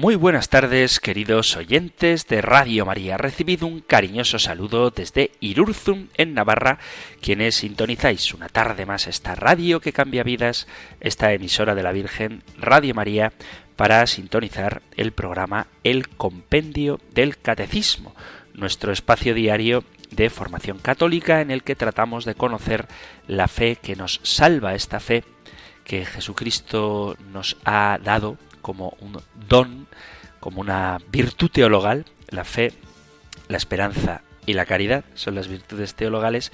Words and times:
Muy 0.00 0.14
buenas 0.14 0.48
tardes, 0.48 0.98
queridos 0.98 1.58
oyentes 1.58 2.26
de 2.26 2.40
Radio 2.40 2.86
María. 2.86 3.18
Recibido 3.18 3.66
un 3.66 3.80
cariñoso 3.80 4.38
saludo 4.38 4.90
desde 4.90 5.32
Irurzum, 5.40 6.06
en 6.16 6.32
Navarra, 6.32 6.78
quienes 7.20 7.56
sintonizáis 7.56 8.32
una 8.32 8.48
tarde 8.48 8.86
más 8.86 9.06
esta 9.06 9.34
radio 9.34 9.78
que 9.80 9.92
cambia 9.92 10.22
vidas, 10.22 10.66
esta 11.00 11.34
emisora 11.34 11.74
de 11.74 11.82
la 11.82 11.92
Virgen, 11.92 12.42
Radio 12.56 12.94
María, 12.94 13.34
para 13.76 14.06
sintonizar 14.06 14.80
el 14.96 15.12
programa 15.12 15.66
El 15.84 16.08
Compendio 16.08 16.98
del 17.12 17.36
Catecismo, 17.36 18.14
nuestro 18.54 18.92
espacio 18.92 19.34
diario 19.34 19.84
de 20.10 20.30
formación 20.30 20.78
católica 20.78 21.42
en 21.42 21.50
el 21.50 21.62
que 21.62 21.76
tratamos 21.76 22.24
de 22.24 22.34
conocer 22.34 22.86
la 23.26 23.48
fe 23.48 23.76
que 23.76 23.96
nos 23.96 24.20
salva, 24.22 24.74
esta 24.74 24.98
fe 24.98 25.24
que 25.84 26.06
Jesucristo 26.06 27.18
nos 27.32 27.58
ha 27.66 27.98
dado 28.02 28.38
como 28.60 28.96
un 29.00 29.20
don, 29.48 29.86
como 30.40 30.60
una 30.60 30.98
virtud 31.10 31.50
teologal, 31.50 32.04
la 32.28 32.44
fe, 32.44 32.72
la 33.48 33.56
esperanza 33.56 34.22
y 34.46 34.54
la 34.54 34.66
caridad 34.66 35.04
son 35.14 35.34
las 35.34 35.48
virtudes 35.48 35.94
teologales 35.94 36.52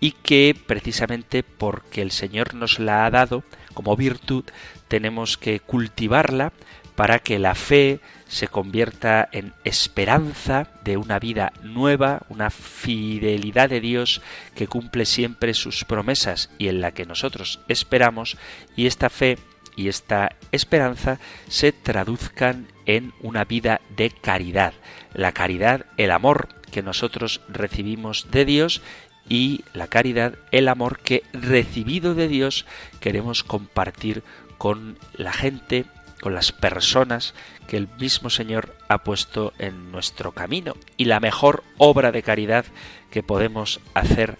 y 0.00 0.12
que 0.12 0.56
precisamente 0.66 1.42
porque 1.42 2.02
el 2.02 2.10
Señor 2.10 2.54
nos 2.54 2.78
la 2.78 3.04
ha 3.04 3.10
dado 3.10 3.42
como 3.74 3.96
virtud 3.96 4.44
tenemos 4.88 5.36
que 5.36 5.60
cultivarla 5.60 6.52
para 6.98 7.20
que 7.20 7.38
la 7.38 7.54
fe 7.54 8.00
se 8.26 8.48
convierta 8.48 9.28
en 9.30 9.54
esperanza 9.62 10.66
de 10.82 10.96
una 10.96 11.20
vida 11.20 11.52
nueva, 11.62 12.22
una 12.28 12.50
fidelidad 12.50 13.70
de 13.70 13.80
Dios 13.80 14.20
que 14.56 14.66
cumple 14.66 15.06
siempre 15.06 15.54
sus 15.54 15.84
promesas 15.84 16.50
y 16.58 16.66
en 16.66 16.80
la 16.80 16.90
que 16.90 17.06
nosotros 17.06 17.60
esperamos, 17.68 18.36
y 18.74 18.86
esta 18.86 19.10
fe 19.10 19.38
y 19.78 19.88
esta 19.88 20.34
esperanza 20.50 21.20
se 21.46 21.70
traduzcan 21.70 22.66
en 22.84 23.12
una 23.20 23.44
vida 23.44 23.80
de 23.96 24.10
caridad. 24.10 24.74
La 25.14 25.30
caridad, 25.30 25.86
el 25.96 26.10
amor 26.10 26.48
que 26.72 26.82
nosotros 26.82 27.42
recibimos 27.48 28.26
de 28.32 28.44
Dios 28.44 28.82
y 29.28 29.64
la 29.74 29.86
caridad, 29.86 30.34
el 30.50 30.66
amor 30.66 30.98
que 30.98 31.22
recibido 31.32 32.16
de 32.16 32.26
Dios 32.26 32.66
queremos 32.98 33.44
compartir 33.44 34.24
con 34.58 34.98
la 35.14 35.32
gente, 35.32 35.84
con 36.20 36.34
las 36.34 36.50
personas 36.50 37.34
que 37.68 37.76
el 37.76 37.86
mismo 38.00 38.30
Señor 38.30 38.74
ha 38.88 39.04
puesto 39.04 39.52
en 39.60 39.92
nuestro 39.92 40.32
camino. 40.32 40.74
Y 40.96 41.04
la 41.04 41.20
mejor 41.20 41.62
obra 41.76 42.10
de 42.10 42.24
caridad 42.24 42.64
que 43.12 43.22
podemos 43.22 43.78
hacer 43.94 44.36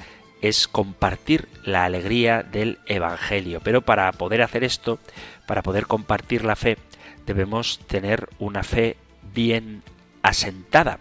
compartir 0.69 1.49
la 1.65 1.85
alegría 1.85 2.43
del 2.43 2.79
Evangelio. 2.87 3.61
Pero 3.63 3.83
para 3.83 4.11
poder 4.13 4.43
hacer 4.43 4.65
esto, 4.65 4.99
para 5.47 5.63
poder 5.63 5.87
compartir 5.87 6.45
la 6.45 6.57
fe, 6.57 6.79
debemos 7.27 7.81
tener 7.87 8.29
una 8.39 8.63
fe 8.63 8.97
bien 9.35 9.83
asentada, 10.23 10.99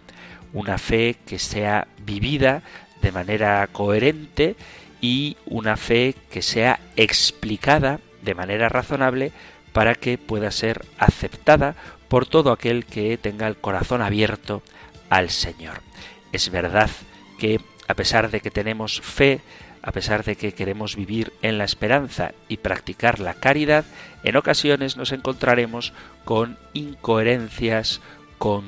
una 0.53 0.77
fe 0.77 1.17
que 1.25 1.39
sea 1.39 1.87
vivida 2.05 2.63
de 3.01 3.11
manera 3.11 3.67
coherente 3.67 4.55
y 5.01 5.37
una 5.45 5.77
fe 5.77 6.15
que 6.31 6.41
sea 6.41 6.79
explicada 6.95 7.99
de 8.21 8.35
manera 8.35 8.69
razonable 8.69 9.31
para 9.73 9.95
que 9.95 10.17
pueda 10.17 10.49
ser 10.51 10.85
aceptada 10.97 11.75
por 12.07 12.25
todo 12.25 12.51
aquel 12.51 12.85
que 12.85 13.17
tenga 13.17 13.47
el 13.47 13.57
corazón 13.57 14.01
abierto 14.01 14.63
al 15.09 15.29
Señor. 15.29 15.81
Es 16.31 16.49
verdad 16.49 16.89
que 17.37 17.59
a 17.87 17.93
pesar 17.93 18.29
de 18.31 18.41
que 18.41 18.51
tenemos 18.51 19.01
fe, 19.01 19.41
a 19.81 19.91
pesar 19.91 20.23
de 20.23 20.35
que 20.35 20.53
queremos 20.53 20.95
vivir 20.95 21.33
en 21.41 21.57
la 21.57 21.63
esperanza 21.63 22.33
y 22.49 22.57
practicar 22.57 23.19
la 23.19 23.35
caridad, 23.35 23.85
en 24.23 24.35
ocasiones 24.35 24.97
nos 24.97 25.11
encontraremos 25.11 25.93
con 26.25 26.57
incoherencias, 26.73 28.01
con 28.37 28.65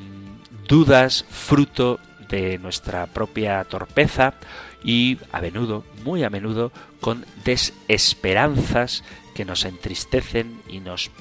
dudas 0.67 1.25
fruto 1.29 1.99
de 2.29 2.57
nuestra 2.59 3.07
propia 3.07 3.63
torpeza 3.65 4.33
y 4.83 5.17
a 5.31 5.41
menudo, 5.41 5.83
muy 6.03 6.23
a 6.23 6.29
menudo, 6.29 6.71
con 7.01 7.25
desesperanzas 7.43 9.03
que 9.35 9.45
nos 9.45 9.65
entristecen 9.65 10.61
y 10.69 10.79
nos 10.79 11.11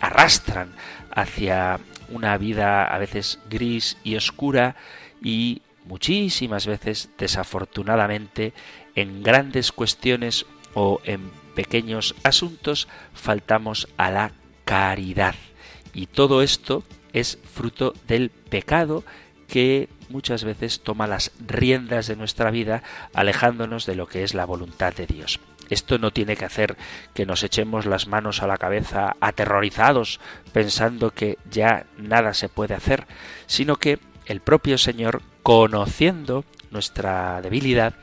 arrastran 0.00 0.72
hacia 1.10 1.80
una 2.08 2.38
vida 2.38 2.84
a 2.84 2.98
veces 2.98 3.38
gris 3.50 3.96
y 4.04 4.16
oscura 4.16 4.76
y 5.22 5.62
muchísimas 5.84 6.66
veces, 6.66 7.10
desafortunadamente, 7.18 8.52
en 8.94 9.22
grandes 9.22 9.72
cuestiones 9.72 10.46
o 10.74 11.00
en 11.04 11.30
pequeños 11.54 12.14
asuntos 12.22 12.88
faltamos 13.12 13.88
a 13.96 14.10
la 14.10 14.32
caridad. 14.64 15.34
Y 15.92 16.06
todo 16.06 16.42
esto 16.42 16.82
es 17.12 17.38
fruto 17.52 17.94
del 18.08 18.30
pecado 18.30 19.04
que 19.46 19.88
muchas 20.08 20.44
veces 20.44 20.80
toma 20.80 21.06
las 21.06 21.32
riendas 21.46 22.06
de 22.06 22.16
nuestra 22.16 22.50
vida 22.50 22.82
alejándonos 23.12 23.86
de 23.86 23.94
lo 23.94 24.06
que 24.06 24.24
es 24.24 24.34
la 24.34 24.44
voluntad 24.44 24.92
de 24.94 25.06
Dios. 25.06 25.38
Esto 25.70 25.98
no 25.98 26.10
tiene 26.10 26.36
que 26.36 26.44
hacer 26.44 26.76
que 27.14 27.24
nos 27.24 27.42
echemos 27.42 27.86
las 27.86 28.06
manos 28.06 28.42
a 28.42 28.46
la 28.46 28.58
cabeza 28.58 29.16
aterrorizados 29.20 30.20
pensando 30.52 31.12
que 31.12 31.38
ya 31.50 31.86
nada 31.96 32.34
se 32.34 32.48
puede 32.48 32.74
hacer, 32.74 33.06
sino 33.46 33.76
que 33.76 33.98
el 34.26 34.40
propio 34.40 34.78
Señor 34.78 35.22
conociendo 35.42 36.44
nuestra 36.70 37.40
debilidad 37.40 37.94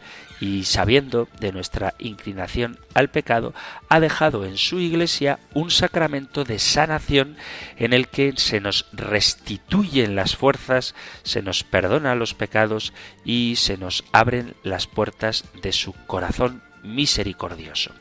y 0.42 0.64
sabiendo 0.64 1.28
de 1.40 1.52
nuestra 1.52 1.94
inclinación 2.00 2.80
al 2.96 3.12
pecado, 3.12 3.54
ha 3.90 4.00
dejado 4.00 4.44
en 4.44 4.58
su 4.58 4.80
iglesia 4.80 5.40
un 5.54 5.70
sacramento 5.70 6.44
de 6.44 6.58
sanación 6.58 7.38
en 7.78 7.94
el 7.94 8.08
que 8.08 8.34
se 8.38 8.60
nos 8.60 8.88
restituyen 8.92 10.16
las 10.16 10.36
fuerzas, 10.36 10.96
se 11.22 11.44
nos 11.44 11.64
perdonan 11.64 12.18
los 12.18 12.34
pecados 12.34 12.92
y 13.24 13.56
se 13.58 13.78
nos 13.78 14.04
abren 14.12 14.56
las 14.64 14.88
puertas 14.88 15.46
de 15.62 15.72
su 15.72 15.94
corazón 16.08 16.64
misericordioso. 16.82 17.92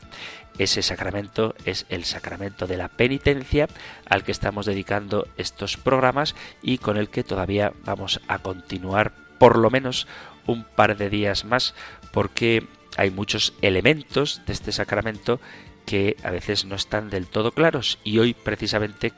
Ese 0.57 0.81
sacramento 0.81 1.55
es 1.65 1.85
el 1.89 2.03
sacramento 2.03 2.67
de 2.67 2.77
la 2.77 2.87
penitencia 2.89 3.67
al 4.05 4.23
que 4.23 4.31
estamos 4.31 4.65
dedicando 4.65 5.27
estos 5.37 5.77
programas 5.77 6.35
y 6.61 6.77
con 6.77 6.97
el 6.97 7.09
que 7.09 7.23
todavía 7.23 7.73
vamos 7.83 8.21
a 8.27 8.39
continuar 8.39 9.13
por 9.39 9.57
lo 9.57 9.69
menos 9.69 10.07
un 10.45 10.63
par 10.63 10.97
de 10.97 11.09
días 11.09 11.45
más 11.45 11.73
porque 12.11 12.67
hay 12.97 13.09
muchos 13.09 13.53
elementos 13.61 14.41
de 14.45 14.53
este 14.53 14.71
sacramento 14.71 15.39
que 15.85 16.17
a 16.23 16.31
veces 16.31 16.65
no 16.65 16.75
están 16.75 17.09
del 17.09 17.27
todo 17.27 17.51
claros 17.51 17.99
y 18.03 18.19
hoy 18.19 18.33
precisamente 18.33 19.13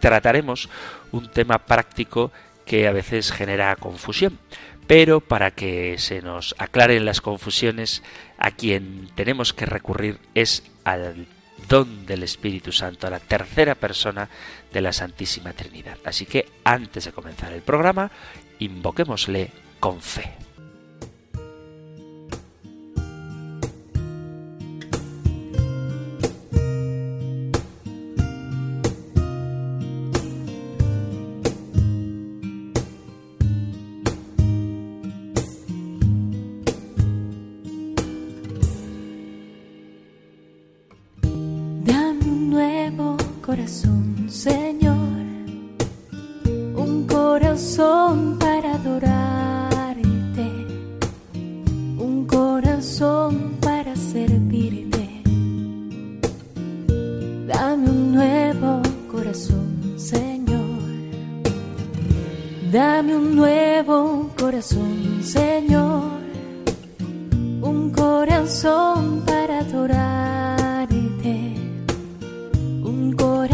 trataremos 0.00 0.68
un 1.12 1.30
tema 1.30 1.58
práctico 1.58 2.32
que 2.66 2.88
a 2.88 2.92
veces 2.92 3.32
genera 3.32 3.74
confusión. 3.76 4.38
Pero 4.86 5.20
para 5.20 5.52
que 5.52 5.96
se 5.98 6.22
nos 6.22 6.54
aclaren 6.58 7.04
las 7.04 7.20
confusiones, 7.20 8.02
a 8.36 8.50
quien 8.50 9.08
tenemos 9.14 9.52
que 9.52 9.64
recurrir 9.64 10.18
es 10.34 10.64
al 10.84 11.26
don 11.68 12.06
del 12.06 12.22
Espíritu 12.22 12.72
Santo, 12.72 13.06
a 13.06 13.10
la 13.10 13.20
tercera 13.20 13.74
persona 13.74 14.28
de 14.72 14.80
la 14.80 14.92
Santísima 14.92 15.52
Trinidad. 15.52 15.98
Así 16.04 16.26
que 16.26 16.48
antes 16.64 17.04
de 17.04 17.12
comenzar 17.12 17.52
el 17.52 17.62
programa, 17.62 18.10
invoquémosle 18.58 19.50
con 19.80 20.00
fe. 20.00 20.32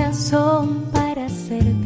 Corazón 0.08 0.86
para 0.90 1.28
servirte. 1.28 1.77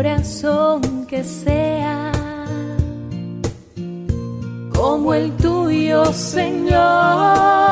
Corazón 0.00 1.04
que 1.06 1.22
sea 1.22 2.10
como 4.74 5.12
el 5.12 5.30
tuyo, 5.36 6.06
Señor, 6.06 7.69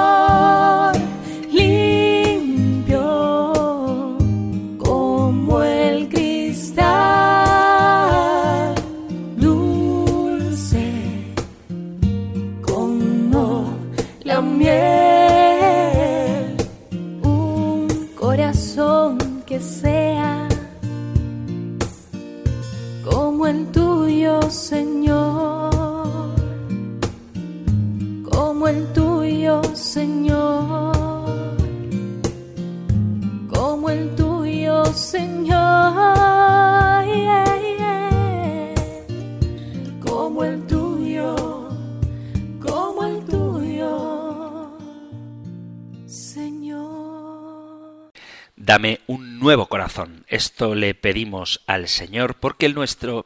Esto 50.28 50.74
le 50.74 50.94
pedimos 50.94 51.62
al 51.66 51.88
Señor 51.88 52.34
porque 52.34 52.66
el 52.66 52.74
nuestro 52.74 53.24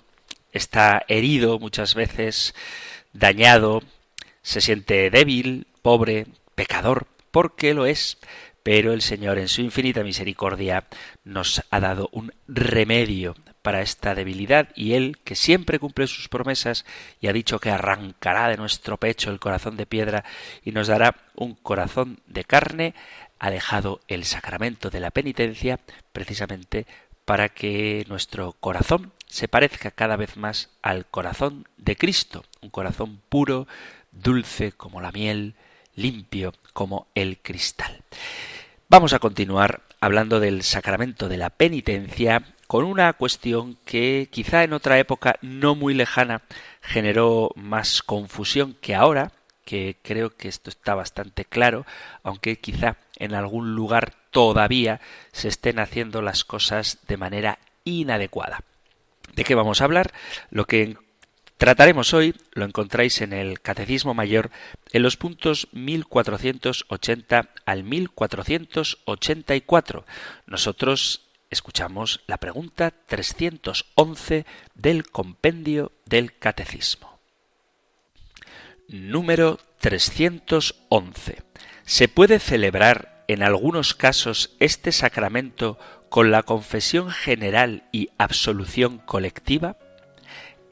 está 0.52 1.02
herido 1.08 1.58
muchas 1.58 1.96
veces, 1.96 2.54
dañado, 3.12 3.82
se 4.42 4.60
siente 4.60 5.10
débil, 5.10 5.66
pobre, 5.82 6.28
pecador, 6.54 7.08
porque 7.32 7.74
lo 7.74 7.86
es. 7.86 8.18
Pero 8.62 8.92
el 8.92 9.02
Señor 9.02 9.38
en 9.38 9.48
su 9.48 9.60
infinita 9.62 10.04
misericordia 10.04 10.86
nos 11.24 11.64
ha 11.70 11.80
dado 11.80 12.08
un 12.12 12.32
remedio 12.46 13.34
para 13.62 13.80
esta 13.80 14.14
debilidad 14.14 14.68
y 14.76 14.92
Él, 14.92 15.18
que 15.24 15.34
siempre 15.34 15.80
cumple 15.80 16.06
sus 16.06 16.28
promesas 16.28 16.84
y 17.20 17.28
ha 17.28 17.32
dicho 17.32 17.58
que 17.58 17.70
arrancará 17.70 18.48
de 18.48 18.56
nuestro 18.56 18.98
pecho 18.98 19.30
el 19.30 19.40
corazón 19.40 19.76
de 19.76 19.86
piedra 19.86 20.24
y 20.64 20.72
nos 20.72 20.88
dará 20.88 21.16
un 21.34 21.54
corazón 21.54 22.20
de 22.26 22.44
carne, 22.44 22.94
ha 23.42 23.50
dejado 23.50 24.00
el 24.06 24.24
sacramento 24.24 24.88
de 24.88 25.00
la 25.00 25.10
penitencia 25.10 25.80
precisamente 26.12 26.86
para 27.24 27.48
que 27.48 28.06
nuestro 28.08 28.52
corazón 28.52 29.12
se 29.26 29.48
parezca 29.48 29.90
cada 29.90 30.14
vez 30.14 30.36
más 30.36 30.70
al 30.80 31.06
corazón 31.06 31.66
de 31.76 31.96
Cristo, 31.96 32.44
un 32.60 32.70
corazón 32.70 33.20
puro, 33.28 33.66
dulce 34.12 34.70
como 34.70 35.00
la 35.00 35.10
miel, 35.10 35.56
limpio 35.96 36.54
como 36.72 37.08
el 37.16 37.38
cristal. 37.38 38.04
Vamos 38.88 39.12
a 39.12 39.18
continuar 39.18 39.82
hablando 40.00 40.38
del 40.38 40.62
sacramento 40.62 41.28
de 41.28 41.38
la 41.38 41.50
penitencia 41.50 42.44
con 42.68 42.84
una 42.84 43.12
cuestión 43.14 43.76
que 43.84 44.28
quizá 44.30 44.62
en 44.62 44.72
otra 44.72 45.00
época 45.00 45.40
no 45.42 45.74
muy 45.74 45.94
lejana 45.94 46.42
generó 46.80 47.50
más 47.56 48.02
confusión 48.02 48.76
que 48.80 48.94
ahora, 48.94 49.32
que 49.64 49.96
creo 50.02 50.36
que 50.36 50.48
esto 50.48 50.70
está 50.70 50.94
bastante 50.94 51.44
claro, 51.44 51.86
aunque 52.22 52.58
quizá 52.58 52.96
en 53.16 53.34
algún 53.34 53.74
lugar 53.74 54.14
todavía 54.30 55.00
se 55.32 55.48
estén 55.48 55.78
haciendo 55.78 56.22
las 56.22 56.44
cosas 56.44 56.98
de 57.06 57.16
manera 57.16 57.58
inadecuada. 57.84 58.64
¿De 59.34 59.44
qué 59.44 59.54
vamos 59.54 59.80
a 59.80 59.84
hablar? 59.84 60.12
Lo 60.50 60.66
que 60.66 60.96
trataremos 61.56 62.12
hoy 62.12 62.34
lo 62.52 62.64
encontráis 62.64 63.20
en 63.20 63.32
el 63.32 63.60
Catecismo 63.60 64.14
Mayor 64.14 64.50
en 64.92 65.02
los 65.02 65.16
puntos 65.16 65.68
1480 65.72 67.50
al 67.64 67.84
1484. 67.84 70.04
Nosotros 70.46 71.28
escuchamos 71.50 72.20
la 72.26 72.38
pregunta 72.38 72.92
311 73.06 74.44
del 74.74 75.08
compendio 75.10 75.92
del 76.04 76.36
Catecismo. 76.36 77.11
Número 78.92 79.58
311. 79.80 81.38
¿Se 81.84 82.08
puede 82.08 82.38
celebrar 82.38 83.24
en 83.26 83.42
algunos 83.42 83.94
casos 83.94 84.54
este 84.60 84.92
sacramento 84.92 85.78
con 86.10 86.30
la 86.30 86.42
confesión 86.42 87.08
general 87.10 87.84
y 87.90 88.10
absolución 88.18 88.98
colectiva? 88.98 89.78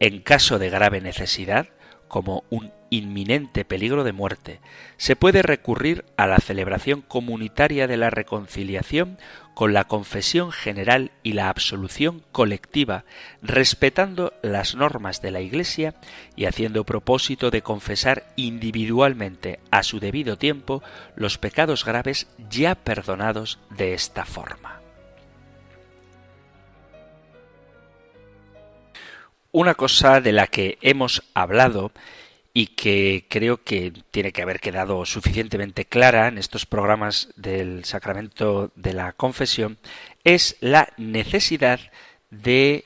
En 0.00 0.21
caso 0.21 0.59
de 0.59 0.69
grave 0.69 1.00
necesidad, 1.00 1.69
como 2.09 2.45
un 2.50 2.73
inminente 2.91 3.65
peligro 3.65 4.05
de 4.05 4.12
muerte, 4.12 4.61
se 4.99 5.17
puede 5.17 5.41
recurrir 5.41 6.05
a 6.19 6.27
la 6.27 6.41
celebración 6.41 7.00
comunitaria 7.00 7.87
de 7.87 7.97
la 7.97 8.11
reconciliación 8.11 9.17
con 9.61 9.75
la 9.75 9.85
confesión 9.85 10.52
general 10.52 11.11
y 11.23 11.35
la 11.35 11.50
absolución 11.50 12.25
colectiva, 12.33 13.05
respetando 13.43 14.33
las 14.40 14.75
normas 14.75 15.21
de 15.21 15.33
la 15.33 15.43
Iglesia 15.43 15.97
y 16.35 16.47
haciendo 16.47 16.85
propósito 16.85 17.50
de 17.50 17.61
confesar 17.61 18.33
individualmente 18.37 19.61
a 19.71 19.83
su 19.83 20.00
debido 20.00 20.38
tiempo 20.38 20.83
los 21.14 21.37
pecados 21.37 21.85
graves 21.85 22.26
ya 22.49 22.75
perdonados 22.75 23.59
de 23.69 23.93
esta 23.93 24.25
forma. 24.25 24.81
Una 29.52 29.75
cosa 29.75 30.23
de 30.23 30.33
la 30.33 30.47
que 30.47 30.79
hemos 30.81 31.23
hablado 31.35 31.93
y 32.52 32.69
que 32.69 33.26
creo 33.28 33.62
que 33.62 33.92
tiene 34.11 34.33
que 34.33 34.42
haber 34.42 34.61
quedado 34.61 35.04
suficientemente 35.04 35.85
clara 35.85 36.28
en 36.28 36.38
estos 36.38 36.66
programas 36.66 37.28
del 37.37 37.85
sacramento 37.85 38.73
de 38.75 38.92
la 38.92 39.12
confesión, 39.12 39.78
es 40.25 40.57
la 40.61 40.92
necesidad 40.97 41.80
de 42.30 42.85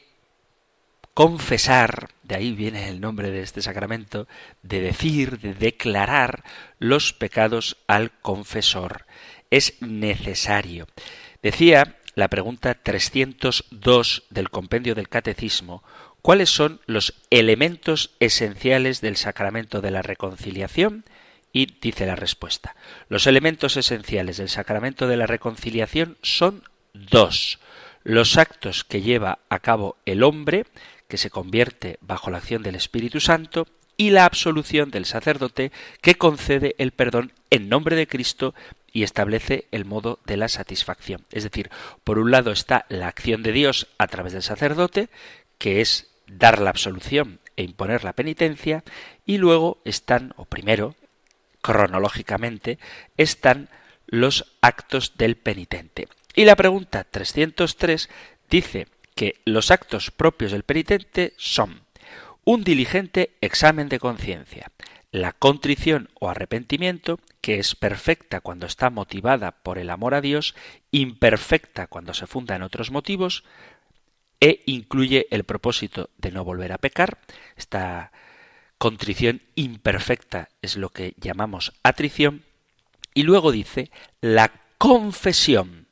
confesar, 1.15 2.11
de 2.25 2.35
ahí 2.35 2.53
viene 2.53 2.89
el 2.89 3.01
nombre 3.01 3.31
de 3.31 3.41
este 3.41 3.63
sacramento, 3.63 4.27
de 4.63 4.81
decir, 4.81 5.39
de 5.39 5.55
declarar 5.55 6.43
los 6.79 7.13
pecados 7.13 7.77
al 7.87 8.11
confesor. 8.21 9.07
Es 9.51 9.81
necesario. 9.81 10.89
Decía 11.41 11.99
la 12.17 12.29
pregunta 12.29 12.75
302 12.75 14.25
del 14.31 14.51
compendio 14.51 14.95
del 14.95 15.09
Catecismo, 15.09 15.83
¿cuáles 16.25 16.49
son 16.49 16.81
los 16.87 17.13
elementos 17.29 18.13
esenciales 18.19 19.03
del 19.03 19.17
sacramento 19.17 19.83
de 19.83 19.91
la 19.91 20.01
reconciliación? 20.01 21.05
Y 21.53 21.67
dice 21.83 22.07
la 22.07 22.17
respuesta. 22.17 22.77
Los 23.11 23.27
elementos 23.27 23.77
esenciales 23.77 24.39
del 24.39 24.49
sacramento 24.49 25.07
de 25.07 25.19
la 25.19 25.27
reconciliación 25.27 26.17
son 26.23 26.65
dos. 26.95 27.59
Los 28.05 28.39
actos 28.39 28.85
que 28.85 29.03
lleva 29.03 29.41
a 29.51 29.59
cabo 29.59 29.99
el 30.07 30.23
hombre, 30.23 30.65
que 31.09 31.19
se 31.19 31.29
convierte 31.29 31.99
bajo 32.01 32.31
la 32.31 32.39
acción 32.39 32.63
del 32.63 32.77
Espíritu 32.77 33.21
Santo, 33.21 33.67
y 33.99 34.09
la 34.09 34.25
absolución 34.25 34.91
del 34.91 35.05
sacerdote, 35.05 35.73
que 36.01 36.15
concede 36.15 36.75
el 36.79 36.93
perdón 36.93 37.33
en 37.51 37.69
nombre 37.69 37.97
de 37.97 38.07
Cristo 38.07 38.55
y 38.95 39.03
establece 39.03 39.67
el 39.73 39.85
modo 39.85 40.21
de 40.25 40.39
la 40.39 40.49
satisfacción. 40.49 41.27
Es 41.31 41.45
decir, 41.45 41.71
por 42.03 42.19
un 42.19 42.31
lado 42.31 42.51
está 42.51 42.87
la 42.89 43.09
acción 43.09 43.43
de 43.43 43.53
Dios 43.53 43.89
a 43.99 44.07
través 44.07 44.33
del 44.33 44.43
sacerdote, 44.43 45.11
que 45.59 45.83
es 45.83 46.14
dar 46.27 46.61
la 46.61 46.71
absolución 46.71 47.41
e 47.57 47.63
imponer 47.63 48.05
la 48.05 48.15
penitencia, 48.15 48.83
y 49.25 49.39
luego 49.39 49.81
están, 49.85 50.35
o 50.37 50.45
primero, 50.45 50.97
cronológicamente, 51.63 52.79
están 53.17 53.69
los 54.07 54.53
actos 54.61 55.17
del 55.17 55.37
penitente. 55.37 56.09
Y 56.35 56.45
la 56.45 56.57
pregunta 56.57 57.05
303 57.05 58.11
dice 58.51 58.89
que 59.15 59.41
los 59.45 59.71
actos 59.71 60.11
propios 60.11 60.53
del 60.53 60.65
penitente 60.65 61.33
son 61.37 61.83
un 62.45 62.65
diligente 62.65 63.31
examen 63.41 63.89
de 63.89 63.99
conciencia, 63.99 64.71
la 65.11 65.33
contrición 65.33 66.11
o 66.19 66.29
arrepentimiento, 66.29 67.21
que 67.41 67.59
es 67.59 67.77
perfecta 67.77 68.41
cuando 68.41 68.67
está 68.67 68.91
motivada 68.91 69.53
por 69.53 69.79
el 69.79 69.91
amor 69.91 70.15
a 70.15 70.21
Dios, 70.21 70.55
imperfecta 70.91 71.87
cuando 71.87 72.15
se 72.15 72.27
funda 72.27 72.57
en 72.57 72.63
otros 72.63 72.91
motivos, 72.91 73.45
e 74.41 74.63
incluye 74.67 75.27
el 75.31 75.45
propósito 75.45 76.11
de 76.19 76.31
no 76.31 76.45
volver 76.45 76.73
a 76.73 76.79
pecar. 76.79 77.19
Esta 77.57 78.13
contrición 78.79 79.43
imperfecta 79.55 80.49
es 80.63 80.77
lo 80.77 80.91
que 80.91 81.15
llamamos 81.17 81.73
atrición. 81.83 82.45
Y 83.15 83.23
luego 83.23 83.53
dice 83.53 83.91
la 84.21 84.53
confesión. 84.79 85.89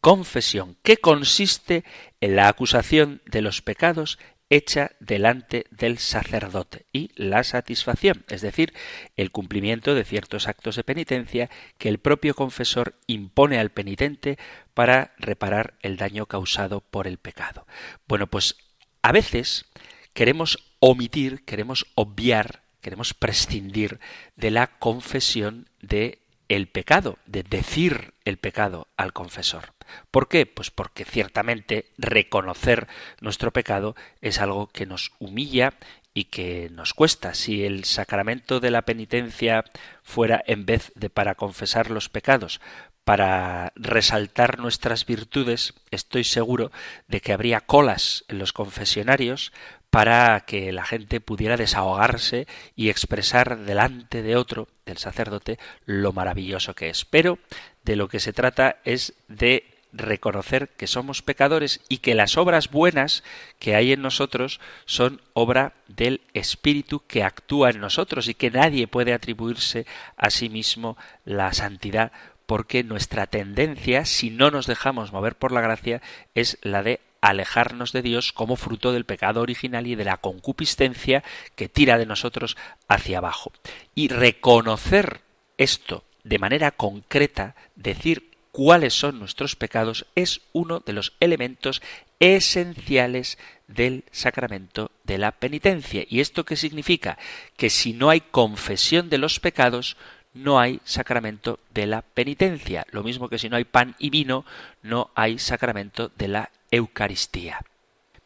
Confesión, 0.00 0.78
que 0.82 0.96
consiste 0.96 1.84
en 2.22 2.36
la 2.36 2.48
acusación 2.48 3.20
de 3.26 3.42
los 3.42 3.60
pecados 3.60 4.18
hecha 4.50 4.90
delante 4.98 5.64
del 5.70 5.98
sacerdote 5.98 6.86
y 6.92 7.10
la 7.14 7.44
satisfacción, 7.44 8.24
es 8.28 8.40
decir, 8.40 8.74
el 9.16 9.30
cumplimiento 9.30 9.94
de 9.94 10.04
ciertos 10.04 10.48
actos 10.48 10.76
de 10.76 10.84
penitencia 10.84 11.48
que 11.78 11.88
el 11.88 11.98
propio 11.98 12.34
confesor 12.34 12.96
impone 13.06 13.58
al 13.58 13.70
penitente 13.70 14.38
para 14.74 15.14
reparar 15.18 15.74
el 15.82 15.96
daño 15.96 16.26
causado 16.26 16.80
por 16.80 17.06
el 17.06 17.18
pecado. 17.18 17.66
Bueno, 18.08 18.26
pues 18.26 18.56
a 19.02 19.12
veces 19.12 19.66
queremos 20.12 20.58
omitir, 20.80 21.44
queremos 21.44 21.86
obviar, 21.94 22.62
queremos 22.80 23.14
prescindir 23.14 24.00
de 24.36 24.50
la 24.50 24.78
confesión 24.78 25.68
de 25.80 26.19
el 26.50 26.66
pecado, 26.66 27.16
de 27.26 27.44
decir 27.44 28.12
el 28.24 28.36
pecado 28.36 28.88
al 28.96 29.12
confesor. 29.12 29.72
¿Por 30.10 30.28
qué? 30.28 30.46
Pues 30.46 30.72
porque 30.72 31.04
ciertamente 31.04 31.92
reconocer 31.96 32.88
nuestro 33.20 33.52
pecado 33.52 33.94
es 34.20 34.40
algo 34.40 34.66
que 34.66 34.84
nos 34.84 35.12
humilla 35.20 35.74
y 36.12 36.24
que 36.24 36.68
nos 36.72 36.92
cuesta. 36.92 37.34
Si 37.34 37.64
el 37.64 37.84
sacramento 37.84 38.58
de 38.58 38.72
la 38.72 38.82
penitencia 38.82 39.64
fuera, 40.02 40.42
en 40.44 40.66
vez 40.66 40.90
de 40.96 41.08
para 41.08 41.36
confesar 41.36 41.88
los 41.88 42.08
pecados, 42.08 42.60
para 43.04 43.72
resaltar 43.76 44.58
nuestras 44.58 45.06
virtudes, 45.06 45.74
estoy 45.92 46.24
seguro 46.24 46.72
de 47.06 47.20
que 47.20 47.32
habría 47.32 47.60
colas 47.60 48.24
en 48.26 48.40
los 48.40 48.52
confesionarios 48.52 49.52
para 49.90 50.40
que 50.40 50.72
la 50.72 50.84
gente 50.84 51.20
pudiera 51.20 51.56
desahogarse 51.56 52.46
y 52.76 52.88
expresar 52.88 53.58
delante 53.58 54.22
de 54.22 54.36
otro, 54.36 54.68
del 54.86 54.98
sacerdote, 54.98 55.58
lo 55.84 56.12
maravilloso 56.12 56.74
que 56.74 56.90
es. 56.90 57.04
Pero 57.04 57.38
de 57.84 57.96
lo 57.96 58.08
que 58.08 58.20
se 58.20 58.32
trata 58.32 58.76
es 58.84 59.14
de 59.28 59.64
reconocer 59.92 60.68
que 60.68 60.86
somos 60.86 61.22
pecadores 61.22 61.80
y 61.88 61.98
que 61.98 62.14
las 62.14 62.36
obras 62.36 62.70
buenas 62.70 63.24
que 63.58 63.74
hay 63.74 63.92
en 63.92 64.02
nosotros 64.02 64.60
son 64.84 65.20
obra 65.32 65.72
del 65.88 66.20
Espíritu 66.32 67.02
que 67.06 67.24
actúa 67.24 67.70
en 67.70 67.80
nosotros 67.80 68.28
y 68.28 68.34
que 68.34 68.52
nadie 68.52 68.86
puede 68.86 69.12
atribuirse 69.12 69.86
a 70.16 70.30
sí 70.30 70.48
mismo 70.48 70.96
la 71.24 71.52
santidad 71.52 72.12
porque 72.46 72.82
nuestra 72.82 73.26
tendencia, 73.26 74.04
si 74.04 74.30
no 74.30 74.50
nos 74.50 74.66
dejamos 74.66 75.12
mover 75.12 75.36
por 75.36 75.52
la 75.52 75.60
gracia, 75.60 76.02
es 76.34 76.58
la 76.62 76.82
de 76.82 77.00
alejarnos 77.20 77.92
de 77.92 78.02
Dios 78.02 78.32
como 78.32 78.56
fruto 78.56 78.92
del 78.92 79.04
pecado 79.04 79.40
original 79.40 79.86
y 79.86 79.94
de 79.94 80.04
la 80.04 80.16
concupiscencia 80.18 81.22
que 81.54 81.68
tira 81.68 81.98
de 81.98 82.06
nosotros 82.06 82.56
hacia 82.88 83.18
abajo. 83.18 83.52
Y 83.94 84.08
reconocer 84.08 85.20
esto 85.58 86.04
de 86.24 86.38
manera 86.38 86.70
concreta, 86.70 87.54
decir 87.76 88.30
cuáles 88.52 88.94
son 88.94 89.18
nuestros 89.18 89.56
pecados, 89.56 90.06
es 90.14 90.40
uno 90.52 90.80
de 90.80 90.92
los 90.92 91.14
elementos 91.20 91.82
esenciales 92.18 93.38
del 93.68 94.04
sacramento 94.10 94.90
de 95.04 95.18
la 95.18 95.32
penitencia. 95.32 96.04
¿Y 96.08 96.20
esto 96.20 96.44
qué 96.44 96.56
significa? 96.56 97.18
Que 97.56 97.70
si 97.70 97.92
no 97.92 98.10
hay 98.10 98.20
confesión 98.20 99.08
de 99.08 99.18
los 99.18 99.40
pecados, 99.40 99.96
no 100.34 100.58
hay 100.60 100.80
sacramento 100.84 101.58
de 101.72 101.86
la 101.86 102.02
penitencia. 102.02 102.86
Lo 102.90 103.02
mismo 103.02 103.28
que 103.28 103.38
si 103.38 103.48
no 103.48 103.56
hay 103.56 103.64
pan 103.64 103.96
y 103.98 104.10
vino, 104.10 104.44
no 104.82 105.10
hay 105.14 105.38
sacramento 105.38 106.10
de 106.16 106.28
la 106.28 106.50
Eucaristía. 106.70 107.60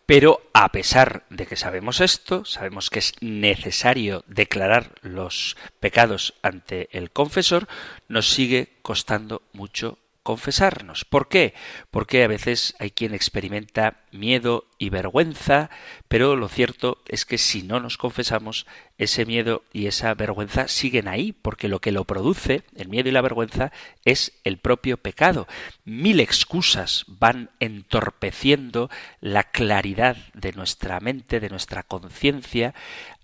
Pero 0.06 0.42
a 0.52 0.70
pesar 0.70 1.24
de 1.30 1.46
que 1.46 1.56
sabemos 1.56 2.00
esto, 2.00 2.44
sabemos 2.44 2.90
que 2.90 2.98
es 2.98 3.14
necesario 3.20 4.22
declarar 4.26 4.92
los 5.00 5.56
pecados 5.80 6.34
ante 6.42 6.88
el 6.92 7.10
confesor, 7.10 7.68
nos 8.08 8.28
sigue 8.28 8.74
costando 8.82 9.42
mucho 9.52 9.98
confesarnos. 10.24 11.04
¿Por 11.04 11.28
qué? 11.28 11.54
Porque 11.92 12.24
a 12.24 12.28
veces 12.28 12.74
hay 12.80 12.90
quien 12.90 13.14
experimenta 13.14 14.00
miedo 14.10 14.66
y 14.78 14.88
vergüenza, 14.88 15.70
pero 16.08 16.34
lo 16.34 16.48
cierto 16.48 17.02
es 17.06 17.24
que 17.24 17.38
si 17.38 17.62
no 17.62 17.78
nos 17.78 17.98
confesamos, 17.98 18.66
ese 18.96 19.26
miedo 19.26 19.64
y 19.72 19.86
esa 19.86 20.14
vergüenza 20.14 20.66
siguen 20.66 21.08
ahí, 21.08 21.32
porque 21.32 21.68
lo 21.68 21.80
que 21.80 21.92
lo 21.92 22.04
produce, 22.04 22.62
el 22.74 22.88
miedo 22.88 23.08
y 23.08 23.12
la 23.12 23.20
vergüenza, 23.20 23.70
es 24.04 24.40
el 24.44 24.58
propio 24.58 24.96
pecado. 24.96 25.46
Mil 25.84 26.20
excusas 26.20 27.04
van 27.06 27.50
entorpeciendo 27.60 28.88
la 29.20 29.44
claridad 29.44 30.16
de 30.32 30.52
nuestra 30.52 31.00
mente, 31.00 31.38
de 31.38 31.50
nuestra 31.50 31.82
conciencia, 31.82 32.74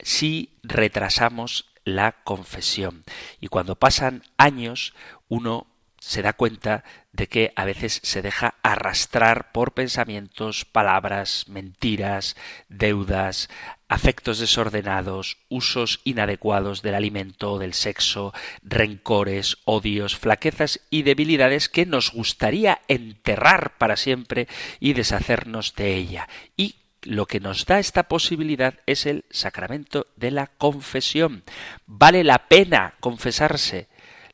si 0.00 0.50
retrasamos 0.62 1.70
la 1.84 2.12
confesión. 2.24 3.04
Y 3.40 3.48
cuando 3.48 3.76
pasan 3.76 4.22
años, 4.36 4.94
uno 5.28 5.66
se 6.00 6.22
da 6.22 6.32
cuenta 6.32 6.82
de 7.12 7.28
que 7.28 7.52
a 7.56 7.64
veces 7.64 8.00
se 8.02 8.22
deja 8.22 8.54
arrastrar 8.62 9.52
por 9.52 9.72
pensamientos, 9.74 10.64
palabras, 10.64 11.44
mentiras, 11.48 12.36
deudas, 12.68 13.50
afectos 13.88 14.38
desordenados, 14.38 15.36
usos 15.50 16.00
inadecuados 16.04 16.80
del 16.80 16.94
alimento 16.94 17.52
o 17.52 17.58
del 17.58 17.74
sexo, 17.74 18.32
rencores, 18.62 19.58
odios, 19.64 20.16
flaquezas 20.16 20.80
y 20.88 21.02
debilidades 21.02 21.68
que 21.68 21.84
nos 21.84 22.12
gustaría 22.12 22.80
enterrar 22.88 23.76
para 23.76 23.96
siempre 23.96 24.48
y 24.80 24.94
deshacernos 24.94 25.74
de 25.74 25.94
ella. 25.96 26.28
Y 26.56 26.76
lo 27.02 27.26
que 27.26 27.40
nos 27.40 27.66
da 27.66 27.78
esta 27.78 28.04
posibilidad 28.04 28.74
es 28.86 29.04
el 29.04 29.24
sacramento 29.30 30.06
de 30.16 30.30
la 30.30 30.46
confesión. 30.46 31.42
¿Vale 31.86 32.24
la 32.24 32.48
pena 32.48 32.94
confesarse? 33.00 33.88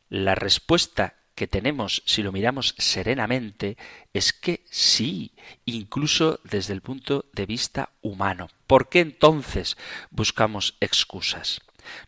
La 0.09 0.37
respuesta 0.37 1.16
que 1.37 1.47
tenemos, 1.47 2.03
si 2.07 2.23
lo 2.23 2.33
miramos 2.33 2.75
serenamente, 2.79 3.77
es 4.13 4.33
que 4.33 4.65
sí, 4.71 5.33
incluso 5.67 6.41
desde 6.43 6.73
el 6.73 6.81
punto 6.81 7.27
de 7.33 7.47
vista 7.47 7.91
humano. 8.03 8.49
¿Por 8.67 8.89
qué 8.89 9.01
entonces 9.01 9.77
buscamos 10.11 10.77
excusas? 10.81 11.61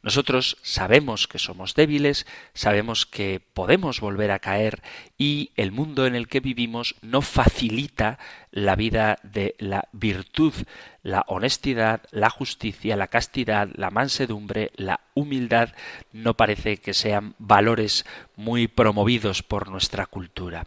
Nosotros 0.03 0.59
sabemos 0.63 1.27
que 1.29 1.39
somos 1.39 1.75
débiles, 1.75 2.27
sabemos 2.55 3.07
que 3.07 3.41
podemos 3.41 4.01
volver 4.01 4.31
a 4.31 4.39
caer 4.39 4.83
y 5.17 5.51
el 5.57 5.73
mundo 5.73 6.07
en 6.07 6.15
el 6.15 6.29
que 6.29 6.41
vivimos 6.41 6.97
no 7.03 7.23
facilita 7.23 8.19
la 8.51 8.77
vida 8.77 9.19
de 9.23 9.55
la 9.59 9.89
virtud, 9.93 10.55
la 11.03 11.25
honestidad, 11.29 12.03
la 12.11 12.31
justicia, 12.31 12.97
la 12.97 13.09
castidad, 13.09 13.69
la 13.75 13.91
mansedumbre, 13.91 14.73
la 14.77 15.01
humildad 15.15 15.71
no 16.13 16.35
parece 16.35 16.79
que 16.79 16.95
sean 16.95 17.35
valores 17.39 18.05
muy 18.37 18.69
promovidos 18.69 19.43
por 19.43 19.69
nuestra 19.71 20.07
cultura. 20.07 20.67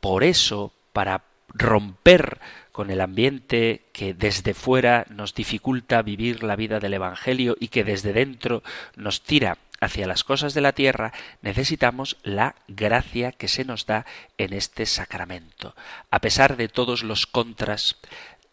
Por 0.00 0.24
eso, 0.24 0.72
para 0.92 1.24
romper 1.48 2.40
con 2.74 2.90
el 2.90 3.00
ambiente 3.00 3.84
que 3.92 4.14
desde 4.14 4.52
fuera 4.52 5.06
nos 5.08 5.32
dificulta 5.32 6.02
vivir 6.02 6.42
la 6.42 6.56
vida 6.56 6.80
del 6.80 6.94
Evangelio 6.94 7.56
y 7.60 7.68
que 7.68 7.84
desde 7.84 8.12
dentro 8.12 8.64
nos 8.96 9.22
tira 9.22 9.58
hacia 9.80 10.08
las 10.08 10.24
cosas 10.24 10.54
de 10.54 10.60
la 10.60 10.72
tierra, 10.72 11.12
necesitamos 11.40 12.16
la 12.24 12.56
gracia 12.66 13.30
que 13.30 13.46
se 13.46 13.64
nos 13.64 13.86
da 13.86 14.06
en 14.38 14.52
este 14.52 14.86
sacramento. 14.86 15.76
A 16.10 16.18
pesar 16.18 16.56
de 16.56 16.66
todos 16.66 17.04
los 17.04 17.28
contras, 17.28 17.96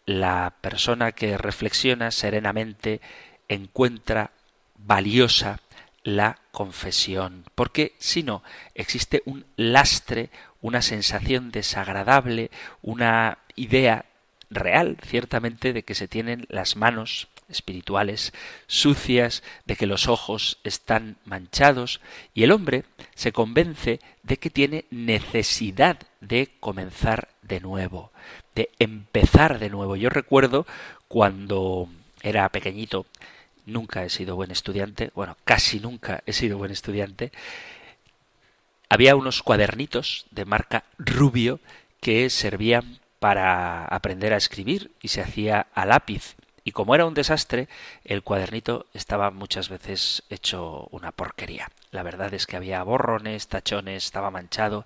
la 0.06 0.54
persona 0.60 1.10
que 1.10 1.36
reflexiona 1.36 2.12
serenamente 2.12 3.00
encuentra 3.48 4.30
valiosa 4.76 5.58
la 6.04 6.38
confesión, 6.52 7.44
porque 7.56 7.96
si 7.98 8.22
no, 8.22 8.44
existe 8.76 9.22
un 9.24 9.46
lastre, 9.56 10.30
una 10.60 10.80
sensación 10.80 11.50
desagradable, 11.50 12.52
una 12.82 13.38
idea 13.56 14.04
real, 14.54 14.96
ciertamente, 15.06 15.72
de 15.72 15.82
que 15.82 15.94
se 15.94 16.08
tienen 16.08 16.46
las 16.48 16.76
manos 16.76 17.28
espirituales 17.48 18.32
sucias, 18.66 19.42
de 19.66 19.76
que 19.76 19.86
los 19.86 20.08
ojos 20.08 20.58
están 20.64 21.16
manchados, 21.24 22.00
y 22.34 22.42
el 22.42 22.52
hombre 22.52 22.84
se 23.14 23.32
convence 23.32 24.00
de 24.22 24.36
que 24.38 24.50
tiene 24.50 24.84
necesidad 24.90 25.98
de 26.20 26.50
comenzar 26.60 27.28
de 27.42 27.60
nuevo, 27.60 28.10
de 28.54 28.70
empezar 28.78 29.58
de 29.58 29.70
nuevo. 29.70 29.96
Yo 29.96 30.08
recuerdo 30.08 30.66
cuando 31.08 31.88
era 32.22 32.48
pequeñito, 32.48 33.06
nunca 33.66 34.04
he 34.04 34.10
sido 34.10 34.36
buen 34.36 34.50
estudiante, 34.50 35.10
bueno, 35.14 35.36
casi 35.44 35.80
nunca 35.80 36.22
he 36.26 36.32
sido 36.32 36.58
buen 36.58 36.72
estudiante, 36.72 37.32
había 38.88 39.16
unos 39.16 39.42
cuadernitos 39.42 40.26
de 40.30 40.44
marca 40.44 40.84
Rubio 40.98 41.60
que 42.00 42.28
servían 42.30 42.98
para 43.22 43.84
aprender 43.84 44.32
a 44.32 44.36
escribir 44.36 44.90
y 45.00 45.06
se 45.06 45.20
hacía 45.20 45.68
a 45.74 45.86
lápiz. 45.86 46.34
Y 46.64 46.72
como 46.72 46.96
era 46.96 47.06
un 47.06 47.14
desastre, 47.14 47.68
el 48.04 48.24
cuadernito 48.24 48.86
estaba 48.94 49.30
muchas 49.30 49.68
veces 49.68 50.24
hecho 50.28 50.88
una 50.90 51.12
porquería. 51.12 51.70
La 51.92 52.02
verdad 52.02 52.34
es 52.34 52.48
que 52.48 52.56
había 52.56 52.82
borrones, 52.82 53.46
tachones, 53.46 54.06
estaba 54.06 54.32
manchado 54.32 54.84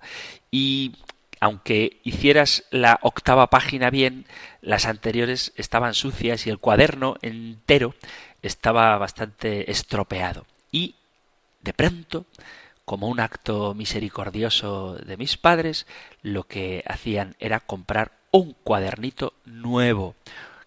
y 0.51 0.97
aunque 1.39 1.99
hicieras 2.03 2.65
la 2.69 2.99
octava 3.01 3.49
página 3.49 3.89
bien, 3.89 4.27
las 4.61 4.85
anteriores 4.85 5.51
estaban 5.55 5.95
sucias 5.95 6.45
y 6.45 6.51
el 6.51 6.59
cuaderno 6.59 7.15
entero 7.23 7.95
estaba 8.43 8.95
bastante 8.99 9.71
estropeado. 9.71 10.45
Y 10.71 10.93
de 11.61 11.73
pronto 11.73 12.27
como 12.85 13.07
un 13.07 13.19
acto 13.19 13.73
misericordioso 13.73 14.93
de 14.93 15.17
mis 15.17 15.37
padres, 15.37 15.87
lo 16.21 16.43
que 16.43 16.83
hacían 16.87 17.35
era 17.39 17.59
comprar 17.59 18.16
un 18.31 18.53
cuadernito 18.63 19.33
nuevo, 19.45 20.15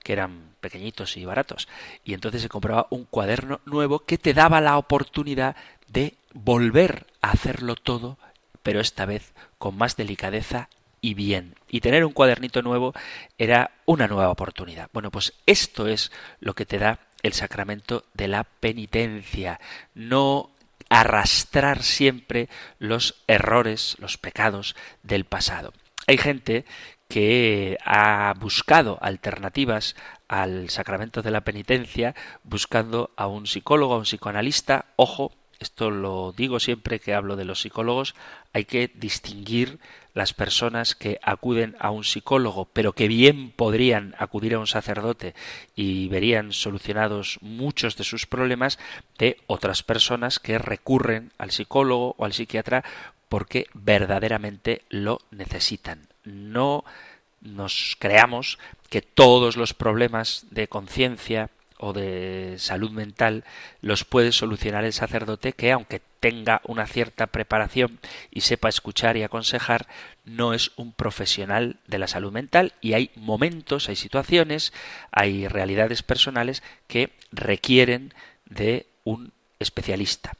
que 0.02 0.12
eran 0.12 0.55
pequeñitos 0.61 1.17
y 1.17 1.25
baratos. 1.25 1.69
Y 2.05 2.14
entonces 2.14 2.43
se 2.43 2.49
compraba 2.49 2.87
un 2.90 3.05
cuaderno 3.05 3.61
nuevo 3.64 4.00
que 4.00 4.19
te 4.19 4.35
daba 4.35 4.61
la 4.61 4.79
oportunidad 4.79 5.57
de 5.88 6.14
volver 6.33 7.07
a 7.21 7.33
hacerlo 7.33 7.75
todo, 7.75 8.19
pero 8.62 8.81
esta 8.81 9.07
vez 9.07 9.33
con 9.59 9.76
más 9.76 9.97
delicadeza 9.97 10.69
y 11.00 11.14
bien. 11.14 11.55
Y 11.69 11.81
tener 11.81 12.05
un 12.05 12.12
cuadernito 12.12 12.62
nuevo 12.62 12.92
era 13.38 13.73
una 13.87 14.07
nueva 14.07 14.31
oportunidad. 14.31 14.90
Bueno, 14.92 15.11
pues 15.11 15.33
esto 15.46 15.87
es 15.87 16.12
lo 16.40 16.55
que 16.55 16.66
te 16.66 16.79
da 16.79 17.01
el 17.23 17.33
sacramento 17.33 18.05
de 18.14 18.29
la 18.29 18.44
penitencia. 18.44 19.61
No 19.94 20.51
arrastrar 20.88 21.83
siempre 21.83 22.49
los 22.79 23.23
errores, 23.27 23.96
los 24.01 24.18
pecados 24.18 24.75
del 25.03 25.25
pasado. 25.25 25.73
Hay 26.07 26.18
gente 26.18 26.64
que 27.11 27.77
ha 27.85 28.33
buscado 28.38 28.96
alternativas 29.03 29.96
al 30.29 30.70
sacramento 30.70 31.23
de 31.23 31.33
la 31.33 31.40
penitencia, 31.42 32.14
buscando 32.44 33.11
a 33.16 33.27
un 33.27 33.49
psicólogo, 33.49 33.94
a 33.94 33.99
un 33.99 34.05
psicoanalista. 34.05 34.87
Ojo, 34.94 35.33
esto 35.59 35.90
lo 35.90 36.33
digo 36.33 36.61
siempre 36.61 37.01
que 37.01 37.12
hablo 37.12 37.35
de 37.35 37.44
los 37.44 37.62
psicólogos, 37.62 38.14
hay 38.53 38.64
que 38.64 38.92
distinguir 38.94 39.81
las 40.14 40.33
personas 40.33 40.94
que 40.94 41.18
acuden 41.20 41.77
a 41.81 41.90
un 41.90 42.05
psicólogo, 42.05 42.66
pero 42.73 42.92
que 42.92 43.09
bien 43.09 43.51
podrían 43.51 44.14
acudir 44.16 44.55
a 44.55 44.61
un 44.61 44.68
sacerdote 44.68 45.35
y 45.75 46.09
verían 46.09 46.53
solucionados 46.53 47.38
muchos 47.42 47.96
de 47.96 48.05
sus 48.05 48.27
problemas, 48.27 48.79
de 49.18 49.37
otras 49.49 49.83
personas 49.83 50.38
que 50.38 50.59
recurren 50.59 51.33
al 51.38 51.51
psicólogo 51.51 52.14
o 52.18 52.25
al 52.25 52.33
psiquiatra 52.33 52.85
porque 53.29 53.66
verdaderamente 53.75 54.83
lo 54.90 55.18
necesitan 55.33 56.10
no 56.24 56.85
nos 57.40 57.96
creamos 57.98 58.59
que 58.88 59.02
todos 59.02 59.56
los 59.56 59.74
problemas 59.74 60.46
de 60.50 60.68
conciencia 60.68 61.50
o 61.78 61.94
de 61.94 62.56
salud 62.59 62.90
mental 62.90 63.44
los 63.80 64.04
puede 64.04 64.33
solucionar 64.33 64.85
el 64.85 64.92
sacerdote 64.92 65.54
que 65.54 65.72
aunque 65.72 66.02
tenga 66.20 66.61
una 66.64 66.87
cierta 66.87 67.26
preparación 67.28 67.98
y 68.30 68.42
sepa 68.42 68.68
escuchar 68.68 69.16
y 69.16 69.22
aconsejar, 69.22 69.88
no 70.26 70.52
es 70.52 70.72
un 70.76 70.92
profesional 70.92 71.76
de 71.87 71.98
la 71.98 72.06
salud 72.06 72.33
mental 72.33 72.74
y 72.83 72.92
hay 72.92 73.11
momentos, 73.16 73.88
hay 73.88 73.96
situaciones, 73.96 74.74
hay 75.11 75.48
realidades 75.48 76.02
personales 76.02 76.62
que 76.87 77.11
requieren 77.33 78.12
de 78.44 78.87
un 79.04 79.33
especialista. 79.59 80.35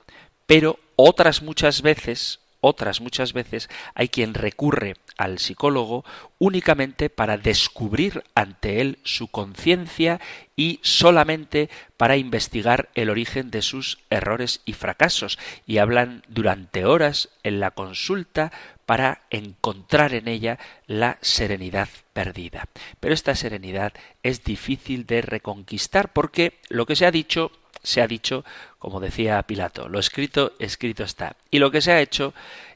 Pero 0.47 0.79
otras 0.97 1.41
muchas 1.41 1.81
veces 1.81 2.41
otras 2.61 3.01
muchas 3.01 3.33
veces 3.33 3.69
hay 3.95 4.09
quien 4.09 4.35
recurre 4.35 4.97
al 5.17 5.39
psicólogo 5.39 6.05
únicamente 6.39 7.11
para 7.11 7.37
descubrir 7.37 8.25
ante 8.35 8.81
él 8.81 8.99
su 9.05 9.29
conciencia 9.29 10.21
y 10.57 10.81
solamente 10.83 11.71
para 11.97 12.17
investigar 12.17 12.89
el 12.95 13.11
origen 13.11 13.51
de 13.51 13.63
sus 13.63 13.99
errores 14.11 14.61
y 14.65 14.73
fracasos 14.73 15.39
y 15.67 15.79
hablan 15.79 16.23
durante 16.29 16.85
horas 16.85 17.31
en 17.43 17.61
la 17.61 17.71
consulta 17.71 18.53
para 18.87 19.23
encontrar 19.31 20.15
en 20.15 20.27
ella 20.27 20.59
la 20.87 21.19
serenidad 21.21 21.89
perdida. 22.13 22.67
Pero 22.99 23.15
esta 23.15 23.35
serenidad 23.35 23.93
es 24.23 24.43
difícil 24.43 25.07
de 25.07 25.23
reconquistar 25.23 26.13
porque 26.13 26.59
lo 26.69 26.87
que 26.87 26.97
se 26.97 27.07
ha 27.07 27.11
dicho 27.11 27.53
se 27.83 28.03
ha 28.03 28.07
dicho, 28.07 28.45
como 28.79 29.01
decía 29.01 29.43
Pilato, 29.43 29.89
lo 29.89 29.99
escrito, 29.99 30.53
escrito 30.59 31.05
está. 31.05 31.37
Y 31.51 31.59
lo 31.59 31.71
que 31.71 31.81
se 31.81 31.93
ha 31.93 32.01
hecho, 32.01 32.35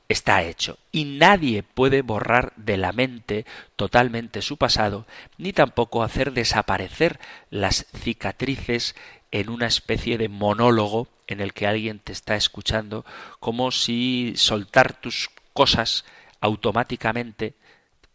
está 0.09 0.43
hecho. 0.43 0.79
Y 0.93 1.05
nadie 1.05 1.63
puede 1.63 2.03
borrar 2.03 2.53
de 2.57 2.77
la 2.77 2.93
mente 2.93 3.47
totalmente 3.77 4.43
su 4.43 4.57
pasado, 4.57 5.07
ni 5.39 5.53
tampoco 5.53 6.03
hacer 6.03 6.33
desaparecer 6.33 7.19
las 7.51 7.87
cicatrices 7.97 8.95
en 9.31 9.49
una 9.49 9.67
especie 9.67 10.19
de 10.19 10.29
monólogo 10.29 11.09
en 11.27 11.41
el 11.41 11.53
que 11.53 11.67
alguien 11.67 11.99
te 11.99 12.13
está 12.13 12.37
escuchando, 12.37 13.05
como 13.41 13.71
si 13.71 14.35
soltar 14.37 15.01
tus 15.01 15.31
cosas 15.53 16.05
automáticamente 16.41 17.55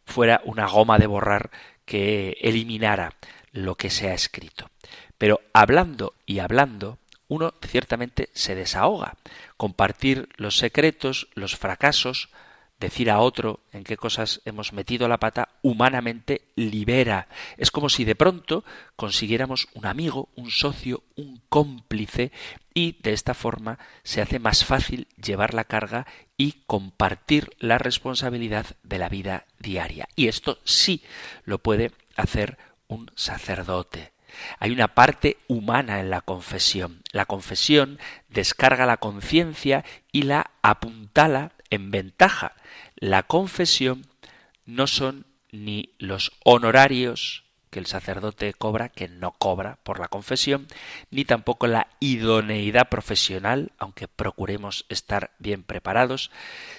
fuera 0.05 0.41
una 0.45 0.67
goma 0.67 0.97
de 0.97 1.07
borrar 1.07 1.51
que 1.85 2.37
eliminara 2.41 3.15
lo 3.51 3.75
que 3.75 3.89
se 3.89 4.09
ha 4.09 4.13
escrito. 4.13 4.69
Pero 5.19 5.41
hablando 5.53 6.15
y 6.25 6.39
hablando, 6.39 6.97
uno 7.27 7.53
ciertamente 7.63 8.29
se 8.33 8.55
desahoga. 8.55 9.17
Compartir 9.57 10.29
los 10.37 10.57
secretos, 10.57 11.27
los 11.35 11.55
fracasos, 11.55 12.29
decir 12.79 13.11
a 13.11 13.19
otro 13.19 13.59
en 13.73 13.83
qué 13.83 13.97
cosas 13.97 14.41
hemos 14.45 14.71
metido 14.71 15.07
la 15.07 15.19
pata, 15.19 15.49
humanamente 15.61 16.41
libera. 16.55 17.27
Es 17.57 17.71
como 17.71 17.89
si 17.89 18.05
de 18.05 18.15
pronto 18.15 18.63
consiguiéramos 18.95 19.67
un 19.73 19.85
amigo, 19.85 20.29
un 20.35 20.49
socio, 20.49 21.03
un 21.15 21.41
cómplice 21.49 22.31
y 22.73 22.97
de 23.01 23.13
esta 23.13 23.33
forma 23.33 23.77
se 24.03 24.21
hace 24.21 24.39
más 24.39 24.63
fácil 24.63 25.07
llevar 25.21 25.53
la 25.53 25.65
carga 25.65 26.07
y 26.37 26.63
compartir 26.65 27.51
la 27.59 27.77
responsabilidad 27.77 28.65
de 28.83 28.97
la 28.97 29.09
vida 29.09 29.45
diaria. 29.59 30.07
Y 30.15 30.29
esto 30.29 30.59
sí 30.63 31.03
lo 31.43 31.59
puede 31.59 31.91
hacer 32.15 32.57
un 32.87 33.11
sacerdote. 33.15 34.13
Hay 34.59 34.71
una 34.71 34.89
parte 34.89 35.37
humana 35.47 35.99
en 35.99 36.09
la 36.09 36.21
confesión. 36.21 37.01
La 37.11 37.25
confesión 37.25 37.99
descarga 38.29 38.85
la 38.85 38.97
conciencia 38.97 39.83
y 40.11 40.23
la 40.23 40.51
apuntala 40.61 41.51
en 41.69 41.91
ventaja. 41.91 42.53
La 42.95 43.23
confesión 43.23 44.07
no 44.65 44.87
son 44.87 45.25
ni 45.51 45.95
los 45.97 46.31
honorarios 46.43 47.43
que 47.69 47.79
el 47.79 47.85
sacerdote 47.85 48.53
cobra, 48.53 48.89
que 48.89 49.07
no 49.07 49.31
cobra 49.31 49.77
por 49.83 49.99
la 49.99 50.07
confesión, 50.07 50.67
ni 51.11 51.25
tampoco 51.25 51.67
la 51.67 51.87
idoneidad 51.99 52.89
profesional, 52.89 53.71
aunque 53.77 54.07
procuremos 54.07 54.85
estar 54.89 55.31
bien 55.39 55.63
preparados, 55.63 56.31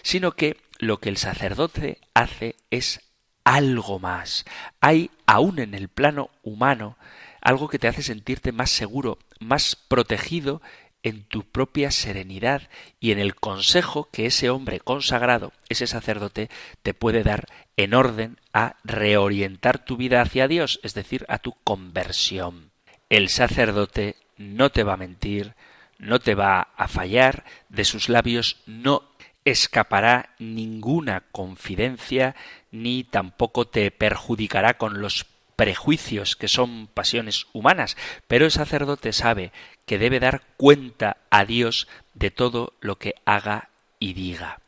sino 0.03 0.33
que 0.33 0.57
lo 0.79 0.99
que 0.99 1.09
el 1.09 1.17
sacerdote 1.17 1.99
hace 2.15 2.57
es 2.71 3.01
algo 3.45 3.99
más. 3.99 4.45
Hay 4.81 5.11
aún 5.27 5.59
en 5.59 5.75
el 5.75 5.89
plano 5.89 6.31
humano 6.43 6.97
algo 7.41 7.69
que 7.69 7.79
te 7.79 7.89
hace 7.89 8.03
sentirte 8.03 8.53
más 8.53 8.71
seguro, 8.71 9.19
más 9.39 9.77
protegido 9.77 10.61
en 11.03 11.25
tu 11.25 11.45
propia 11.45 11.91
serenidad 11.91 12.69
y 12.99 13.13
en 13.13 13.19
el 13.19 13.35
consejo 13.35 14.09
que 14.13 14.27
ese 14.27 14.51
hombre 14.51 14.81
consagrado, 14.81 15.53
ese 15.69 15.87
sacerdote, 15.87 16.51
te 16.83 16.95
puede 16.95 17.23
dar 17.23 17.47
en 17.77 17.95
orden 17.95 18.39
a 18.53 18.77
reorientar 18.85 19.85
tu 19.85 19.97
vida 19.97 20.21
hacia 20.21 20.49
Dios, 20.49 20.81
es 20.83 20.95
decir, 20.95 21.25
a 21.29 21.39
tu 21.39 21.55
conversión. 21.65 22.71
El 23.09 23.29
sacerdote 23.29 24.17
no 24.37 24.71
te 24.71 24.85
va 24.85 24.95
a 24.95 24.99
mentir, 24.99 25.55
no 25.99 26.19
te 26.19 26.35
va 26.35 26.69
a 26.77 26.89
fallar, 26.89 27.45
de 27.69 27.85
sus 27.85 28.09
labios 28.09 28.59
no 28.67 29.11
escapará 29.45 30.35
ninguna 30.39 31.25
confidencia, 31.33 32.37
ni 32.71 33.05
tampoco 33.05 33.67
te 33.67 33.91
perjudicará 33.91 34.75
con 34.75 35.01
los 35.01 35.25
prejuicios 35.61 36.37
que 36.37 36.49
son 36.49 36.87
pasiones 36.87 37.47
humanas, 37.53 37.99
pero 38.29 38.47
el 38.47 38.51
sacerdote 38.51 39.13
sabe 39.13 39.53
que 39.85 39.99
debe 39.99 40.19
dar 40.19 40.41
cuenta 40.57 41.19
a 41.29 41.45
Dios 41.45 41.87
de 42.15 42.31
todo 42.31 42.73
lo 42.81 42.97
que 42.97 43.17
haga 43.27 43.69
y 43.99 44.15
diga. 44.15 44.63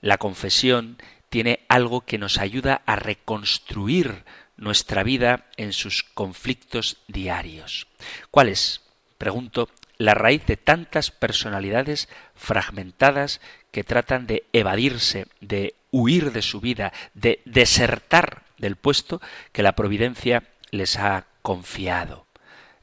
La 0.00 0.16
confesión 0.16 0.96
tiene 1.28 1.60
algo 1.68 2.06
que 2.06 2.16
nos 2.16 2.38
ayuda 2.38 2.80
a 2.86 2.96
reconstruir 2.96 4.24
nuestra 4.56 5.02
vida 5.02 5.44
en 5.58 5.74
sus 5.74 6.04
conflictos 6.04 6.96
diarios. 7.06 7.86
¿Cuál 8.30 8.48
es? 8.48 8.80
Pregunto, 9.18 9.68
la 9.98 10.14
raíz 10.14 10.46
de 10.46 10.56
tantas 10.56 11.10
personalidades 11.10 12.08
fragmentadas 12.34 13.42
que 13.72 13.84
tratan 13.84 14.26
de 14.26 14.44
evadirse, 14.54 15.26
de 15.42 15.74
huir 15.90 16.32
de 16.32 16.40
su 16.40 16.62
vida, 16.62 16.94
de 17.12 17.42
desertar 17.44 18.48
del 18.60 18.76
puesto 18.76 19.20
que 19.52 19.62
la 19.62 19.72
providencia 19.72 20.44
les 20.70 20.96
ha 20.96 21.26
confiado. 21.42 22.26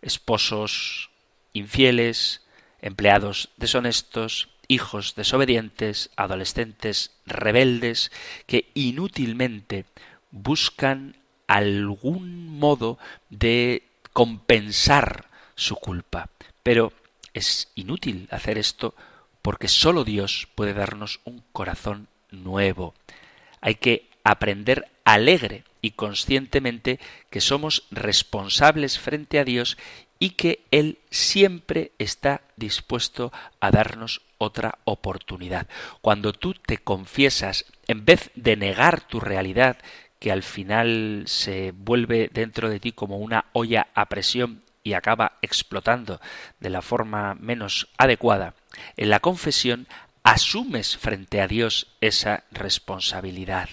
Esposos 0.02 1.10
infieles, 1.54 2.46
empleados 2.82 3.50
deshonestos, 3.58 4.50
hijos 4.68 5.16
desobedientes, 5.16 6.10
adolescentes 6.16 7.12
rebeldes, 7.26 8.12
que 8.46 8.72
inútilmente 8.74 9.86
buscan 10.32 11.16
algún 11.48 12.60
modo 12.60 13.00
de 13.30 13.84
compensar 14.14 15.26
su 15.56 15.76
culpa. 15.76 16.30
Pero 16.64 16.92
es 17.34 17.72
inútil 17.76 18.28
hacer 18.32 18.58
esto 18.58 18.96
porque 19.42 19.68
sólo 19.68 20.04
Dios 20.04 20.48
puede 20.56 20.74
darnos 20.74 21.22
un 21.24 21.44
corazón 21.54 22.10
nuevo. 22.32 22.94
Hay 23.62 23.76
que 23.76 24.10
aprender 24.24 24.92
alegre 25.08 25.64
y 25.82 25.92
conscientemente 25.92 27.00
que 27.30 27.40
somos 27.40 27.88
responsables 27.92 29.00
frente 29.00 29.40
a 29.40 29.46
Dios 29.46 29.78
y 30.20 30.32
que 30.32 30.66
Él 30.70 31.00
siempre 31.10 31.94
está 31.98 32.42
dispuesto 32.58 33.32
a 33.62 33.72
darnos 33.72 34.22
otra 34.38 34.80
oportunidad. 34.84 35.68
Cuando 36.02 36.34
tú 36.34 36.56
te 36.56 36.80
confiesas, 36.80 37.66
en 37.88 38.04
vez 38.04 38.32
de 38.36 38.58
negar 38.58 39.00
tu 39.00 39.22
realidad, 39.22 39.78
que 40.20 40.30
al 40.30 40.44
final 40.44 41.24
se 41.26 41.72
vuelve 41.72 42.30
dentro 42.34 42.70
de 42.70 42.82
ti 42.82 42.92
como 42.92 43.18
una 43.18 43.46
olla 43.54 43.88
a 43.94 44.10
presión 44.10 44.62
y 44.84 44.94
acaba 44.94 45.38
explotando 45.42 46.20
de 46.60 46.70
la 46.70 46.82
forma 46.82 47.34
menos 47.36 47.88
adecuada, 47.98 48.56
en 48.98 49.10
la 49.10 49.22
confesión 49.22 49.88
asumes 50.28 50.98
frente 50.98 51.40
a 51.40 51.48
Dios 51.48 51.88
esa 52.02 52.44
responsabilidad. 52.52 53.70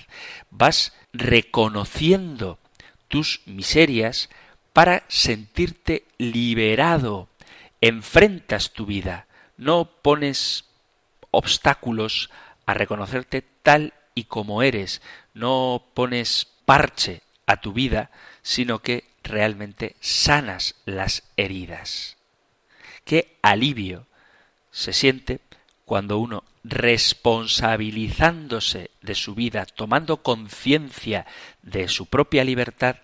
Vas 0.51 0.93
reconociendo 1.12 2.61
tus 3.09 3.40
miserias 3.45 4.31
para 4.73 5.03
sentirte 5.09 6.05
liberado. 6.17 7.29
Enfrentas 7.81 8.73
tu 8.73 8.87
vida, 8.87 9.27
no 9.57 9.87
pones 10.01 10.67
obstáculos 11.33 12.31
a 12.67 12.75
reconocerte 12.75 13.43
tal 13.64 13.93
y 14.14 14.25
como 14.25 14.62
eres, 14.62 15.03
no 15.35 15.85
pones 15.93 16.47
parche 16.64 17.23
a 17.47 17.57
tu 17.57 17.73
vida, 17.73 18.12
sino 18.43 18.79
que 18.79 19.03
realmente 19.25 19.97
sanas 19.99 20.77
las 20.85 21.25
heridas. 21.37 22.17
Qué 23.05 23.38
alivio 23.43 24.07
se 24.71 24.93
siente 24.93 25.40
cuando 25.85 26.18
uno 26.18 26.44
responsabilizándose 26.64 28.90
de 29.03 29.14
su 29.14 29.35
vida, 29.35 29.66
tomando 29.66 30.23
conciencia 30.23 31.27
de 31.62 31.88
su 31.88 32.07
propia 32.07 32.44
libertad, 32.44 32.97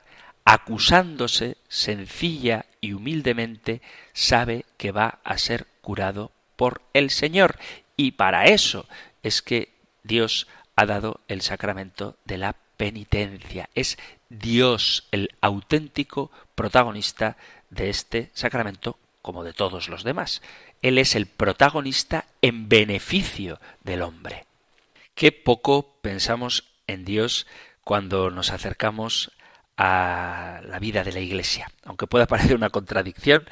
acusándose 0.44 1.58
sencilla 1.68 2.64
y 2.80 2.94
humildemente, 2.94 3.82
sabe 4.12 4.64
que 4.76 4.92
va 4.92 5.18
a 5.24 5.38
ser 5.38 5.66
curado 5.82 6.30
por 6.56 6.82
el 6.94 7.10
Señor. 7.10 7.58
Y 7.96 8.12
para 8.12 8.44
eso 8.44 8.86
es 9.22 9.42
que 9.42 9.74
Dios 10.02 10.46
ha 10.74 10.86
dado 10.86 11.20
el 11.28 11.42
sacramento 11.42 12.16
de 12.24 12.38
la 12.38 12.56
penitencia. 12.78 13.68
Es 13.74 13.98
Dios 14.30 15.06
el 15.10 15.28
auténtico 15.42 16.30
protagonista 16.54 17.36
de 17.68 17.90
este 17.90 18.30
sacramento 18.32 18.96
como 19.22 19.44
de 19.44 19.52
todos 19.52 19.88
los 19.88 20.04
demás. 20.04 20.42
Él 20.82 20.98
es 20.98 21.14
el 21.14 21.26
protagonista 21.26 22.26
en 22.42 22.68
beneficio 22.68 23.60
del 23.82 24.02
hombre. 24.02 24.46
Qué 25.14 25.32
poco 25.32 25.96
pensamos 26.00 26.64
en 26.86 27.04
Dios 27.04 27.46
cuando 27.84 28.30
nos 28.30 28.50
acercamos 28.50 29.32
a 29.76 30.60
la 30.64 30.78
vida 30.78 31.04
de 31.04 31.12
la 31.12 31.20
Iglesia. 31.20 31.70
Aunque 31.84 32.06
pueda 32.06 32.26
parecer 32.26 32.54
una 32.54 32.70
contradicción, 32.70 33.44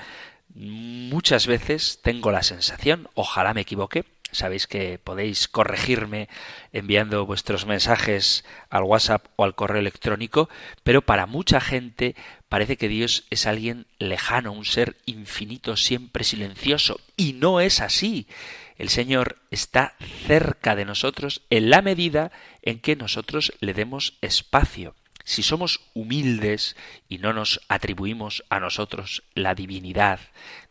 muchas 0.54 1.46
veces 1.46 2.00
tengo 2.02 2.30
la 2.30 2.42
sensación, 2.42 3.08
ojalá 3.14 3.54
me 3.54 3.62
equivoque, 3.62 4.04
Sabéis 4.30 4.66
que 4.66 4.98
podéis 4.98 5.48
corregirme 5.48 6.28
enviando 6.72 7.24
vuestros 7.24 7.64
mensajes 7.64 8.44
al 8.68 8.82
WhatsApp 8.82 9.26
o 9.36 9.44
al 9.44 9.54
correo 9.54 9.80
electrónico, 9.80 10.50
pero 10.82 11.02
para 11.02 11.26
mucha 11.26 11.60
gente 11.60 12.14
parece 12.48 12.76
que 12.76 12.88
Dios 12.88 13.24
es 13.30 13.46
alguien 13.46 13.86
lejano, 13.98 14.52
un 14.52 14.64
ser 14.66 14.96
infinito, 15.06 15.76
siempre 15.76 16.24
silencioso. 16.24 17.00
Y 17.16 17.32
no 17.32 17.60
es 17.60 17.80
así. 17.80 18.26
El 18.76 18.90
Señor 18.90 19.38
está 19.50 19.94
cerca 20.26 20.76
de 20.76 20.84
nosotros 20.84 21.42
en 21.50 21.70
la 21.70 21.82
medida 21.82 22.30
en 22.62 22.80
que 22.80 22.96
nosotros 22.96 23.52
le 23.60 23.74
demos 23.74 24.18
espacio. 24.20 24.94
Si 25.24 25.42
somos 25.42 25.80
humildes 25.94 26.76
y 27.08 27.18
no 27.18 27.32
nos 27.32 27.60
atribuimos 27.68 28.44
a 28.48 28.60
nosotros 28.60 29.24
la 29.34 29.54
divinidad, 29.54 30.20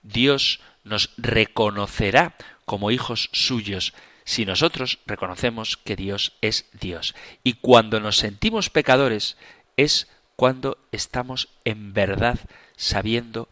Dios 0.01 0.61
nos 0.83 1.11
reconocerá 1.17 2.35
como 2.67 2.91
hijos 2.91 3.29
suyos 3.31 3.93
si 4.25 4.45
nosotros 4.45 4.99
reconocemos 5.05 5.77
que 5.77 5.95
Dios 5.95 6.33
es 6.41 6.65
Dios. 6.73 7.15
Y 7.45 7.53
cuando 7.53 8.01
nos 8.01 8.17
sentimos 8.17 8.69
pecadores 8.69 9.37
es 9.77 10.07
cuando 10.35 10.77
estamos 10.91 11.47
en 11.63 11.93
verdad 11.93 12.37
sabiendo 12.75 13.47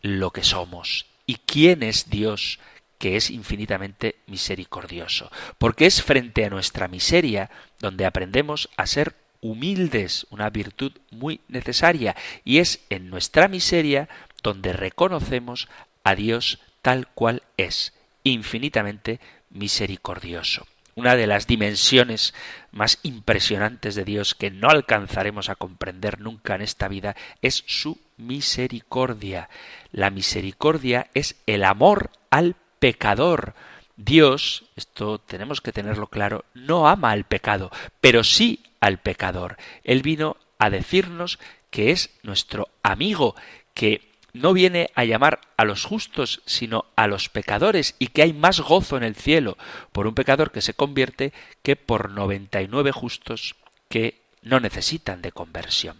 lo 0.00 0.30
que 0.30 0.42
somos 0.42 1.04
y 1.26 1.34
quién 1.34 1.82
es 1.82 2.08
Dios 2.08 2.58
que 2.98 3.16
es 3.16 3.30
infinitamente 3.30 4.16
misericordioso. 4.26 5.30
Porque 5.58 5.84
es 5.84 6.02
frente 6.02 6.46
a 6.46 6.50
nuestra 6.50 6.88
miseria 6.88 7.50
donde 7.78 8.06
aprendemos 8.06 8.70
a 8.78 8.86
ser 8.86 9.14
humildes, 9.42 10.26
una 10.30 10.48
virtud 10.48 10.92
muy 11.10 11.40
necesaria, 11.48 12.16
y 12.42 12.56
es 12.56 12.80
en 12.88 13.10
nuestra 13.10 13.48
miseria 13.48 14.08
donde 14.42 14.72
reconocemos 14.72 15.68
a 16.04 16.14
Dios 16.14 16.58
tal 16.80 17.06
cual 17.08 17.42
es, 17.58 17.92
infinitamente 18.32 19.20
misericordioso. 19.50 20.66
Una 20.94 21.14
de 21.14 21.26
las 21.26 21.46
dimensiones 21.46 22.34
más 22.72 22.98
impresionantes 23.02 23.94
de 23.94 24.04
Dios 24.04 24.34
que 24.34 24.50
no 24.50 24.68
alcanzaremos 24.68 25.50
a 25.50 25.54
comprender 25.54 26.20
nunca 26.20 26.54
en 26.54 26.62
esta 26.62 26.88
vida 26.88 27.14
es 27.42 27.64
su 27.66 27.98
misericordia. 28.16 29.50
La 29.92 30.10
misericordia 30.10 31.08
es 31.12 31.36
el 31.46 31.64
amor 31.64 32.10
al 32.30 32.56
pecador. 32.78 33.54
Dios, 33.98 34.64
esto 34.74 35.18
tenemos 35.18 35.60
que 35.60 35.72
tenerlo 35.72 36.06
claro, 36.06 36.46
no 36.54 36.88
ama 36.88 37.10
al 37.10 37.24
pecado, 37.24 37.70
pero 38.00 38.24
sí 38.24 38.62
al 38.80 38.98
pecador. 38.98 39.58
Él 39.84 40.02
vino 40.02 40.36
a 40.58 40.70
decirnos 40.70 41.38
que 41.70 41.90
es 41.90 42.10
nuestro 42.22 42.68
amigo, 42.82 43.34
que 43.74 44.05
no 44.36 44.52
viene 44.52 44.90
a 44.94 45.04
llamar 45.04 45.40
a 45.56 45.64
los 45.64 45.84
justos, 45.84 46.42
sino 46.46 46.86
a 46.96 47.06
los 47.06 47.28
pecadores, 47.28 47.94
y 47.98 48.08
que 48.08 48.22
hay 48.22 48.32
más 48.32 48.60
gozo 48.60 48.96
en 48.96 49.02
el 49.02 49.16
cielo 49.16 49.56
por 49.92 50.06
un 50.06 50.14
pecador 50.14 50.52
que 50.52 50.62
se 50.62 50.74
convierte 50.74 51.32
que 51.62 51.76
por 51.76 52.10
nueve 52.10 52.92
justos 52.92 53.56
que 53.88 54.20
no 54.42 54.60
necesitan 54.60 55.22
de 55.22 55.32
conversión. 55.32 55.96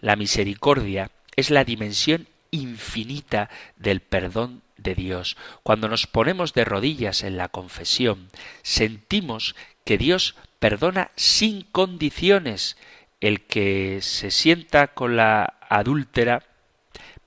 La 0.00 0.16
misericordia 0.16 1.10
es 1.36 1.50
la 1.50 1.64
dimensión 1.64 2.28
infinita 2.50 3.50
del 3.76 4.00
perdón 4.00 4.62
de 4.76 4.94
Dios. 4.94 5.36
Cuando 5.62 5.88
nos 5.88 6.06
ponemos 6.06 6.54
de 6.54 6.64
rodillas 6.64 7.22
en 7.22 7.36
la 7.36 7.48
confesión, 7.48 8.30
sentimos 8.62 9.54
que 9.84 9.98
Dios 9.98 10.34
perdona 10.58 11.10
sin 11.16 11.62
condiciones. 11.62 12.76
El 13.20 13.42
que 13.42 13.98
se 14.00 14.30
sienta 14.30 14.88
con 14.88 15.16
la 15.16 15.54
adúltera 15.68 16.42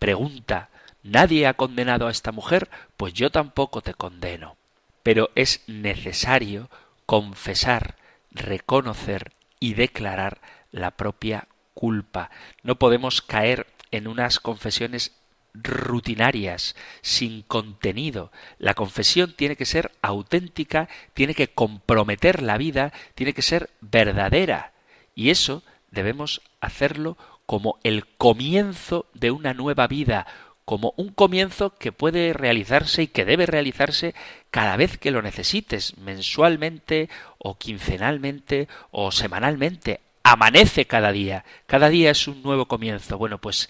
pregunta 0.03 0.69
¿Nadie 1.01 1.47
ha 1.47 1.53
condenado 1.53 2.07
a 2.07 2.11
esta 2.11 2.33
mujer? 2.33 2.69
Pues 2.97 3.13
yo 3.13 3.29
tampoco 3.29 3.81
te 3.81 3.93
condeno. 3.93 4.57
Pero 5.01 5.31
es 5.33 5.63
necesario 5.67 6.69
confesar, 7.05 7.95
reconocer 8.29 9.31
y 9.61 9.75
declarar 9.75 10.41
la 10.71 10.91
propia 10.91 11.47
culpa. 11.73 12.31
No 12.63 12.75
podemos 12.75 13.21
caer 13.21 13.67
en 13.91 14.09
unas 14.09 14.41
confesiones 14.41 15.13
rutinarias, 15.53 16.75
sin 17.01 17.41
contenido. 17.41 18.33
La 18.57 18.73
confesión 18.73 19.33
tiene 19.33 19.55
que 19.55 19.65
ser 19.65 19.91
auténtica, 20.01 20.89
tiene 21.13 21.33
que 21.33 21.47
comprometer 21.47 22.41
la 22.41 22.57
vida, 22.57 22.91
tiene 23.15 23.33
que 23.33 23.41
ser 23.41 23.69
verdadera. 23.79 24.73
Y 25.15 25.29
eso 25.29 25.63
debemos 25.91 26.41
hacerlo 26.59 27.17
como 27.45 27.79
el 27.83 28.05
comienzo 28.17 29.07
de 29.13 29.31
una 29.31 29.53
nueva 29.53 29.87
vida, 29.87 30.25
como 30.65 30.93
un 30.95 31.09
comienzo 31.09 31.75
que 31.75 31.91
puede 31.91 32.33
realizarse 32.33 33.03
y 33.03 33.07
que 33.07 33.25
debe 33.25 33.45
realizarse 33.45 34.15
cada 34.49 34.77
vez 34.77 34.97
que 34.97 35.11
lo 35.11 35.21
necesites, 35.21 35.97
mensualmente 35.97 37.09
o 37.37 37.57
quincenalmente 37.57 38.67
o 38.91 39.11
semanalmente. 39.11 39.99
Amanece 40.23 40.85
cada 40.85 41.11
día, 41.11 41.43
cada 41.65 41.89
día 41.89 42.11
es 42.11 42.27
un 42.27 42.43
nuevo 42.43 42.67
comienzo. 42.67 43.17
Bueno, 43.17 43.39
pues 43.39 43.69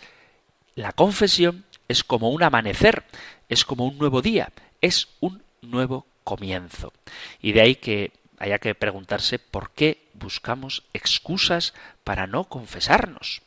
la 0.76 0.92
confesión 0.92 1.66
es 1.88 2.04
como 2.04 2.30
un 2.30 2.44
amanecer, 2.44 3.04
es 3.50 3.66
como 3.66 3.86
un 3.86 3.98
nuevo 3.98 4.22
día, 4.22 4.50
es 4.82 5.08
un 5.20 5.42
nuevo 5.62 6.06
comienzo. 6.24 6.94
Y 7.42 7.54
de 7.54 7.62
ahí 7.62 7.76
que 7.76 8.12
haya 8.38 8.60
que 8.60 8.76
preguntarse 8.76 9.40
por 9.40 9.72
qué 9.72 10.10
buscamos 10.14 10.84
excusas 10.94 11.74
para 12.04 12.28
no 12.28 12.44
confesarnos. 12.44 13.42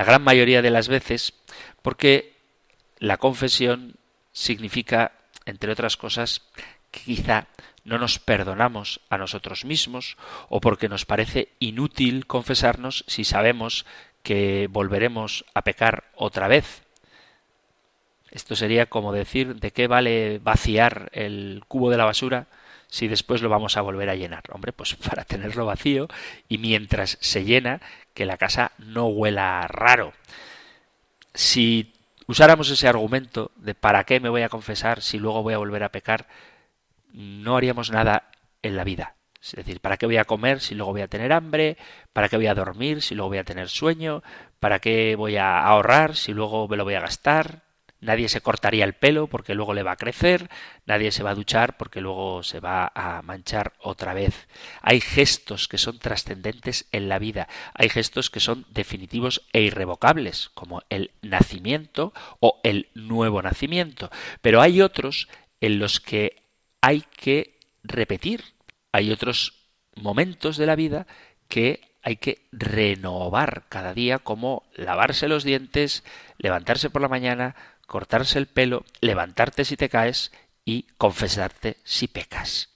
La 0.00 0.06
gran 0.06 0.22
mayoría 0.22 0.62
de 0.62 0.70
las 0.70 0.88
veces 0.88 1.34
porque 1.82 2.32
la 3.00 3.18
confesión 3.18 3.96
significa, 4.32 5.12
entre 5.44 5.72
otras 5.72 5.98
cosas, 5.98 6.40
que 6.90 7.00
quizá 7.00 7.48
no 7.84 7.98
nos 7.98 8.18
perdonamos 8.18 9.02
a 9.10 9.18
nosotros 9.18 9.66
mismos 9.66 10.16
o 10.48 10.62
porque 10.62 10.88
nos 10.88 11.04
parece 11.04 11.50
inútil 11.58 12.26
confesarnos 12.26 13.04
si 13.08 13.24
sabemos 13.24 13.84
que 14.22 14.68
volveremos 14.70 15.44
a 15.52 15.60
pecar 15.64 16.04
otra 16.14 16.48
vez. 16.48 16.80
Esto 18.30 18.56
sería 18.56 18.86
como 18.86 19.12
decir 19.12 19.56
de 19.56 19.70
qué 19.70 19.86
vale 19.86 20.38
vaciar 20.38 21.10
el 21.12 21.62
cubo 21.68 21.90
de 21.90 21.98
la 21.98 22.06
basura 22.06 22.46
si 22.90 23.06
después 23.06 23.40
lo 23.40 23.48
vamos 23.48 23.76
a 23.76 23.82
volver 23.82 24.10
a 24.10 24.16
llenar. 24.16 24.44
Hombre, 24.50 24.72
pues 24.72 24.94
para 25.08 25.24
tenerlo 25.24 25.66
vacío 25.66 26.08
y 26.48 26.56
mientras 26.56 27.18
se 27.20 27.44
llena, 27.44 27.80
que 28.20 28.26
la 28.26 28.36
casa 28.36 28.72
no 28.76 29.06
huela 29.06 29.66
raro. 29.66 30.12
Si 31.32 31.94
usáramos 32.26 32.68
ese 32.68 32.86
argumento 32.86 33.50
de 33.56 33.74
para 33.74 34.04
qué 34.04 34.20
me 34.20 34.28
voy 34.28 34.42
a 34.42 34.50
confesar 34.50 35.00
si 35.00 35.18
luego 35.18 35.42
voy 35.42 35.54
a 35.54 35.56
volver 35.56 35.82
a 35.84 35.88
pecar, 35.88 36.26
no 37.14 37.56
haríamos 37.56 37.90
nada 37.90 38.30
en 38.60 38.76
la 38.76 38.84
vida. 38.84 39.14
Es 39.42 39.52
decir, 39.52 39.80
¿para 39.80 39.96
qué 39.96 40.04
voy 40.04 40.18
a 40.18 40.26
comer 40.26 40.60
si 40.60 40.74
luego 40.74 40.92
voy 40.92 41.00
a 41.00 41.08
tener 41.08 41.32
hambre? 41.32 41.78
¿Para 42.12 42.28
qué 42.28 42.36
voy 42.36 42.48
a 42.48 42.54
dormir 42.54 43.00
si 43.00 43.14
luego 43.14 43.30
voy 43.30 43.38
a 43.38 43.44
tener 43.44 43.70
sueño? 43.70 44.22
¿Para 44.58 44.80
qué 44.80 45.16
voy 45.16 45.38
a 45.38 45.58
ahorrar 45.58 46.14
si 46.14 46.34
luego 46.34 46.68
me 46.68 46.76
lo 46.76 46.84
voy 46.84 46.96
a 46.96 47.00
gastar? 47.00 47.62
Nadie 48.00 48.28
se 48.28 48.40
cortaría 48.40 48.84
el 48.84 48.94
pelo 48.94 49.26
porque 49.26 49.54
luego 49.54 49.74
le 49.74 49.82
va 49.82 49.92
a 49.92 49.96
crecer, 49.96 50.48
nadie 50.86 51.12
se 51.12 51.22
va 51.22 51.30
a 51.30 51.34
duchar 51.34 51.76
porque 51.76 52.00
luego 52.00 52.42
se 52.42 52.58
va 52.58 52.90
a 52.94 53.20
manchar 53.22 53.74
otra 53.78 54.14
vez. 54.14 54.48
Hay 54.80 55.00
gestos 55.00 55.68
que 55.68 55.76
son 55.76 55.98
trascendentes 55.98 56.86
en 56.92 57.08
la 57.08 57.18
vida, 57.18 57.48
hay 57.74 57.90
gestos 57.90 58.30
que 58.30 58.40
son 58.40 58.64
definitivos 58.70 59.42
e 59.52 59.60
irrevocables, 59.60 60.50
como 60.54 60.82
el 60.88 61.10
nacimiento 61.20 62.14
o 62.40 62.60
el 62.64 62.88
nuevo 62.94 63.42
nacimiento, 63.42 64.10
pero 64.40 64.62
hay 64.62 64.80
otros 64.80 65.28
en 65.60 65.78
los 65.78 66.00
que 66.00 66.42
hay 66.80 67.02
que 67.02 67.58
repetir, 67.82 68.44
hay 68.92 69.10
otros 69.10 69.66
momentos 69.94 70.56
de 70.56 70.66
la 70.66 70.76
vida 70.76 71.06
que 71.48 71.90
hay 72.02 72.16
que 72.16 72.46
renovar 72.50 73.64
cada 73.68 73.92
día, 73.92 74.18
como 74.18 74.64
lavarse 74.74 75.28
los 75.28 75.44
dientes, 75.44 76.02
levantarse 76.38 76.88
por 76.88 77.02
la 77.02 77.08
mañana, 77.08 77.54
cortarse 77.90 78.38
el 78.38 78.46
pelo, 78.46 78.84
levantarte 79.00 79.64
si 79.64 79.76
te 79.76 79.88
caes 79.88 80.30
y 80.64 80.86
confesarte 80.96 81.76
si 81.82 82.06
pecas. 82.06 82.68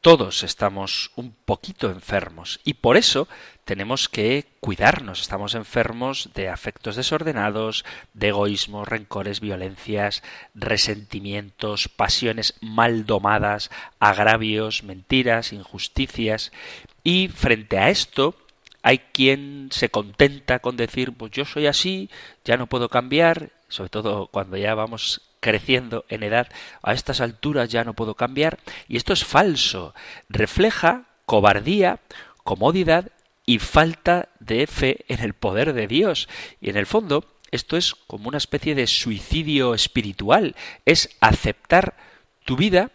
Todos 0.00 0.42
estamos 0.42 1.12
un 1.14 1.34
poquito 1.44 1.90
enfermos 1.90 2.58
y 2.64 2.74
por 2.74 2.96
eso 2.96 3.28
tenemos 3.66 4.08
que 4.08 4.46
cuidarnos. 4.60 5.20
Estamos 5.20 5.54
enfermos 5.54 6.30
de 6.34 6.48
afectos 6.48 6.96
desordenados, 6.96 7.84
de 8.14 8.28
egoísmo, 8.28 8.86
rencores, 8.86 9.40
violencias, 9.40 10.22
resentimientos, 10.54 11.88
pasiones 11.88 12.54
mal 12.62 13.04
domadas, 13.04 13.70
agravios, 13.98 14.84
mentiras, 14.84 15.52
injusticias. 15.52 16.50
Y 17.02 17.28
frente 17.28 17.76
a 17.76 17.90
esto, 17.90 18.34
hay 18.82 18.98
quien 18.98 19.68
se 19.70 19.90
contenta 19.90 20.60
con 20.60 20.76
decir, 20.76 21.12
pues 21.12 21.32
yo 21.32 21.44
soy 21.46 21.66
así, 21.66 22.10
ya 22.44 22.58
no 22.58 22.66
puedo 22.66 22.90
cambiar, 22.90 23.50
sobre 23.74 23.90
todo 23.90 24.28
cuando 24.28 24.56
ya 24.56 24.74
vamos 24.74 25.20
creciendo 25.40 26.04
en 26.08 26.22
edad, 26.22 26.48
a 26.82 26.94
estas 26.94 27.20
alturas 27.20 27.68
ya 27.68 27.84
no 27.84 27.94
puedo 27.94 28.14
cambiar, 28.14 28.58
y 28.88 28.96
esto 28.96 29.12
es 29.12 29.24
falso, 29.24 29.94
refleja 30.28 31.04
cobardía, 31.26 32.00
comodidad 32.42 33.10
y 33.46 33.58
falta 33.58 34.28
de 34.40 34.66
fe 34.66 35.04
en 35.08 35.20
el 35.20 35.34
poder 35.34 35.72
de 35.72 35.86
Dios. 35.86 36.28
Y 36.60 36.70
en 36.70 36.76
el 36.76 36.86
fondo, 36.86 37.24
esto 37.50 37.76
es 37.76 37.94
como 37.94 38.28
una 38.28 38.38
especie 38.38 38.74
de 38.74 38.86
suicidio 38.86 39.74
espiritual, 39.74 40.54
es 40.84 41.16
aceptar 41.20 41.96
tu 42.44 42.56
vida 42.56 42.90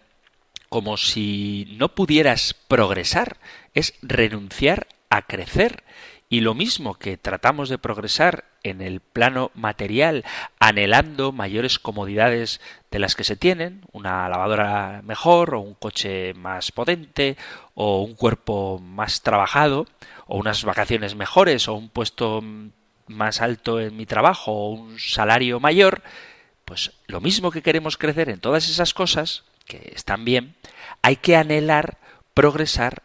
como 0.69 0.97
si 0.97 1.75
no 1.77 1.95
pudieras 1.95 2.55
progresar, 2.67 3.37
es 3.73 3.95
renunciar 4.01 4.87
a 5.09 5.23
crecer. 5.23 5.83
Y 6.31 6.41
lo 6.41 6.53
mismo 6.53 6.93
que 6.93 7.17
tratamos 7.17 7.69
de 7.69 7.79
progresar 7.79 8.45
en 8.61 8.81
el 8.81 8.99
plano 8.99 9.49
material, 9.55 10.23
anhelando 10.59 11.31
mayores 11.31 11.79
comodidades 11.79 12.61
de 12.91 12.99
las 12.99 13.15
que 13.15 13.23
se 13.23 13.35
tienen, 13.35 13.81
una 13.91 14.29
lavadora 14.29 15.01
mejor, 15.03 15.55
o 15.55 15.59
un 15.59 15.73
coche 15.73 16.35
más 16.35 16.71
potente, 16.71 17.35
o 17.73 18.03
un 18.03 18.13
cuerpo 18.13 18.79
más 18.79 19.23
trabajado, 19.23 19.87
o 20.27 20.37
unas 20.37 20.63
vacaciones 20.63 21.15
mejores, 21.15 21.67
o 21.67 21.73
un 21.73 21.89
puesto 21.89 22.43
más 23.07 23.41
alto 23.41 23.79
en 23.81 23.97
mi 23.97 24.05
trabajo, 24.05 24.51
o 24.51 24.69
un 24.69 24.99
salario 24.99 25.59
mayor, 25.59 26.03
pues 26.63 26.91
lo 27.07 27.21
mismo 27.21 27.49
que 27.49 27.63
queremos 27.63 27.97
crecer 27.97 28.29
en 28.29 28.39
todas 28.39 28.69
esas 28.69 28.93
cosas, 28.93 29.45
que 29.65 29.93
están 29.95 30.25
bien, 30.25 30.53
hay 31.01 31.15
que 31.15 31.35
anhelar 31.35 31.97
progresar 32.35 33.01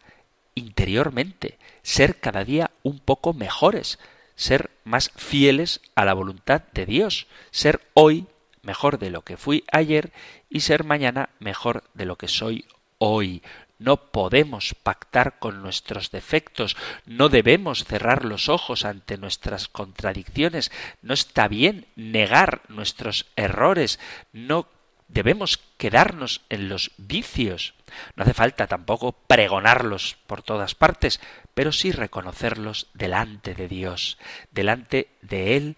interiormente, 0.55 1.59
ser 1.85 2.19
cada 2.19 2.45
día 2.45 2.73
un 2.83 2.99
poco 2.99 3.35
mejores, 3.35 4.01
ser 4.35 4.71
más 4.83 5.13
fieles 5.15 5.81
a 5.95 6.05
la 6.05 6.15
voluntad 6.15 6.63
de 6.73 6.87
Dios, 6.87 7.29
ser 7.53 7.81
hoy 7.93 8.27
mejor 8.63 8.99
de 8.99 9.11
lo 9.11 9.23
que 9.23 9.37
fui 9.37 9.65
ayer 9.71 10.11
y 10.49 10.61
ser 10.61 10.83
mañana 10.83 11.29
mejor 11.39 11.85
de 11.93 12.07
lo 12.07 12.17
que 12.17 12.27
soy 12.27 12.65
hoy. 12.99 13.43
No 13.79 13.99
podemos 13.99 14.75
pactar 14.83 15.39
con 15.39 15.63
nuestros 15.63 16.11
defectos, 16.11 16.77
no 17.05 17.29
debemos 17.29 17.85
cerrar 17.85 18.25
los 18.25 18.49
ojos 18.49 18.85
ante 18.85 19.19
nuestras 19.19 19.69
contradicciones, 19.69 20.73
no 21.03 21.13
está 21.13 21.49
bien 21.49 21.87
negar 21.95 22.63
nuestros 22.69 23.27
errores, 23.37 24.01
no 24.33 24.69
debemos 25.15 25.61
quedarnos 25.79 26.43
en 26.51 26.69
los 26.69 26.91
vicios. 26.99 27.75
No 28.17 28.25
hace 28.25 28.35
falta 28.35 28.67
tampoco 28.67 29.13
pregonarlos 29.13 30.17
por 30.27 30.43
todas 30.43 30.75
partes, 30.75 31.21
pero 31.55 31.71
sí 31.71 31.93
reconocerlos 31.93 32.89
delante 32.95 33.55
de 33.55 33.69
Dios. 33.69 34.19
Delante 34.51 35.09
de 35.23 35.57
Él 35.57 35.77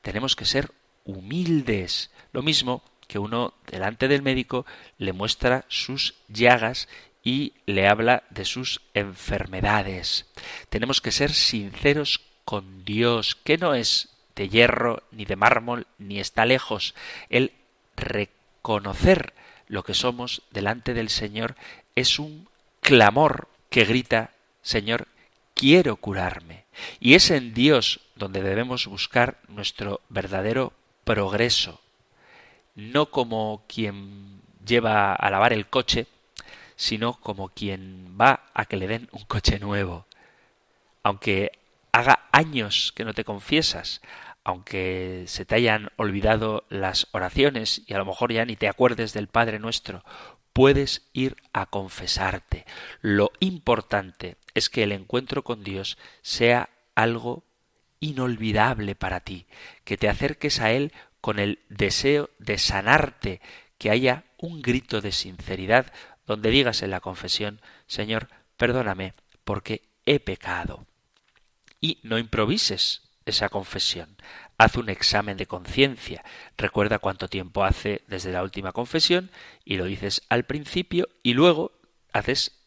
tenemos 0.00 0.34
que 0.34 0.46
ser 0.46 0.72
humildes. 1.04 2.10
Lo 2.32 2.42
mismo 2.42 2.82
que 3.06 3.18
uno 3.18 3.52
delante 3.70 4.08
del 4.08 4.22
médico 4.22 4.64
le 4.96 5.12
muestra 5.12 5.66
sus 5.68 6.14
llagas 6.28 6.88
y 7.22 7.52
le 7.66 7.88
habla 7.88 8.24
de 8.30 8.46
sus 8.46 8.80
enfermedades. 8.94 10.26
Tenemos 10.70 11.02
que 11.02 11.12
ser 11.12 11.32
sinceros 11.34 12.22
con 12.46 12.86
Dios, 12.86 13.34
que 13.34 13.58
no 13.58 13.74
es 13.74 14.16
de 14.34 14.48
hierro, 14.48 15.02
ni 15.10 15.26
de 15.26 15.36
mármol, 15.36 15.86
ni 15.98 16.20
está 16.20 16.46
lejos. 16.46 16.94
Él 17.28 17.52
reconocer 18.68 19.32
lo 19.66 19.82
que 19.82 19.94
somos 19.94 20.42
delante 20.50 20.92
del 20.92 21.08
Señor 21.08 21.56
es 21.94 22.18
un 22.18 22.48
clamor 22.82 23.48
que 23.70 23.86
grita, 23.86 24.32
Señor, 24.60 25.08
quiero 25.54 25.96
curarme. 25.96 26.64
Y 27.00 27.14
es 27.14 27.30
en 27.30 27.54
Dios 27.54 28.00
donde 28.14 28.42
debemos 28.42 28.86
buscar 28.86 29.38
nuestro 29.48 30.02
verdadero 30.10 30.74
progreso, 31.04 31.80
no 32.74 33.06
como 33.06 33.62
quien 33.66 34.42
lleva 34.66 35.14
a 35.14 35.30
lavar 35.30 35.54
el 35.54 35.66
coche, 35.66 36.06
sino 36.76 37.14
como 37.14 37.48
quien 37.48 38.18
va 38.20 38.50
a 38.52 38.66
que 38.66 38.76
le 38.76 38.86
den 38.86 39.08
un 39.12 39.24
coche 39.24 39.58
nuevo. 39.58 40.04
Aunque 41.02 41.52
haga 41.90 42.26
años 42.32 42.92
que 42.94 43.06
no 43.06 43.14
te 43.14 43.24
confiesas, 43.24 44.02
aunque 44.48 45.24
se 45.26 45.44
te 45.44 45.56
hayan 45.56 45.90
olvidado 45.96 46.64
las 46.70 47.08
oraciones 47.12 47.82
y 47.86 47.92
a 47.92 47.98
lo 47.98 48.06
mejor 48.06 48.32
ya 48.32 48.46
ni 48.46 48.56
te 48.56 48.66
acuerdes 48.66 49.12
del 49.12 49.28
Padre 49.28 49.58
nuestro, 49.58 50.02
puedes 50.54 51.06
ir 51.12 51.36
a 51.52 51.66
confesarte. 51.66 52.64
Lo 53.02 53.30
importante 53.40 54.38
es 54.54 54.70
que 54.70 54.84
el 54.84 54.92
encuentro 54.92 55.44
con 55.44 55.62
Dios 55.62 55.98
sea 56.22 56.70
algo 56.94 57.44
inolvidable 58.00 58.94
para 58.94 59.20
ti, 59.20 59.44
que 59.84 59.98
te 59.98 60.08
acerques 60.08 60.60
a 60.60 60.72
Él 60.72 60.94
con 61.20 61.38
el 61.38 61.58
deseo 61.68 62.30
de 62.38 62.56
sanarte, 62.56 63.42
que 63.76 63.90
haya 63.90 64.24
un 64.38 64.62
grito 64.62 65.02
de 65.02 65.12
sinceridad 65.12 65.92
donde 66.26 66.48
digas 66.48 66.80
en 66.80 66.88
la 66.90 67.00
confesión, 67.00 67.60
Señor, 67.86 68.28
perdóname 68.56 69.12
porque 69.44 69.82
he 70.06 70.20
pecado. 70.20 70.86
Y 71.82 71.98
no 72.02 72.16
improvises 72.16 73.07
esa 73.30 73.48
confesión. 73.48 74.16
Haz 74.56 74.76
un 74.76 74.88
examen 74.88 75.36
de 75.36 75.46
conciencia. 75.46 76.24
Recuerda 76.56 76.98
cuánto 76.98 77.28
tiempo 77.28 77.64
hace 77.64 78.02
desde 78.08 78.32
la 78.32 78.42
última 78.42 78.72
confesión 78.72 79.30
y 79.64 79.76
lo 79.76 79.84
dices 79.84 80.22
al 80.28 80.44
principio 80.44 81.08
y 81.22 81.34
luego 81.34 81.72
haces, 82.12 82.60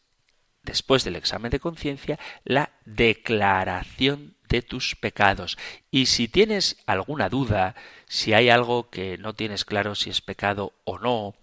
después 0.62 1.04
del 1.04 1.16
examen 1.16 1.50
de 1.50 1.60
conciencia, 1.60 2.18
la 2.44 2.72
declaración 2.84 4.36
de 4.48 4.62
tus 4.62 4.96
pecados. 4.96 5.56
Y 5.90 6.06
si 6.06 6.28
tienes 6.28 6.76
alguna 6.86 7.28
duda, 7.28 7.74
si 8.06 8.34
hay 8.34 8.50
algo 8.50 8.90
que 8.90 9.18
no 9.18 9.34
tienes 9.34 9.64
claro 9.64 9.94
si 9.94 10.10
es 10.10 10.20
pecado 10.20 10.74
o 10.84 10.98
no, 10.98 11.34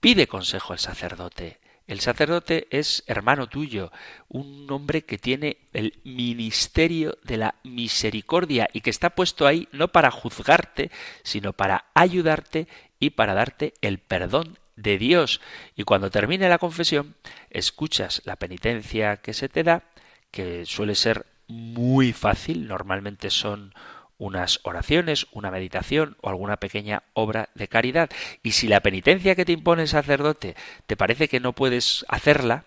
pide 0.00 0.26
consejo 0.26 0.72
al 0.72 0.78
sacerdote. 0.78 1.60
El 1.86 2.00
sacerdote 2.00 2.66
es 2.70 3.04
hermano 3.06 3.48
tuyo, 3.48 3.92
un 4.28 4.66
hombre 4.70 5.02
que 5.02 5.18
tiene 5.18 5.58
el 5.72 6.00
ministerio 6.02 7.16
de 7.22 7.36
la 7.36 7.54
misericordia 7.62 8.68
y 8.72 8.80
que 8.80 8.90
está 8.90 9.10
puesto 9.10 9.46
ahí 9.46 9.68
no 9.70 9.88
para 9.88 10.10
juzgarte, 10.10 10.90
sino 11.22 11.52
para 11.52 11.86
ayudarte 11.94 12.66
y 12.98 13.10
para 13.10 13.34
darte 13.34 13.74
el 13.82 13.98
perdón 13.98 14.58
de 14.74 14.98
Dios. 14.98 15.40
Y 15.76 15.84
cuando 15.84 16.10
termine 16.10 16.48
la 16.48 16.58
confesión, 16.58 17.14
escuchas 17.50 18.20
la 18.24 18.36
penitencia 18.36 19.18
que 19.18 19.32
se 19.32 19.48
te 19.48 19.62
da, 19.62 19.84
que 20.32 20.66
suele 20.66 20.96
ser 20.96 21.26
muy 21.46 22.12
fácil, 22.12 22.66
normalmente 22.66 23.30
son 23.30 23.74
unas 24.18 24.60
oraciones, 24.62 25.26
una 25.32 25.50
meditación 25.50 26.16
o 26.20 26.28
alguna 26.28 26.56
pequeña 26.56 27.02
obra 27.12 27.50
de 27.54 27.68
caridad. 27.68 28.10
Y 28.42 28.52
si 28.52 28.68
la 28.68 28.80
penitencia 28.80 29.34
que 29.34 29.44
te 29.44 29.52
impone 29.52 29.82
el 29.82 29.88
sacerdote 29.88 30.56
te 30.86 30.96
parece 30.96 31.28
que 31.28 31.40
no 31.40 31.52
puedes 31.52 32.04
hacerla, 32.08 32.64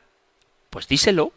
pues 0.69 0.87
díselo. 0.87 1.33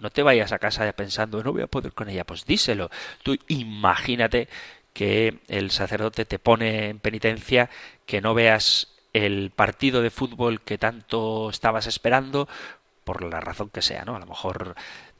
No 0.00 0.10
te 0.10 0.22
vayas 0.22 0.52
a 0.52 0.58
casa 0.58 0.90
pensando, 0.92 1.42
no 1.42 1.52
voy 1.52 1.62
a 1.62 1.66
poder 1.66 1.92
con 1.92 2.08
ella, 2.08 2.24
pues 2.24 2.44
díselo. 2.44 2.90
Tú 3.22 3.36
imagínate 3.48 4.48
que 4.92 5.38
el 5.48 5.70
sacerdote 5.70 6.24
te 6.24 6.38
pone 6.38 6.88
en 6.88 6.98
penitencia 6.98 7.70
que 8.06 8.20
no 8.20 8.34
veas 8.34 8.88
el 9.12 9.50
partido 9.50 10.02
de 10.02 10.10
fútbol 10.10 10.60
que 10.60 10.78
tanto 10.78 11.48
estabas 11.48 11.86
esperando 11.86 12.48
por 13.04 13.22
la 13.22 13.40
razón 13.40 13.70
que 13.70 13.82
sea, 13.82 14.04
¿no? 14.04 14.16
A 14.16 14.18
lo 14.18 14.26
mejor 14.26 14.74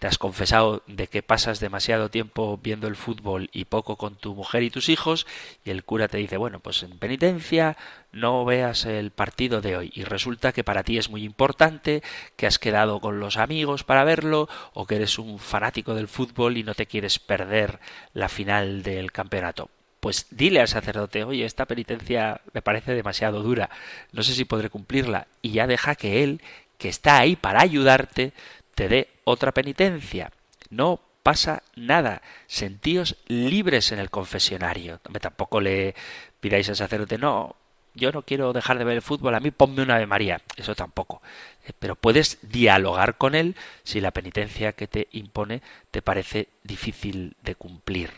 te 0.05 0.09
has 0.09 0.19
confesado 0.19 0.83
de 0.87 1.07
que 1.07 1.23
pasas 1.23 1.61
demasiado 1.61 2.11
tiempo 2.11 2.61
viendo 2.63 2.89
el 2.89 2.95
fútbol 2.95 3.49
y 3.55 3.65
poco 3.65 3.97
con 3.97 4.17
tu 4.17 4.35
mujer 4.35 4.63
y 4.63 4.69
tus 4.69 4.91
hijos, 4.91 5.27
y 5.65 5.71
el 5.71 5.83
cura 5.83 6.09
te 6.09 6.19
dice, 6.19 6.37
bueno, 6.37 6.61
pues 6.61 6.83
en 6.83 6.99
penitencia 6.99 7.79
no 8.13 8.45
veas 8.45 8.85
el 8.85 9.13
partido 9.13 9.63
de 9.63 9.79
hoy, 9.79 9.93
y 9.95 10.05
resulta 10.05 10.53
que 10.53 10.63
para 10.63 10.83
ti 10.83 10.99
es 10.99 11.09
muy 11.09 11.25
importante, 11.25 12.03
que 12.37 12.47
has 12.47 12.59
quedado 12.59 13.01
con 13.01 13.19
los 13.19 13.39
amigos 13.39 13.83
para 13.83 14.05
verlo, 14.05 14.47
o 14.75 14.87
que 14.87 14.97
eres 14.97 15.19
un 15.19 15.39
fanático 15.39 15.95
del 15.95 16.07
fútbol 16.07 16.59
y 16.59 16.65
no 16.65 16.75
te 16.75 16.85
quieres 16.85 17.19
perder 17.19 17.81
la 18.13 18.29
final 18.29 18.83
del 18.83 19.11
campeonato. 19.11 19.71
Pues 20.01 20.27
dile 20.29 20.61
al 20.61 20.69
sacerdote, 20.69 21.25
oye, 21.25 21.47
esta 21.47 21.65
penitencia 21.65 22.43
me 22.53 22.61
parece 22.61 22.93
demasiado 22.93 23.43
dura, 23.43 23.71
no 24.13 24.23
sé 24.23 24.35
si 24.35 24.45
podré 24.45 24.69
cumplirla, 24.69 25.29
y 25.41 25.53
ya 25.53 25.67
deja 25.67 25.95
que 25.95 26.23
él, 26.23 26.43
que 26.77 26.91
está 26.91 27.17
ahí 27.17 27.37
para 27.37 27.63
ayudarte, 27.63 28.35
te 28.75 28.89
dé 28.89 29.09
otra 29.25 29.53
penitencia. 29.53 30.33
No 30.71 31.01
pasa 31.23 31.63
nada. 31.75 32.23
Sentíos 32.47 33.17
libres 33.27 33.93
en 33.93 33.99
el 33.99 34.11
confesionario. 34.11 35.01
Tampoco 35.21 35.61
le 35.61 35.95
pidáis 36.41 36.69
al 36.69 36.77
sacerdote, 36.77 37.19
no, 37.19 37.57
yo 37.95 38.13
no 38.13 38.23
quiero 38.23 38.53
dejar 38.53 38.79
de 38.79 38.85
ver 38.85 38.97
el 38.97 39.03
fútbol, 39.03 39.35
a 39.35 39.41
mí 39.41 39.51
ponme 39.51 39.83
una 39.83 39.99
de 39.99 40.07
María. 40.07 40.43
Eso 40.57 40.75
tampoco. 40.75 41.23
Eh, 41.67 41.73
pero 41.79 41.95
puedes 41.95 42.39
dialogar 42.43 43.17
con 43.17 43.35
él 43.35 43.57
si 43.85 44.01
la 44.01 44.11
penitencia 44.11 44.73
que 44.73 44.89
te 44.89 45.09
impone 45.13 45.63
te 45.91 46.03
parece 46.03 46.49
difícil 46.63 47.37
de 47.43 47.55
cumplir. 47.55 48.11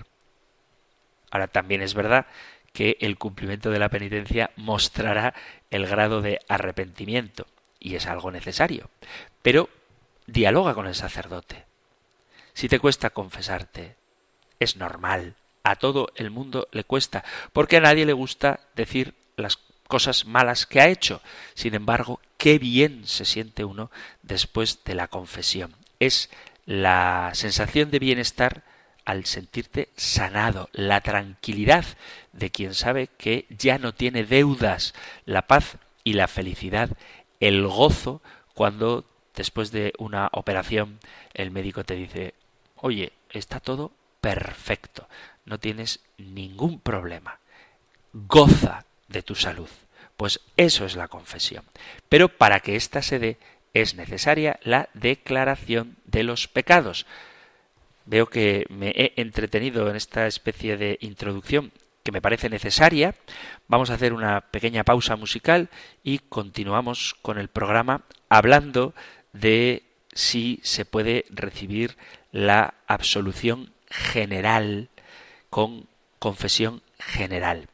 Ahora 1.30 1.46
también 1.48 1.82
es 1.82 1.94
verdad 1.94 2.26
que 2.72 2.96
el 3.00 3.18
cumplimiento 3.18 3.70
de 3.70 3.78
la 3.78 3.88
penitencia 3.88 4.50
mostrará 4.56 5.34
el 5.70 5.86
grado 5.86 6.22
de 6.22 6.40
arrepentimiento 6.48 7.46
y 7.78 7.94
es 7.94 8.06
algo 8.06 8.30
necesario. 8.30 8.90
Pero 9.42 9.68
dialoga 10.26 10.74
con 10.74 10.86
el 10.86 10.94
sacerdote. 10.94 11.64
Si 12.54 12.68
te 12.68 12.78
cuesta 12.78 13.10
confesarte, 13.10 13.96
es 14.60 14.76
normal. 14.76 15.34
A 15.62 15.76
todo 15.76 16.08
el 16.14 16.30
mundo 16.30 16.68
le 16.70 16.84
cuesta, 16.84 17.24
porque 17.52 17.78
a 17.78 17.80
nadie 17.80 18.06
le 18.06 18.12
gusta 18.12 18.60
decir 18.76 19.14
las 19.36 19.58
cosas 19.88 20.24
malas 20.24 20.64
que 20.66 20.80
ha 20.80 20.88
hecho. 20.88 21.20
Sin 21.54 21.74
embargo, 21.74 22.20
qué 22.38 22.58
bien 22.58 23.06
se 23.06 23.24
siente 23.24 23.64
uno 23.64 23.90
después 24.22 24.84
de 24.84 24.94
la 24.94 25.08
confesión. 25.08 25.74
Es 25.98 26.30
la 26.66 27.30
sensación 27.34 27.90
de 27.90 27.98
bienestar 27.98 28.62
al 29.04 29.24
sentirte 29.24 29.88
sanado, 29.96 30.68
la 30.72 31.00
tranquilidad 31.00 31.84
de 32.32 32.50
quien 32.50 32.74
sabe 32.74 33.08
que 33.16 33.46
ya 33.50 33.78
no 33.78 33.94
tiene 33.94 34.24
deudas, 34.24 34.94
la 35.24 35.46
paz 35.46 35.78
y 36.04 36.14
la 36.14 36.26
felicidad, 36.28 36.90
el 37.40 37.66
gozo 37.66 38.20
cuando 38.54 39.04
después 39.36 39.70
de 39.70 39.92
una 39.98 40.28
operación, 40.32 40.98
el 41.34 41.50
médico 41.50 41.84
te 41.84 41.94
dice, 41.94 42.34
oye, 42.76 43.12
está 43.30 43.60
todo 43.60 43.92
perfecto, 44.20 45.08
no 45.44 45.60
tienes 45.60 46.00
ningún 46.18 46.80
problema, 46.80 47.38
goza 48.12 48.84
de 49.08 49.22
tu 49.22 49.34
salud. 49.34 49.68
Pues 50.16 50.40
eso 50.56 50.86
es 50.86 50.96
la 50.96 51.08
confesión. 51.08 51.64
Pero 52.08 52.28
para 52.28 52.60
que 52.60 52.74
ésta 52.74 53.02
se 53.02 53.18
dé 53.18 53.36
es 53.74 53.94
necesaria 53.94 54.58
la 54.62 54.88
declaración 54.94 55.96
de 56.06 56.22
los 56.22 56.48
pecados. 56.48 57.06
Veo 58.06 58.26
que 58.26 58.64
me 58.70 58.90
he 58.90 59.12
entretenido 59.16 59.90
en 59.90 59.96
esta 59.96 60.26
especie 60.26 60.78
de 60.78 60.96
introducción 61.02 61.72
que 62.02 62.12
me 62.12 62.22
parece 62.22 62.48
necesaria. 62.48 63.14
Vamos 63.68 63.90
a 63.90 63.94
hacer 63.94 64.12
una 64.12 64.40
pequeña 64.40 64.84
pausa 64.84 65.16
musical 65.16 65.68
y 66.02 66.20
continuamos 66.20 67.16
con 67.20 67.36
el 67.36 67.48
programa 67.48 68.02
hablando 68.28 68.94
de 69.40 69.84
si 70.12 70.60
se 70.62 70.84
puede 70.84 71.24
recibir 71.30 71.96
la 72.32 72.74
absolución 72.86 73.72
general 73.88 74.90
con 75.50 75.88
confesión 76.18 76.82
general. 76.98 77.68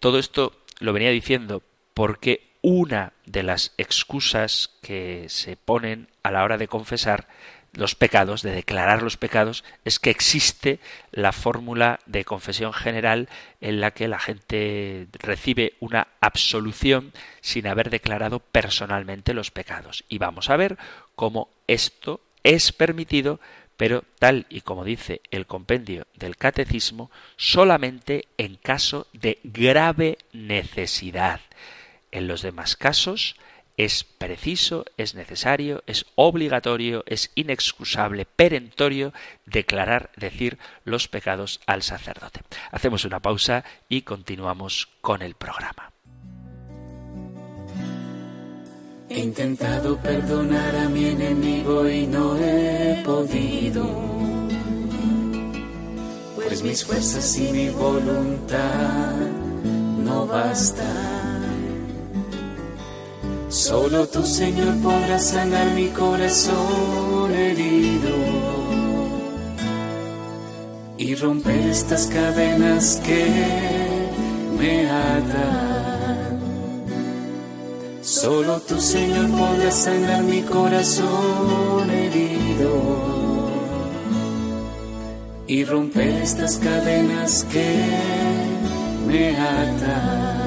Todo 0.00 0.18
esto 0.18 0.52
lo 0.78 0.92
venía 0.92 1.10
diciendo 1.10 1.62
porque 1.94 2.52
una 2.62 3.12
de 3.26 3.42
las 3.42 3.74
excusas 3.76 4.70
que 4.82 5.26
se 5.28 5.56
ponen 5.56 6.08
a 6.22 6.30
la 6.30 6.44
hora 6.44 6.58
de 6.58 6.68
confesar 6.68 7.28
los 7.72 7.94
pecados, 7.94 8.42
de 8.42 8.52
declarar 8.52 9.02
los 9.02 9.16
pecados, 9.16 9.64
es 9.84 9.98
que 9.98 10.10
existe 10.10 10.78
la 11.10 11.32
fórmula 11.32 12.00
de 12.06 12.24
confesión 12.24 12.72
general 12.72 13.28
en 13.60 13.80
la 13.80 13.92
que 13.92 14.08
la 14.08 14.18
gente 14.18 15.08
recibe 15.14 15.74
una 15.80 16.08
absolución 16.20 17.12
sin 17.40 17.66
haber 17.66 17.88
declarado 17.88 18.40
personalmente 18.40 19.32
los 19.32 19.50
pecados. 19.50 20.04
Y 20.08 20.18
vamos 20.18 20.50
a 20.50 20.56
ver 20.56 20.76
cómo 21.14 21.48
esto 21.66 22.20
es 22.42 22.72
permitido, 22.72 23.40
pero 23.78 24.04
tal 24.18 24.46
y 24.50 24.60
como 24.60 24.84
dice 24.84 25.22
el 25.30 25.46
compendio 25.46 26.06
del 26.14 26.36
catecismo, 26.36 27.10
solamente 27.36 28.26
en 28.36 28.56
caso 28.56 29.06
de 29.14 29.38
grave 29.44 30.18
necesidad. 30.32 31.40
En 32.10 32.28
los 32.28 32.42
demás 32.42 32.76
casos, 32.76 33.36
es 33.76 34.04
preciso, 34.04 34.84
es 34.96 35.14
necesario, 35.14 35.82
es 35.86 36.06
obligatorio, 36.14 37.04
es 37.06 37.30
inexcusable, 37.34 38.24
perentorio 38.24 39.12
declarar, 39.46 40.10
decir 40.16 40.58
los 40.84 41.08
pecados 41.08 41.60
al 41.66 41.82
sacerdote. 41.82 42.40
Hacemos 42.70 43.04
una 43.04 43.20
pausa 43.20 43.64
y 43.88 44.02
continuamos 44.02 44.88
con 45.00 45.22
el 45.22 45.34
programa. 45.34 45.92
He 49.08 49.20
intentado 49.20 49.98
perdonar 49.98 50.74
a 50.74 50.88
mi 50.88 51.06
enemigo 51.06 51.86
y 51.86 52.06
no 52.06 52.36
he 52.38 53.02
podido 53.04 54.22
pues 56.34 56.62
mis 56.62 56.84
fuerzas 56.84 57.38
y 57.38 57.52
mi 57.52 57.68
voluntad 57.70 59.16
no 60.04 60.26
bastan. 60.26 61.21
Solo 63.52 64.08
tú, 64.08 64.24
Señor, 64.24 64.78
podrás 64.78 65.28
sanar 65.28 65.74
mi 65.74 65.88
corazón 65.88 67.34
herido 67.34 68.16
y 70.96 71.14
romper 71.14 71.66
estas 71.66 72.06
cadenas 72.06 72.98
que 73.04 73.26
me 74.58 74.88
atan. 74.88 76.40
Solo 78.00 78.58
tú, 78.60 78.80
Señor, 78.80 79.28
podrás 79.28 79.74
sanar 79.74 80.22
mi 80.22 80.40
corazón 80.40 81.90
herido 81.90 82.72
y 85.46 85.62
romper 85.66 86.22
estas 86.22 86.56
cadenas 86.56 87.44
que 87.52 87.84
me 89.06 89.36
atan. 89.36 90.41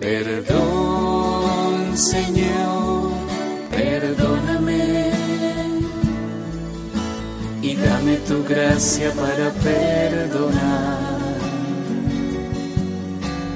Perdón, 0.00 1.96
Señor, 1.96 3.10
perdóname 3.70 5.10
y 7.62 7.74
dame 7.74 8.16
tu 8.28 8.44
gracia 8.44 9.10
para 9.12 9.50
perdonar. 9.50 11.18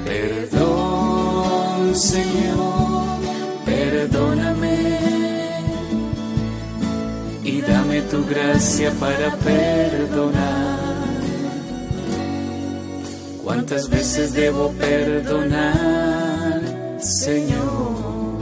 Perdón, 0.05 1.95
Señor, 1.95 3.19
perdóname 3.65 4.93
y 7.43 7.61
dame 7.61 8.01
tu 8.03 8.25
gracia 8.25 8.91
para 8.99 9.35
perdonar. 9.37 10.83
¿Cuántas 13.43 13.89
veces 13.89 14.33
debo 14.33 14.71
perdonar, 14.71 16.22
Señor? 17.23 18.37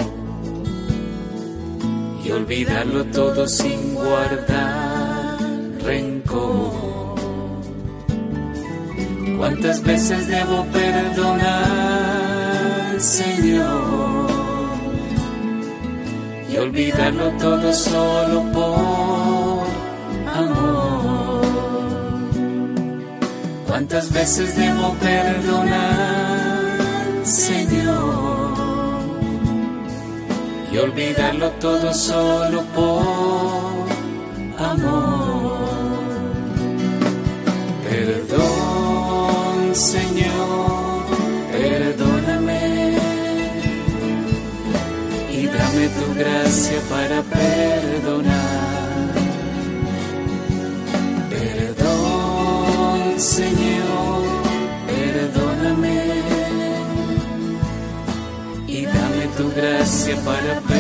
Y 2.26 2.32
olvidarlo 2.32 3.06
todo 3.06 3.48
sin 3.48 3.94
guardar 3.94 5.38
rencor. 5.86 7.16
¿Cuántas 9.38 9.84
veces 9.84 10.28
debo 10.28 10.66
perdonar, 10.74 11.80
Señor? 13.00 14.32
Y 16.52 16.58
olvidarlo 16.58 17.30
todo 17.34 17.72
solo 17.74 18.52
por 18.52 19.68
amor. 20.42 21.42
¿Cuántas 23.68 24.12
veces 24.12 24.56
debo 24.56 24.96
perdonar, 24.96 26.64
Señor? 27.24 28.31
Y 30.72 30.78
olvidarlo 30.78 31.50
todo 31.60 31.94
solo 31.94 32.64
por 32.74 33.88
amor. 34.58 35.52
Perdón, 37.90 39.76
Señor, 39.76 41.04
perdóname 41.52 42.98
y 45.30 45.46
dame 45.48 45.90
tu 45.90 46.14
gracia 46.18 46.80
para 46.90 47.22
perdonar. 47.22 48.52
Perdón, 51.30 53.20
Señor, 53.20 54.22
perdóname 54.88 56.02
y 58.68 58.86
dame 58.86 59.28
tu 59.36 59.52
gracia 59.54 59.91
para 60.16 60.62
perdonar. 60.62 60.71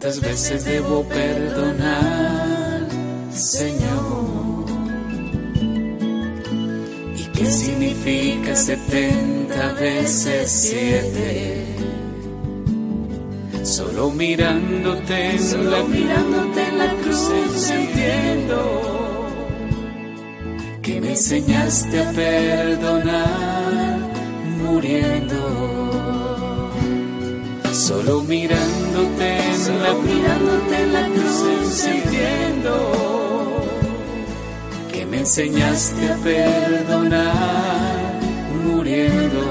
¿Cuántas 0.00 0.22
veces 0.22 0.64
debo 0.64 1.02
perdonar, 1.02 2.88
Señor? 3.30 4.64
¿Y 7.14 7.24
qué 7.36 7.44
significa 7.44 8.56
setenta 8.56 9.74
veces 9.74 10.50
siete? 10.50 11.66
Solo 13.62 14.10
mirándote, 14.12 15.38
solo 15.38 15.86
mirándote 15.88 16.66
en 16.66 16.78
la 16.78 16.94
cruz 16.94 17.70
entiendo 17.70 19.26
que 20.80 20.98
me 20.98 21.10
enseñaste 21.10 22.02
a 22.02 22.10
perdonar 22.12 23.98
muriendo. 24.62 25.39
Solo 28.10 28.24
mirándote, 28.24 29.54
solo 29.54 30.02
mirándote 30.02 30.82
en 30.82 30.92
la 30.92 31.06
cruz 31.06 31.84
entiendo 31.84 32.74
que 34.92 35.06
me 35.06 35.18
enseñaste 35.18 36.10
a 36.10 36.16
perdonar 36.16 38.20
muriendo. 38.64 39.42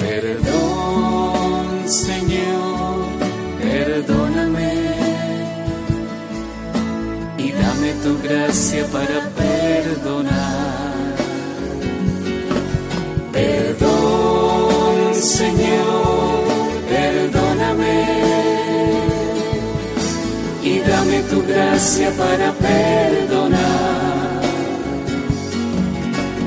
Perdón, 0.00 1.88
Señor, 1.88 3.06
perdóname 3.62 4.72
y 7.38 7.52
dame 7.52 7.92
tu 8.02 8.20
gracia 8.20 8.84
para 8.86 9.30
perdonar. 9.30 10.73
Señor, 15.44 16.72
perdóname 16.88 17.98
y 20.62 20.78
dame 20.78 21.18
tu 21.30 21.42
gracia 21.46 22.08
para 22.16 22.50
perdonar. 22.52 24.40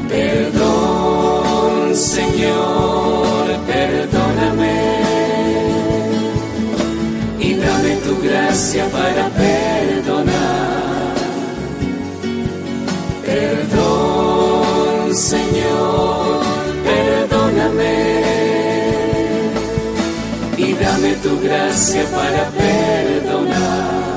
Perdón, 0.09 1.95
Señor, 1.95 3.45
perdóname 3.67 4.77
y 7.39 7.53
dame 7.53 7.95
tu 7.97 8.19
gracia 8.27 8.85
para 8.89 9.29
perdonar. 9.29 11.13
Perdón, 13.23 15.13
Señor, 15.15 15.66
gracia 21.47 22.03
para 22.07 22.51
perdonar. 22.51 24.16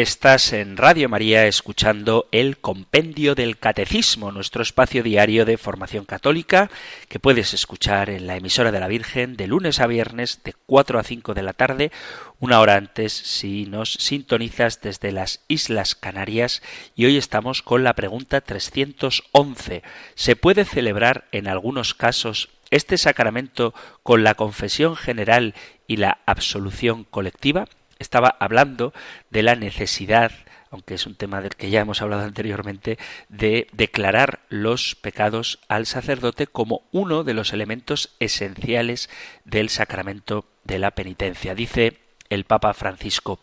Estás 0.00 0.54
en 0.54 0.78
Radio 0.78 1.10
María 1.10 1.46
escuchando 1.46 2.26
el 2.32 2.56
Compendio 2.56 3.34
del 3.34 3.58
Catecismo, 3.58 4.32
nuestro 4.32 4.62
espacio 4.62 5.02
diario 5.02 5.44
de 5.44 5.58
formación 5.58 6.06
católica, 6.06 6.70
que 7.10 7.18
puedes 7.18 7.52
escuchar 7.52 8.08
en 8.08 8.26
la 8.26 8.36
emisora 8.36 8.72
de 8.72 8.80
la 8.80 8.88
Virgen 8.88 9.36
de 9.36 9.46
lunes 9.46 9.78
a 9.78 9.86
viernes 9.86 10.42
de 10.42 10.54
4 10.64 10.98
a 10.98 11.02
5 11.02 11.34
de 11.34 11.42
la 11.42 11.52
tarde, 11.52 11.92
una 12.38 12.60
hora 12.60 12.76
antes 12.76 13.12
si 13.12 13.66
nos 13.66 13.92
sintonizas 13.92 14.80
desde 14.80 15.12
las 15.12 15.44
Islas 15.48 15.94
Canarias. 15.94 16.62
Y 16.96 17.04
hoy 17.04 17.18
estamos 17.18 17.60
con 17.60 17.84
la 17.84 17.92
pregunta 17.92 18.40
311. 18.40 19.82
¿Se 20.14 20.34
puede 20.34 20.64
celebrar 20.64 21.26
en 21.30 21.46
algunos 21.46 21.92
casos 21.92 22.48
este 22.70 22.96
sacramento 22.96 23.74
con 24.02 24.24
la 24.24 24.34
confesión 24.34 24.96
general 24.96 25.54
y 25.86 25.98
la 25.98 26.20
absolución 26.24 27.04
colectiva? 27.04 27.66
Estaba 28.00 28.36
hablando 28.40 28.92
de 29.30 29.44
la 29.44 29.54
necesidad 29.54 30.32
aunque 30.70 30.94
es 30.94 31.06
un 31.06 31.16
tema 31.16 31.40
del 31.40 31.56
que 31.56 31.68
ya 31.68 31.80
hemos 31.80 32.00
hablado 32.00 32.22
anteriormente, 32.22 32.96
de 33.28 33.66
declarar 33.72 34.40
los 34.48 34.94
pecados 34.94 35.58
al 35.68 35.84
sacerdote 35.84 36.46
como 36.46 36.82
uno 36.92 37.24
de 37.24 37.34
los 37.34 37.52
elementos 37.52 38.14
esenciales 38.20 39.10
del 39.44 39.68
sacramento 39.68 40.46
de 40.62 40.78
la 40.78 40.92
penitencia. 40.92 41.56
Dice 41.56 41.98
el 42.28 42.44
Papa 42.44 42.72
Francisco, 42.72 43.40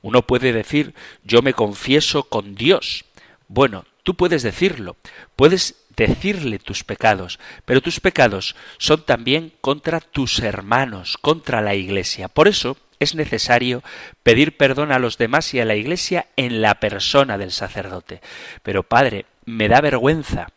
uno 0.00 0.22
puede 0.22 0.54
decir 0.54 0.94
yo 1.22 1.42
me 1.42 1.52
confieso 1.52 2.24
con 2.24 2.54
Dios. 2.54 3.04
Bueno, 3.46 3.84
tú 4.02 4.16
puedes 4.16 4.42
decirlo, 4.42 4.96
puedes 5.36 5.84
decirle 5.94 6.58
tus 6.58 6.82
pecados, 6.82 7.38
pero 7.66 7.82
tus 7.82 8.00
pecados 8.00 8.56
son 8.78 9.04
también 9.04 9.52
contra 9.60 10.00
tus 10.00 10.38
hermanos, 10.38 11.18
contra 11.18 11.60
la 11.60 11.74
Iglesia. 11.74 12.28
Por 12.28 12.48
eso, 12.48 12.78
es 13.00 13.14
necesario 13.14 13.82
pedir 14.22 14.56
perdón 14.56 14.92
a 14.92 14.98
los 14.98 15.18
demás 15.18 15.52
y 15.54 15.60
a 15.60 15.64
la 15.64 15.74
Iglesia 15.74 16.26
en 16.36 16.62
la 16.62 16.76
persona 16.76 17.38
del 17.38 17.50
sacerdote. 17.50 18.20
Pero 18.62 18.82
Padre, 18.82 19.26
me 19.46 19.68
da 19.68 19.80
vergüenza. 19.80 20.48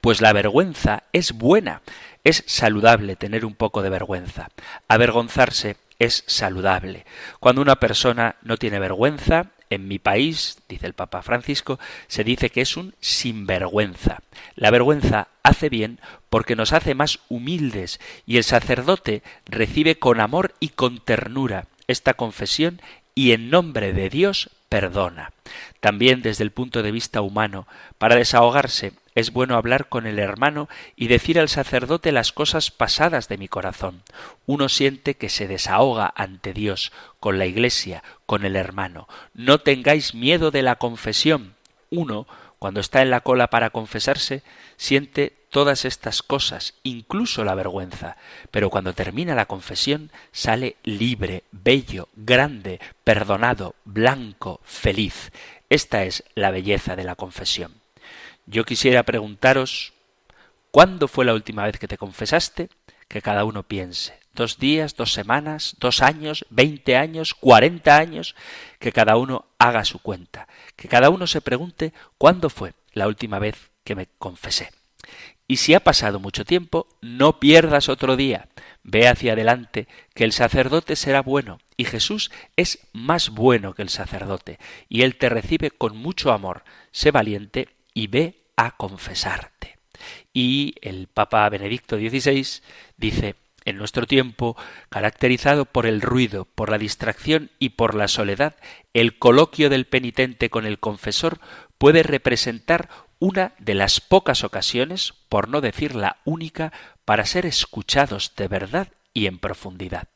Pues 0.00 0.20
la 0.20 0.32
vergüenza 0.32 1.04
es 1.12 1.32
buena, 1.32 1.80
es 2.24 2.44
saludable 2.46 3.16
tener 3.16 3.44
un 3.44 3.54
poco 3.54 3.82
de 3.82 3.90
vergüenza. 3.90 4.48
Avergonzarse 4.88 5.76
es 5.98 6.24
saludable. 6.26 7.06
Cuando 7.40 7.62
una 7.62 7.76
persona 7.76 8.36
no 8.42 8.56
tiene 8.56 8.78
vergüenza, 8.78 9.46
en 9.74 9.88
mi 9.88 9.98
país, 9.98 10.58
dice 10.68 10.86
el 10.86 10.94
Papa 10.94 11.22
Francisco, 11.22 11.78
se 12.08 12.24
dice 12.24 12.50
que 12.50 12.60
es 12.60 12.76
un 12.76 12.94
sinvergüenza. 13.00 14.22
La 14.54 14.70
vergüenza 14.70 15.28
hace 15.42 15.68
bien 15.68 15.98
porque 16.30 16.56
nos 16.56 16.72
hace 16.72 16.94
más 16.94 17.20
humildes 17.28 18.00
y 18.26 18.36
el 18.36 18.44
sacerdote 18.44 19.22
recibe 19.46 19.98
con 19.98 20.20
amor 20.20 20.54
y 20.60 20.68
con 20.68 20.98
ternura 20.98 21.66
esta 21.86 22.14
confesión 22.14 22.80
y 23.14 23.32
en 23.32 23.50
nombre 23.50 23.92
de 23.92 24.08
Dios 24.08 24.50
perdona. 24.68 25.32
También 25.80 26.22
desde 26.22 26.44
el 26.44 26.50
punto 26.50 26.82
de 26.82 26.92
vista 26.92 27.20
humano, 27.20 27.66
para 27.98 28.16
desahogarse 28.16 28.92
es 29.14 29.32
bueno 29.32 29.56
hablar 29.56 29.88
con 29.88 30.06
el 30.06 30.18
hermano 30.18 30.68
y 30.96 31.08
decir 31.08 31.38
al 31.38 31.48
sacerdote 31.48 32.12
las 32.12 32.32
cosas 32.32 32.70
pasadas 32.70 33.28
de 33.28 33.38
mi 33.38 33.48
corazón. 33.48 34.02
Uno 34.46 34.68
siente 34.68 35.14
que 35.14 35.28
se 35.28 35.48
desahoga 35.48 36.12
ante 36.16 36.52
Dios, 36.52 36.92
con 37.20 37.38
la 37.38 37.46
Iglesia, 37.46 38.02
con 38.26 38.44
el 38.44 38.56
hermano. 38.56 39.08
No 39.34 39.58
tengáis 39.58 40.14
miedo 40.14 40.50
de 40.50 40.62
la 40.62 40.76
confesión. 40.76 41.54
Uno, 41.90 42.26
cuando 42.58 42.80
está 42.80 43.02
en 43.02 43.10
la 43.10 43.20
cola 43.20 43.48
para 43.48 43.70
confesarse, 43.70 44.42
siente 44.76 45.34
todas 45.50 45.84
estas 45.84 46.22
cosas, 46.22 46.74
incluso 46.82 47.44
la 47.44 47.54
vergüenza, 47.54 48.16
pero 48.50 48.70
cuando 48.70 48.94
termina 48.94 49.34
la 49.34 49.44
confesión 49.44 50.10
sale 50.32 50.76
libre, 50.82 51.44
bello, 51.52 52.08
grande, 52.16 52.80
perdonado, 53.04 53.74
blanco, 53.84 54.60
feliz. 54.64 55.30
Esta 55.68 56.04
es 56.04 56.24
la 56.34 56.50
belleza 56.50 56.96
de 56.96 57.04
la 57.04 57.16
confesión. 57.16 57.81
Yo 58.46 58.64
quisiera 58.64 59.04
preguntaros, 59.04 59.92
¿cuándo 60.70 61.08
fue 61.08 61.24
la 61.24 61.34
última 61.34 61.64
vez 61.64 61.78
que 61.78 61.88
te 61.88 61.98
confesaste? 61.98 62.68
Que 63.08 63.22
cada 63.22 63.44
uno 63.44 63.62
piense. 63.62 64.18
Dos 64.34 64.58
días, 64.58 64.96
dos 64.96 65.12
semanas, 65.12 65.76
dos 65.78 66.02
años, 66.02 66.46
veinte 66.50 66.96
años, 66.96 67.34
cuarenta 67.34 67.98
años, 67.98 68.34
que 68.78 68.90
cada 68.90 69.16
uno 69.16 69.46
haga 69.58 69.84
su 69.84 70.00
cuenta. 70.00 70.48
Que 70.74 70.88
cada 70.88 71.10
uno 71.10 71.26
se 71.26 71.40
pregunte 71.40 71.92
cuándo 72.18 72.50
fue 72.50 72.72
la 72.92 73.06
última 73.06 73.38
vez 73.38 73.70
que 73.84 73.94
me 73.94 74.08
confesé. 74.18 74.70
Y 75.46 75.58
si 75.58 75.74
ha 75.74 75.80
pasado 75.80 76.18
mucho 76.18 76.44
tiempo, 76.44 76.88
no 77.00 77.38
pierdas 77.38 77.88
otro 77.88 78.16
día. 78.16 78.48
Ve 78.82 79.06
hacia 79.06 79.34
adelante, 79.34 79.86
que 80.14 80.24
el 80.24 80.32
sacerdote 80.32 80.96
será 80.96 81.20
bueno, 81.20 81.58
y 81.76 81.84
Jesús 81.84 82.30
es 82.56 82.78
más 82.92 83.28
bueno 83.28 83.74
que 83.74 83.82
el 83.82 83.90
sacerdote, 83.90 84.58
y 84.88 85.02
Él 85.02 85.16
te 85.16 85.28
recibe 85.28 85.70
con 85.70 85.96
mucho 85.96 86.32
amor. 86.32 86.64
Sé 86.90 87.10
valiente 87.10 87.68
y 87.94 88.06
ve 88.06 88.46
a 88.56 88.76
confesarte. 88.76 89.78
Y 90.32 90.74
el 90.82 91.08
Papa 91.08 91.48
Benedicto 91.48 91.96
XVI 91.96 92.62
dice, 92.96 93.36
en 93.64 93.76
nuestro 93.76 94.06
tiempo, 94.06 94.56
caracterizado 94.88 95.64
por 95.64 95.86
el 95.86 96.00
ruido, 96.00 96.46
por 96.46 96.70
la 96.70 96.78
distracción 96.78 97.50
y 97.58 97.70
por 97.70 97.94
la 97.94 98.08
soledad, 98.08 98.56
el 98.92 99.18
coloquio 99.18 99.70
del 99.70 99.86
penitente 99.86 100.50
con 100.50 100.66
el 100.66 100.78
confesor 100.78 101.38
puede 101.78 102.02
representar 102.02 102.88
una 103.18 103.54
de 103.58 103.74
las 103.74 104.00
pocas 104.00 104.42
ocasiones, 104.42 105.14
por 105.28 105.48
no 105.48 105.60
decir 105.60 105.94
la 105.94 106.18
única, 106.24 106.72
para 107.04 107.24
ser 107.24 107.46
escuchados 107.46 108.34
de 108.36 108.48
verdad 108.48 108.88
y 109.14 109.26
en 109.26 109.38
profundidad. 109.38 110.08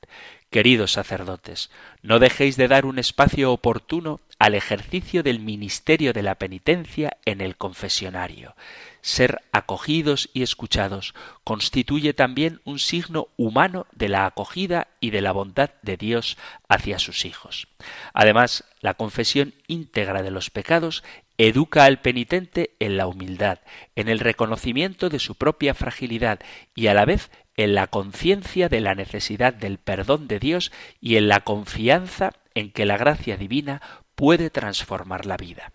Queridos 0.57 0.93
sacerdotes, 0.93 1.71
no 2.01 2.19
dejéis 2.19 2.57
de 2.57 2.67
dar 2.67 2.87
un 2.87 2.99
espacio 2.99 3.53
oportuno 3.53 4.21
al 4.39 4.55
ejercicio 4.55 5.23
del 5.23 5.39
ministerio 5.39 6.15
de 6.15 6.23
la 6.23 6.37
penitencia 6.37 7.19
en 7.27 7.43
el 7.43 7.59
confesionario. 7.59 8.57
Ser 9.03 9.43
acogidos 9.53 10.31
y 10.33 10.43
escuchados 10.43 11.15
constituye 11.45 12.15
también 12.15 12.63
un 12.65 12.79
signo 12.79 13.29
humano 13.37 13.87
de 13.93 14.09
la 14.09 14.25
acogida 14.25 14.89
y 14.99 15.11
de 15.11 15.21
la 15.21 15.33
bondad 15.33 15.73
de 15.83 15.99
Dios 15.99 16.39
hacia 16.71 16.99
sus 16.99 17.27
hijos. 17.27 17.69
Además, 18.15 18.65
la 18.81 18.95
confesión 18.95 19.53
íntegra 19.67 20.23
de 20.23 20.31
los 20.31 20.49
pecados 20.49 21.05
educa 21.37 21.85
al 21.85 22.01
penitente 22.01 22.71
en 22.79 22.97
la 22.97 23.07
humildad, 23.09 23.59
en 23.95 24.09
el 24.09 24.21
reconocimiento 24.21 25.11
de 25.11 25.19
su 25.19 25.35
propia 25.35 25.75
fragilidad 25.75 26.41
y 26.75 26.87
a 26.87 26.95
la 26.95 27.05
vez 27.05 27.31
en 27.57 27.75
la 27.75 27.87
conciencia 27.87 28.69
de 28.69 28.81
la 28.81 28.95
necesidad 28.95 29.55
del 29.55 29.79
perdón 29.79 30.29
de 30.29 30.39
Dios 30.39 30.73
y 31.01 31.17
en 31.17 31.29
la 31.29 31.41
confianza 31.41 32.33
en 32.55 32.71
que 32.71 32.87
la 32.87 32.97
gracia 32.97 33.37
divina 33.37 33.81
puede 34.15 34.51
transformar 34.51 35.27
la 35.27 35.37
vida. 35.37 35.73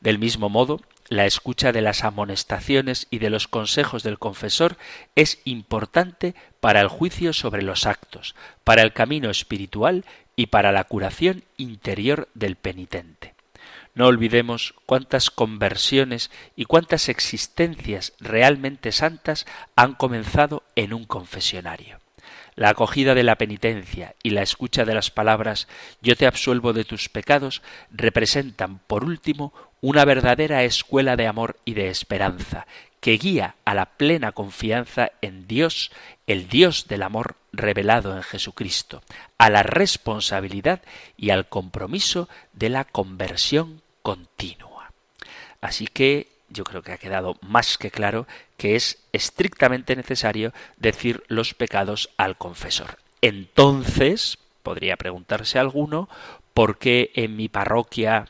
Del 0.00 0.18
mismo 0.18 0.48
modo, 0.48 0.80
la 1.08 1.26
escucha 1.26 1.72
de 1.72 1.82
las 1.82 2.04
amonestaciones 2.04 3.06
y 3.10 3.18
de 3.18 3.30
los 3.30 3.48
consejos 3.48 4.02
del 4.02 4.18
confesor 4.18 4.76
es 5.16 5.40
importante 5.44 6.34
para 6.60 6.80
el 6.80 6.88
juicio 6.88 7.32
sobre 7.32 7.62
los 7.62 7.84
actos, 7.84 8.34
para 8.64 8.82
el 8.82 8.92
camino 8.92 9.28
espiritual 9.28 10.04
y 10.36 10.46
para 10.46 10.72
la 10.72 10.84
curación 10.84 11.42
interior 11.56 12.28
del 12.34 12.56
penitente. 12.56 13.34
No 13.94 14.06
olvidemos 14.06 14.74
cuántas 14.86 15.30
conversiones 15.30 16.30
y 16.56 16.64
cuántas 16.64 17.08
existencias 17.08 18.12
realmente 18.20 18.92
santas 18.92 19.46
han 19.76 19.94
comenzado 19.94 20.62
en 20.76 20.94
un 20.94 21.04
confesionario. 21.04 21.98
La 22.54 22.70
acogida 22.70 23.14
de 23.14 23.22
la 23.22 23.36
penitencia 23.36 24.14
y 24.22 24.30
la 24.30 24.42
escucha 24.42 24.84
de 24.84 24.94
las 24.94 25.10
palabras 25.10 25.68
Yo 26.02 26.16
te 26.16 26.26
absuelvo 26.26 26.72
de 26.72 26.84
tus 26.84 27.08
pecados 27.08 27.62
representan, 27.90 28.80
por 28.80 29.04
último, 29.04 29.52
una 29.80 30.04
verdadera 30.04 30.62
escuela 30.64 31.16
de 31.16 31.26
amor 31.26 31.56
y 31.64 31.74
de 31.74 31.88
esperanza, 31.88 32.66
que 33.00 33.16
guía 33.16 33.54
a 33.64 33.74
la 33.74 33.86
plena 33.86 34.32
confianza 34.32 35.10
en 35.22 35.46
Dios, 35.46 35.90
el 36.26 36.48
Dios 36.48 36.86
del 36.86 37.02
amor 37.02 37.36
revelado 37.52 38.16
en 38.16 38.22
Jesucristo, 38.22 39.02
a 39.38 39.50
la 39.50 39.62
responsabilidad 39.62 40.82
y 41.16 41.30
al 41.30 41.48
compromiso 41.48 42.28
de 42.52 42.68
la 42.68 42.84
conversión 42.84 43.82
continua. 44.02 44.92
Así 45.60 45.86
que 45.86 46.28
yo 46.48 46.64
creo 46.64 46.82
que 46.82 46.92
ha 46.92 46.98
quedado 46.98 47.36
más 47.42 47.78
que 47.78 47.90
claro 47.90 48.26
que 48.56 48.76
es 48.76 48.98
estrictamente 49.12 49.94
necesario 49.96 50.52
decir 50.76 51.22
los 51.28 51.54
pecados 51.54 52.10
al 52.16 52.36
confesor. 52.36 52.98
Entonces, 53.20 54.38
podría 54.62 54.96
preguntarse 54.96 55.58
alguno, 55.58 56.08
¿por 56.54 56.78
qué 56.78 57.10
en 57.14 57.36
mi 57.36 57.48
parroquia 57.48 58.26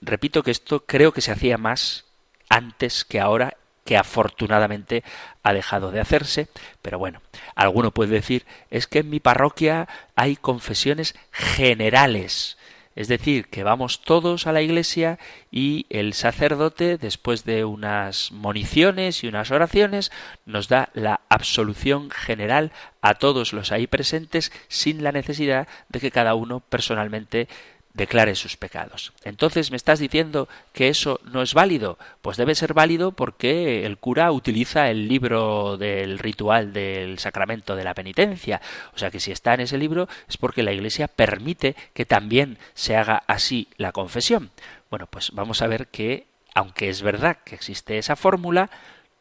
repito 0.00 0.42
que 0.42 0.50
esto 0.50 0.84
creo 0.84 1.12
que 1.12 1.20
se 1.20 1.32
hacía 1.32 1.58
más 1.58 2.04
antes 2.48 3.04
que 3.04 3.20
ahora 3.20 3.55
que 3.86 3.96
afortunadamente 3.96 5.02
ha 5.42 5.54
dejado 5.54 5.90
de 5.90 6.00
hacerse, 6.00 6.48
pero 6.82 6.98
bueno, 6.98 7.22
alguno 7.54 7.92
puede 7.92 8.10
decir 8.10 8.44
es 8.70 8.86
que 8.86 8.98
en 8.98 9.08
mi 9.08 9.20
parroquia 9.20 9.88
hay 10.14 10.36
confesiones 10.36 11.14
generales, 11.30 12.58
es 12.96 13.08
decir, 13.08 13.48
que 13.48 13.62
vamos 13.62 14.00
todos 14.00 14.46
a 14.46 14.52
la 14.52 14.62
iglesia 14.62 15.18
y 15.50 15.84
el 15.90 16.14
sacerdote, 16.14 16.96
después 16.96 17.44
de 17.44 17.66
unas 17.66 18.32
moniciones 18.32 19.22
y 19.22 19.28
unas 19.28 19.50
oraciones, 19.50 20.10
nos 20.46 20.68
da 20.68 20.88
la 20.94 21.20
absolución 21.28 22.10
general 22.10 22.72
a 23.02 23.14
todos 23.14 23.52
los 23.52 23.70
ahí 23.70 23.86
presentes 23.86 24.50
sin 24.68 25.04
la 25.04 25.12
necesidad 25.12 25.68
de 25.90 26.00
que 26.00 26.10
cada 26.10 26.34
uno 26.34 26.60
personalmente 26.60 27.48
declare 27.96 28.34
sus 28.34 28.56
pecados. 28.56 29.12
Entonces, 29.24 29.70
¿me 29.70 29.76
estás 29.76 29.98
diciendo 29.98 30.48
que 30.72 30.88
eso 30.88 31.20
no 31.24 31.42
es 31.42 31.54
válido? 31.54 31.98
Pues 32.20 32.36
debe 32.36 32.54
ser 32.54 32.74
válido 32.74 33.12
porque 33.12 33.86
el 33.86 33.96
cura 33.96 34.30
utiliza 34.32 34.90
el 34.90 35.08
libro 35.08 35.78
del 35.78 36.18
ritual 36.18 36.72
del 36.72 37.18
sacramento 37.18 37.74
de 37.74 37.84
la 37.84 37.94
penitencia. 37.94 38.60
O 38.94 38.98
sea 38.98 39.10
que 39.10 39.20
si 39.20 39.32
está 39.32 39.54
en 39.54 39.60
ese 39.60 39.78
libro 39.78 40.08
es 40.28 40.36
porque 40.36 40.62
la 40.62 40.72
Iglesia 40.72 41.08
permite 41.08 41.74
que 41.94 42.04
también 42.04 42.58
se 42.74 42.96
haga 42.96 43.22
así 43.26 43.68
la 43.78 43.92
confesión. 43.92 44.50
Bueno, 44.90 45.06
pues 45.06 45.30
vamos 45.32 45.62
a 45.62 45.66
ver 45.66 45.88
que, 45.88 46.26
aunque 46.54 46.90
es 46.90 47.00
verdad 47.00 47.38
que 47.44 47.54
existe 47.54 47.96
esa 47.96 48.14
fórmula, 48.14 48.70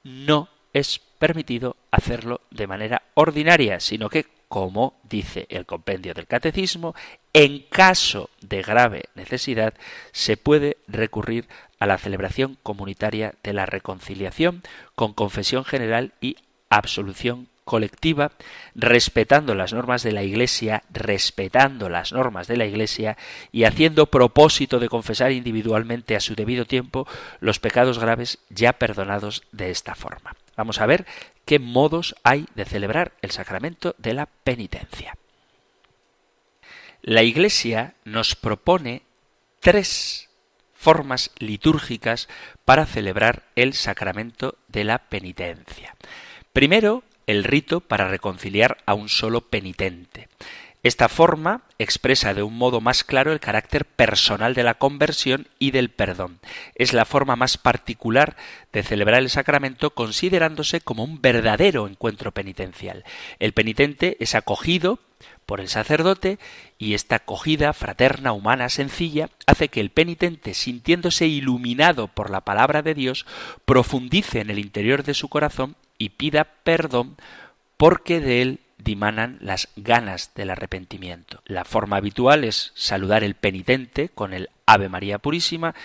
no 0.03 0.49
es 0.73 0.99
permitido 1.17 1.77
hacerlo 1.91 2.41
de 2.51 2.67
manera 2.67 3.03
ordinaria, 3.13 3.79
sino 3.79 4.09
que 4.09 4.34
como 4.55 4.93
dice 5.03 5.47
el 5.49 5.65
compendio 5.65 6.13
del 6.13 6.27
catecismo, 6.27 6.95
en 7.33 7.65
caso 7.69 8.29
de 8.39 8.61
grave 8.61 9.03
necesidad 9.13 9.73
se 10.13 10.37
puede 10.37 10.77
recurrir 10.87 11.49
a 11.77 11.85
la 11.85 11.97
celebración 11.97 12.57
comunitaria 12.63 13.35
de 13.43 13.51
la 13.51 13.65
reconciliación 13.65 14.63
con 14.95 15.11
confesión 15.11 15.65
general 15.65 16.13
y 16.21 16.37
absolución 16.69 17.49
colectiva, 17.65 18.31
respetando 18.75 19.55
las 19.55 19.73
normas 19.73 20.03
de 20.03 20.13
la 20.13 20.23
Iglesia, 20.23 20.83
respetando 20.89 21.89
las 21.89 22.13
normas 22.13 22.47
de 22.47 22.55
la 22.55 22.65
Iglesia 22.65 23.17
y 23.51 23.65
haciendo 23.65 24.05
propósito 24.05 24.79
de 24.79 24.87
confesar 24.87 25.33
individualmente 25.33 26.15
a 26.15 26.21
su 26.21 26.33
debido 26.33 26.63
tiempo 26.63 27.05
los 27.41 27.59
pecados 27.59 27.99
graves 27.99 28.39
ya 28.49 28.71
perdonados 28.71 29.43
de 29.51 29.69
esta 29.69 29.95
forma. 29.95 30.33
Vamos 30.55 30.79
a 30.79 30.85
ver 30.85 31.05
qué 31.45 31.59
modos 31.59 32.15
hay 32.23 32.47
de 32.55 32.65
celebrar 32.65 33.13
el 33.21 33.31
sacramento 33.31 33.95
de 33.97 34.13
la 34.13 34.25
penitencia. 34.25 35.17
La 37.01 37.23
Iglesia 37.23 37.95
nos 38.03 38.35
propone 38.35 39.03
tres 39.59 40.29
formas 40.73 41.31
litúrgicas 41.37 42.27
para 42.65 42.85
celebrar 42.85 43.43
el 43.55 43.73
sacramento 43.73 44.57
de 44.67 44.83
la 44.83 44.97
penitencia. 44.97 45.95
Primero, 46.51 47.03
el 47.27 47.43
rito 47.43 47.79
para 47.79 48.07
reconciliar 48.07 48.77
a 48.85 48.93
un 48.93 49.09
solo 49.09 49.41
penitente. 49.41 50.29
Esta 50.85 51.09
forma 51.09 51.63
expresa 51.79 52.35
de 52.35 52.43
un 52.43 52.59
modo 52.59 52.79
más 52.79 53.03
claro 53.03 53.31
el 53.31 53.39
carácter 53.39 53.85
personal 53.85 54.53
de 54.53 54.61
la 54.61 54.75
conversión 54.75 55.47
y 55.57 55.71
del 55.71 55.89
perdón. 55.89 56.37
Es 56.75 56.93
la 56.93 57.05
forma 57.05 57.35
más 57.35 57.57
particular 57.57 58.35
de 58.71 58.83
celebrar 58.83 59.23
el 59.23 59.31
sacramento 59.31 59.95
considerándose 59.95 60.81
como 60.81 61.03
un 61.03 61.23
verdadero 61.23 61.87
encuentro 61.87 62.33
penitencial. 62.33 63.03
El 63.39 63.53
penitente 63.53 64.15
es 64.19 64.35
acogido 64.35 64.99
por 65.47 65.59
el 65.59 65.69
sacerdote 65.69 66.37
y 66.77 66.93
esta 66.93 67.15
acogida 67.15 67.73
fraterna, 67.73 68.31
humana, 68.31 68.69
sencilla, 68.69 69.31
hace 69.47 69.69
que 69.69 69.81
el 69.81 69.89
penitente, 69.89 70.53
sintiéndose 70.53 71.25
iluminado 71.25 72.09
por 72.09 72.29
la 72.29 72.41
palabra 72.41 72.83
de 72.83 72.93
Dios, 72.93 73.25
profundice 73.65 74.39
en 74.39 74.51
el 74.51 74.59
interior 74.59 75.01
de 75.01 75.15
su 75.15 75.29
corazón 75.29 75.77
y 75.97 76.09
pida 76.09 76.43
perdón 76.63 77.17
porque 77.75 78.19
de 78.19 78.43
él 78.43 78.59
dimanan 78.77 79.37
las 79.41 79.69
ganas 79.75 80.31
del 80.35 80.49
arrepentimiento. 80.49 81.41
La 81.45 81.65
forma 81.65 81.97
habitual 81.97 82.43
es 82.43 82.71
saludar 82.75 83.23
el 83.23 83.35
penitente 83.35 84.09
con 84.09 84.33
el 84.33 84.49
Ave 84.65 84.89
María 84.89 85.19
Purísima 85.19 85.75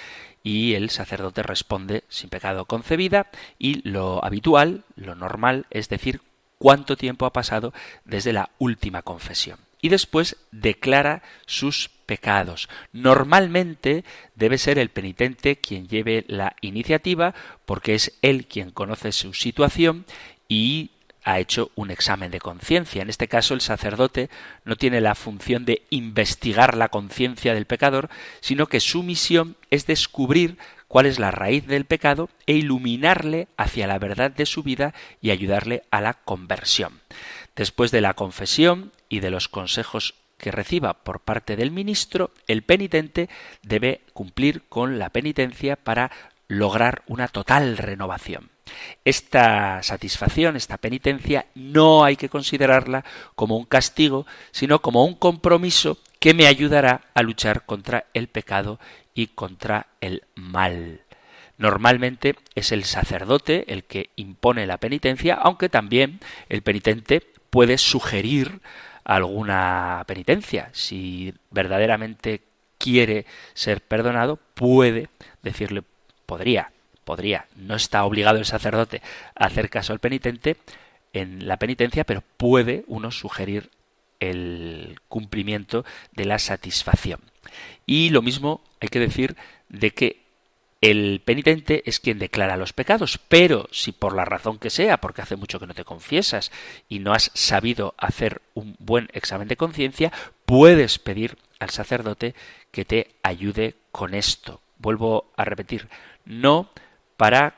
y 0.43 0.75
el 0.75 0.91
sacerdote 0.91 1.43
responde 1.43 2.05
sin 2.09 2.31
pecado 2.31 2.65
concebida 2.65 3.31
y 3.59 3.89
lo 3.89 4.25
habitual, 4.25 4.85
lo 4.97 5.15
normal, 5.15 5.67
es 5.71 5.89
decir, 5.89 6.21
cuánto 6.59 6.97
tiempo 6.97 7.27
ha 7.27 7.33
pasado 7.33 7.73
desde 8.05 8.33
la 8.33 8.51
última 8.59 9.03
confesión. 9.03 9.59
Y 9.83 9.89
después 9.89 10.37
declara 10.51 11.23
sus 11.47 11.91
pecados. 12.05 12.69
Normalmente 12.93 14.05
debe 14.35 14.59
ser 14.59 14.79
el 14.79 14.91
penitente 14.91 15.57
quien 15.57 15.89
lleve 15.89 16.25
la 16.29 16.55
iniciativa 16.61 17.35
porque 17.65 17.95
es 17.95 18.19
él 18.21 18.47
quien 18.47 18.73
conoce 18.73 19.13
su 19.13 19.33
situación 19.33 20.05
y 20.49 20.91
ha 21.23 21.39
hecho 21.39 21.71
un 21.75 21.91
examen 21.91 22.31
de 22.31 22.41
conciencia. 22.41 23.03
En 23.03 23.11
este 23.11 23.29
caso, 23.29 23.55
el 23.55 23.61
sacerdote 23.61 24.31
no 24.65 24.77
tiene 24.77 25.01
la 25.01 25.15
función 25.15 25.65
de 25.65 25.83
investigar 25.91 26.77
la 26.77 26.89
conciencia 26.89 27.55
del 27.55 27.67
pecador, 27.67 28.09
sino 28.41 28.67
que 28.67 28.81
su 28.81 29.03
misión 29.03 29.57
es 29.71 29.87
descubrir 29.87 30.59
cuál 30.89 31.07
es 31.07 31.19
la 31.19 31.31
raíz 31.31 31.67
del 31.67 31.85
pecado 31.85 32.29
e 32.47 32.55
iluminarle 32.55 33.49
hacia 33.57 33.87
la 33.87 33.99
verdad 33.99 34.31
de 34.31 34.47
su 34.47 34.63
vida 34.63 34.93
y 35.21 35.31
ayudarle 35.31 35.85
a 35.91 36.01
la 36.01 36.15
conversión. 36.15 37.01
Después 37.55 37.91
de 37.91 38.01
la 38.01 38.15
confesión 38.15 38.93
y 39.09 39.21
de 39.21 39.31
los 39.31 39.49
consejos 39.49 40.15
que 40.41 40.51
reciba 40.51 40.95
por 40.95 41.21
parte 41.21 41.55
del 41.55 41.71
ministro, 41.71 42.33
el 42.49 42.63
penitente 42.63 43.29
debe 43.63 44.01
cumplir 44.15 44.63
con 44.69 44.99
la 44.99 45.11
penitencia 45.11 45.77
para 45.77 46.11
lograr 46.51 47.03
una 47.07 47.29
total 47.29 47.79
renovación. 47.79 48.51
Esta 49.05 49.83
satisfacción, 49.85 50.57
esta 50.57 50.79
penitencia, 50.79 51.47
no 51.55 52.05
hay 52.05 52.17
que 52.17 52.29
considerarla 52.29 53.05
como 53.37 53.57
un 53.57 53.65
castigo, 53.65 54.27
sino 54.51 54.83
como 54.83 55.05
un 55.05 55.15
compromiso 55.15 55.99
que 56.19 56.35
me 56.35 56.49
ayudará 56.49 57.03
a 57.15 57.23
luchar 57.23 57.65
contra 57.67 58.07
el 58.15 58.27
pecado 58.27 58.81
y 59.15 59.29
contra 59.29 59.87
el 60.01 60.25
mal. 60.35 61.03
Normalmente 61.57 62.35
es 62.57 62.73
el 62.73 62.85
sacerdote 62.85 63.73
el 63.73 63.85
que 63.85 64.11
impone 64.17 64.67
la 64.67 64.79
penitencia, 64.79 65.35
aunque 65.35 65.69
también 65.69 66.19
el 66.49 66.63
penitente 66.63 67.23
puede 67.51 67.79
sugerir 67.79 68.61
alguna 69.05 70.03
penitencia. 70.09 70.71
Si 70.73 71.33
verdaderamente 71.51 72.43
quiere 72.77 73.27
ser 73.55 73.83
perdonado, 73.83 74.37
puede 74.55 75.11
decirle, 75.43 75.83
podría 76.31 76.71
podría, 77.11 77.47
no 77.57 77.75
está 77.75 78.05
obligado 78.05 78.39
el 78.39 78.45
sacerdote 78.45 79.03
a 79.35 79.47
hacer 79.47 79.69
caso 79.69 79.93
al 79.93 79.99
penitente 79.99 80.57
en 81.13 81.49
la 81.49 81.57
penitencia, 81.57 82.05
pero 82.05 82.23
puede 82.37 82.85
uno 82.87 83.11
sugerir 83.11 83.69
el 84.21 85.01
cumplimiento 85.09 85.85
de 86.13 86.27
la 86.27 86.39
satisfacción. 86.39 87.19
Y 87.85 88.11
lo 88.11 88.23
mismo 88.23 88.61
hay 88.81 88.91
que 88.91 89.01
decir 89.01 89.35
de 89.69 89.91
que 89.91 90.21
el 90.81 91.21
penitente 91.25 91.83
es 91.85 91.99
quien 91.99 92.21
declara 92.21 92.57
los 92.57 92.73
pecados, 92.73 93.19
pero 93.29 93.69
si 93.73 93.91
por 93.91 94.15
la 94.15 94.25
razón 94.25 94.61
que 94.61 94.71
sea, 94.71 94.99
porque 94.99 95.23
hace 95.23 95.35
mucho 95.35 95.59
que 95.59 95.67
no 95.67 95.75
te 95.75 95.85
confiesas 95.85 96.53
y 96.89 97.01
no 97.01 97.13
has 97.13 97.33
sabido 97.35 97.95
hacer 97.99 98.41
un 98.55 98.77
buen 98.79 99.09
examen 99.15 99.49
de 99.49 99.57
conciencia, 99.57 100.13
puedes 100.47 101.01
pedir 101.01 101.39
al 101.59 101.71
sacerdote 101.71 102.37
que 102.71 102.85
te 102.85 103.11
ayude 103.25 103.75
con 103.91 104.15
esto. 104.15 104.61
Vuelvo 104.79 105.31
a 105.37 105.45
repetir, 105.45 105.89
no 106.25 106.71
para 107.17 107.57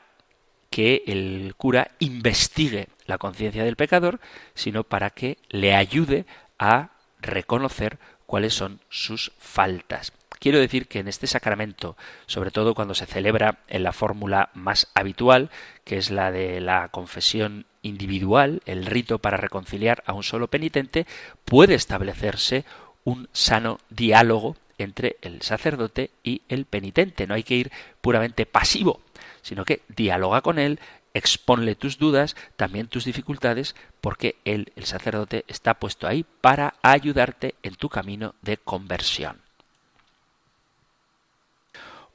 que 0.69 1.03
el 1.05 1.53
cura 1.55 1.91
investigue 1.99 2.87
la 3.05 3.17
conciencia 3.17 3.63
del 3.63 3.75
pecador, 3.75 4.19
sino 4.55 4.83
para 4.83 5.11
que 5.11 5.37
le 5.49 5.75
ayude 5.75 6.25
a 6.57 6.91
reconocer 7.21 7.99
cuáles 8.25 8.53
son 8.53 8.79
sus 8.89 9.31
faltas. 9.37 10.13
Quiero 10.39 10.59
decir 10.59 10.87
que 10.87 10.99
en 10.99 11.07
este 11.07 11.27
sacramento, 11.27 11.95
sobre 12.25 12.51
todo 12.51 12.75
cuando 12.75 12.95
se 12.95 13.05
celebra 13.05 13.59
en 13.67 13.83
la 13.83 13.93
fórmula 13.93 14.49
más 14.53 14.91
habitual, 14.93 15.49
que 15.85 15.97
es 15.97 16.11
la 16.11 16.31
de 16.31 16.59
la 16.59 16.89
confesión 16.89 17.65
individual, 17.81 18.61
el 18.65 18.85
rito 18.85 19.19
para 19.19 19.37
reconciliar 19.37 20.03
a 20.05 20.13
un 20.13 20.23
solo 20.23 20.47
penitente, 20.47 21.05
puede 21.45 21.75
establecerse 21.75 22.65
un 23.05 23.29
sano 23.31 23.79
diálogo 23.89 24.57
entre 24.83 25.17
el 25.21 25.41
sacerdote 25.41 26.11
y 26.23 26.41
el 26.49 26.65
penitente. 26.65 27.27
No 27.27 27.33
hay 27.33 27.43
que 27.43 27.55
ir 27.55 27.71
puramente 28.01 28.45
pasivo 28.45 29.01
sino 29.43 29.65
que 29.65 29.83
dialoga 29.89 30.41
con 30.41 30.57
él, 30.57 30.79
exponle 31.13 31.75
tus 31.75 31.99
dudas, 31.99 32.35
también 32.55 32.87
tus 32.87 33.05
dificultades, 33.05 33.75
porque 34.01 34.37
él, 34.45 34.71
el 34.75 34.85
sacerdote, 34.85 35.45
está 35.47 35.75
puesto 35.75 36.07
ahí 36.07 36.25
para 36.41 36.75
ayudarte 36.81 37.53
en 37.61 37.75
tu 37.75 37.89
camino 37.89 38.33
de 38.41 38.57
conversión. 38.57 39.41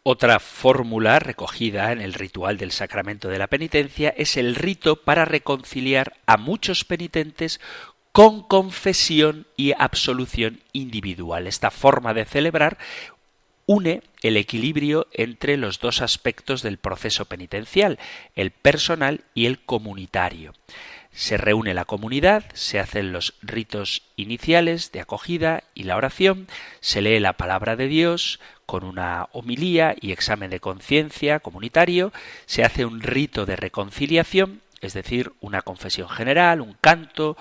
Otra 0.02 0.40
fórmula 0.40 1.18
recogida 1.18 1.92
en 1.92 2.00
el 2.00 2.14
ritual 2.14 2.56
del 2.56 2.72
sacramento 2.72 3.28
de 3.28 3.38
la 3.38 3.46
penitencia 3.46 4.08
es 4.16 4.38
el 4.38 4.54
rito 4.54 4.96
para 4.96 5.26
reconciliar 5.26 6.14
a 6.24 6.38
muchos 6.38 6.84
penitentes 6.84 7.60
con 8.18 8.42
confesión 8.42 9.46
y 9.56 9.74
absolución 9.78 10.58
individual. 10.72 11.46
Esta 11.46 11.70
forma 11.70 12.14
de 12.14 12.24
celebrar 12.24 12.76
une 13.64 14.02
el 14.22 14.36
equilibrio 14.36 15.06
entre 15.12 15.56
los 15.56 15.78
dos 15.78 16.02
aspectos 16.02 16.62
del 16.62 16.78
proceso 16.78 17.26
penitencial, 17.26 18.00
el 18.34 18.50
personal 18.50 19.20
y 19.34 19.46
el 19.46 19.60
comunitario. 19.60 20.52
Se 21.12 21.36
reúne 21.36 21.74
la 21.74 21.84
comunidad, 21.84 22.46
se 22.54 22.80
hacen 22.80 23.12
los 23.12 23.34
ritos 23.40 24.02
iniciales 24.16 24.90
de 24.90 24.98
acogida 24.98 25.62
y 25.72 25.84
la 25.84 25.94
oración, 25.94 26.48
se 26.80 27.02
lee 27.02 27.20
la 27.20 27.34
palabra 27.34 27.76
de 27.76 27.86
Dios 27.86 28.40
con 28.66 28.82
una 28.82 29.28
homilía 29.30 29.94
y 30.00 30.10
examen 30.10 30.50
de 30.50 30.58
conciencia 30.58 31.38
comunitario, 31.38 32.12
se 32.46 32.64
hace 32.64 32.84
un 32.84 33.00
rito 33.00 33.46
de 33.46 33.54
reconciliación, 33.54 34.60
es 34.80 34.92
decir, 34.92 35.32
una 35.40 35.62
confesión 35.62 36.08
general, 36.08 36.60
un 36.60 36.76
canto, 36.80 37.36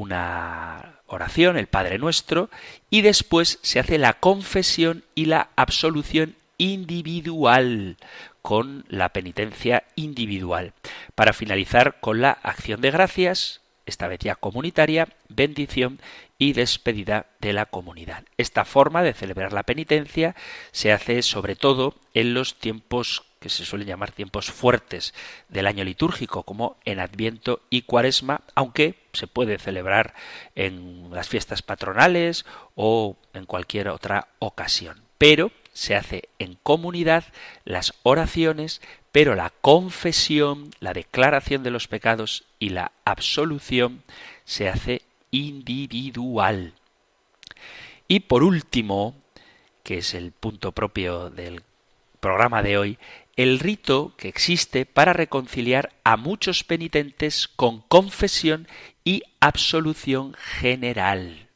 una 0.00 1.00
oración, 1.06 1.56
el 1.56 1.66
Padre 1.66 1.98
Nuestro, 1.98 2.48
y 2.88 3.02
después 3.02 3.58
se 3.62 3.80
hace 3.80 3.98
la 3.98 4.14
confesión 4.14 5.04
y 5.14 5.26
la 5.26 5.50
absolución 5.56 6.36
individual 6.56 7.96
con 8.42 8.84
la 8.88 9.10
penitencia 9.10 9.84
individual, 9.96 10.72
para 11.14 11.34
finalizar 11.34 12.00
con 12.00 12.22
la 12.22 12.30
acción 12.30 12.80
de 12.80 12.90
gracias, 12.90 13.60
esta 13.84 14.08
vez 14.08 14.20
ya 14.20 14.36
comunitaria, 14.36 15.08
bendición 15.28 16.00
y 16.38 16.54
despedida 16.54 17.26
de 17.40 17.52
la 17.52 17.66
comunidad. 17.66 18.24
Esta 18.38 18.64
forma 18.64 19.02
de 19.02 19.12
celebrar 19.12 19.52
la 19.52 19.64
penitencia 19.64 20.34
se 20.72 20.92
hace 20.92 21.22
sobre 21.22 21.56
todo 21.56 21.94
en 22.14 22.32
los 22.32 22.58
tiempos 22.58 23.24
que 23.40 23.48
se 23.48 23.64
suelen 23.64 23.88
llamar 23.88 24.12
tiempos 24.12 24.50
fuertes 24.50 25.14
del 25.48 25.66
año 25.66 25.82
litúrgico, 25.82 26.42
como 26.42 26.76
en 26.84 27.00
Adviento 27.00 27.62
y 27.70 27.82
Cuaresma, 27.82 28.42
aunque 28.54 28.96
se 29.14 29.26
puede 29.26 29.58
celebrar 29.58 30.14
en 30.54 31.10
las 31.10 31.28
fiestas 31.28 31.62
patronales 31.62 32.44
o 32.74 33.16
en 33.32 33.46
cualquier 33.46 33.88
otra 33.88 34.28
ocasión. 34.38 35.02
Pero 35.16 35.50
se 35.72 35.96
hace 35.96 36.28
en 36.38 36.58
comunidad 36.62 37.24
las 37.64 37.94
oraciones, 38.02 38.82
pero 39.10 39.34
la 39.34 39.50
confesión, 39.62 40.70
la 40.78 40.92
declaración 40.92 41.62
de 41.62 41.70
los 41.70 41.88
pecados 41.88 42.44
y 42.58 42.68
la 42.68 42.92
absolución 43.06 44.02
se 44.44 44.68
hace 44.68 45.02
individual. 45.30 46.74
Y 48.06 48.20
por 48.20 48.42
último, 48.42 49.14
que 49.82 49.98
es 49.98 50.12
el 50.12 50.32
punto 50.32 50.72
propio 50.72 51.30
del 51.30 51.62
programa 52.20 52.62
de 52.62 52.76
hoy, 52.76 52.98
el 53.42 53.58
rito 53.58 54.12
que 54.18 54.28
existe 54.28 54.84
para 54.84 55.14
reconciliar 55.14 55.94
a 56.04 56.18
muchos 56.18 56.62
penitentes 56.62 57.48
con 57.48 57.80
confesión 57.80 58.68
y 59.02 59.22
absolución 59.40 60.34
general. 60.34 61.48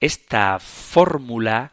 Esta 0.00 0.58
fórmula 0.58 1.70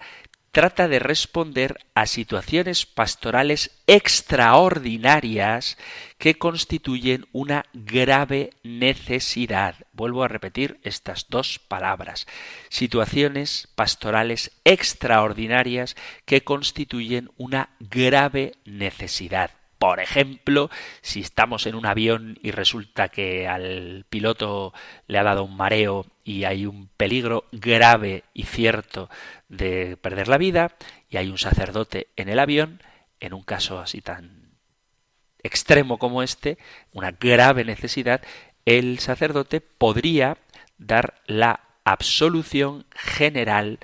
trata 0.51 0.87
de 0.87 0.99
responder 0.99 1.77
a 1.93 2.05
situaciones 2.05 2.85
pastorales 2.85 3.71
extraordinarias 3.87 5.77
que 6.17 6.35
constituyen 6.35 7.27
una 7.31 7.65
grave 7.73 8.51
necesidad. 8.63 9.75
Vuelvo 9.93 10.23
a 10.23 10.27
repetir 10.27 10.79
estas 10.83 11.27
dos 11.29 11.59
palabras. 11.59 12.27
Situaciones 12.69 13.67
pastorales 13.75 14.51
extraordinarias 14.63 15.95
que 16.25 16.43
constituyen 16.43 17.29
una 17.37 17.69
grave 17.79 18.53
necesidad. 18.65 19.58
Por 19.79 20.01
ejemplo, 20.01 20.69
si 21.01 21.21
estamos 21.21 21.65
en 21.65 21.73
un 21.73 21.85
avión 21.85 22.37
y 22.43 22.51
resulta 22.51 23.07
que 23.07 23.47
al 23.47 24.05
piloto 24.09 24.73
le 25.07 25.17
ha 25.17 25.23
dado 25.23 25.45
un 25.45 25.55
mareo 25.55 26.05
y 26.25 26.43
hay 26.43 26.65
un 26.65 26.89
peligro 26.97 27.45
grave 27.53 28.25
y 28.33 28.43
cierto 28.43 29.09
de 29.47 29.95
perder 29.95 30.27
la 30.27 30.37
vida 30.37 30.75
y 31.09 31.15
hay 31.15 31.29
un 31.29 31.37
sacerdote 31.37 32.07
en 32.17 32.27
el 32.27 32.39
avión, 32.39 32.83
en 33.21 33.33
un 33.33 33.41
caso 33.41 33.79
así 33.79 34.01
tan 34.01 34.51
extremo 35.43 35.97
como 35.97 36.23
este, 36.23 36.57
una 36.91 37.11
grave 37.11 37.63
necesidad, 37.63 38.21
el 38.65 38.99
sacerdote 38.99 39.61
podría 39.61 40.37
dar 40.77 41.21
la 41.25 41.61
absolución 41.85 42.85
general 42.93 43.79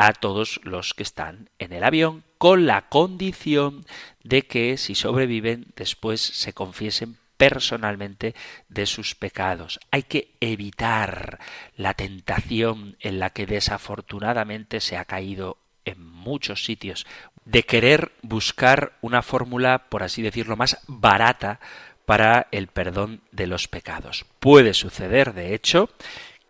a 0.00 0.14
todos 0.14 0.60
los 0.64 0.94
que 0.94 1.02
están 1.02 1.50
en 1.58 1.74
el 1.74 1.84
avión, 1.84 2.24
con 2.38 2.66
la 2.66 2.88
condición 2.88 3.84
de 4.24 4.46
que 4.46 4.78
si 4.78 4.94
sobreviven 4.94 5.66
después 5.76 6.22
se 6.22 6.54
confiesen 6.54 7.18
personalmente 7.36 8.34
de 8.70 8.86
sus 8.86 9.14
pecados. 9.14 9.78
Hay 9.90 10.04
que 10.04 10.32
evitar 10.40 11.38
la 11.76 11.92
tentación 11.92 12.96
en 13.00 13.18
la 13.18 13.28
que 13.28 13.44
desafortunadamente 13.44 14.80
se 14.80 14.96
ha 14.96 15.04
caído 15.04 15.58
en 15.84 16.02
muchos 16.02 16.64
sitios 16.64 17.06
de 17.44 17.64
querer 17.64 18.12
buscar 18.22 18.94
una 19.02 19.20
fórmula, 19.20 19.90
por 19.90 20.02
así 20.02 20.22
decirlo, 20.22 20.56
más 20.56 20.78
barata 20.86 21.60
para 22.06 22.48
el 22.52 22.68
perdón 22.68 23.20
de 23.32 23.46
los 23.46 23.68
pecados. 23.68 24.24
Puede 24.38 24.72
suceder, 24.72 25.34
de 25.34 25.54
hecho, 25.54 25.90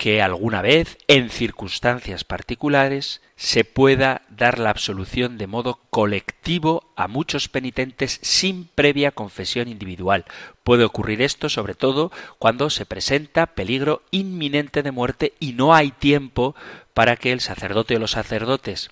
que 0.00 0.22
alguna 0.22 0.62
vez, 0.62 0.96
en 1.08 1.28
circunstancias 1.28 2.24
particulares, 2.24 3.20
se 3.36 3.64
pueda 3.64 4.22
dar 4.30 4.58
la 4.58 4.70
absolución 4.70 5.36
de 5.36 5.46
modo 5.46 5.78
colectivo 5.90 6.90
a 6.96 7.06
muchos 7.06 7.50
penitentes 7.50 8.18
sin 8.22 8.64
previa 8.64 9.10
confesión 9.10 9.68
individual. 9.68 10.24
Puede 10.64 10.84
ocurrir 10.84 11.20
esto 11.20 11.50
sobre 11.50 11.74
todo 11.74 12.12
cuando 12.38 12.70
se 12.70 12.86
presenta 12.86 13.48
peligro 13.48 14.00
inminente 14.10 14.82
de 14.82 14.90
muerte 14.90 15.34
y 15.38 15.52
no 15.52 15.74
hay 15.74 15.90
tiempo 15.90 16.54
para 16.94 17.16
que 17.16 17.32
el 17.32 17.42
sacerdote 17.42 17.96
o 17.96 17.98
los 17.98 18.12
sacerdotes 18.12 18.88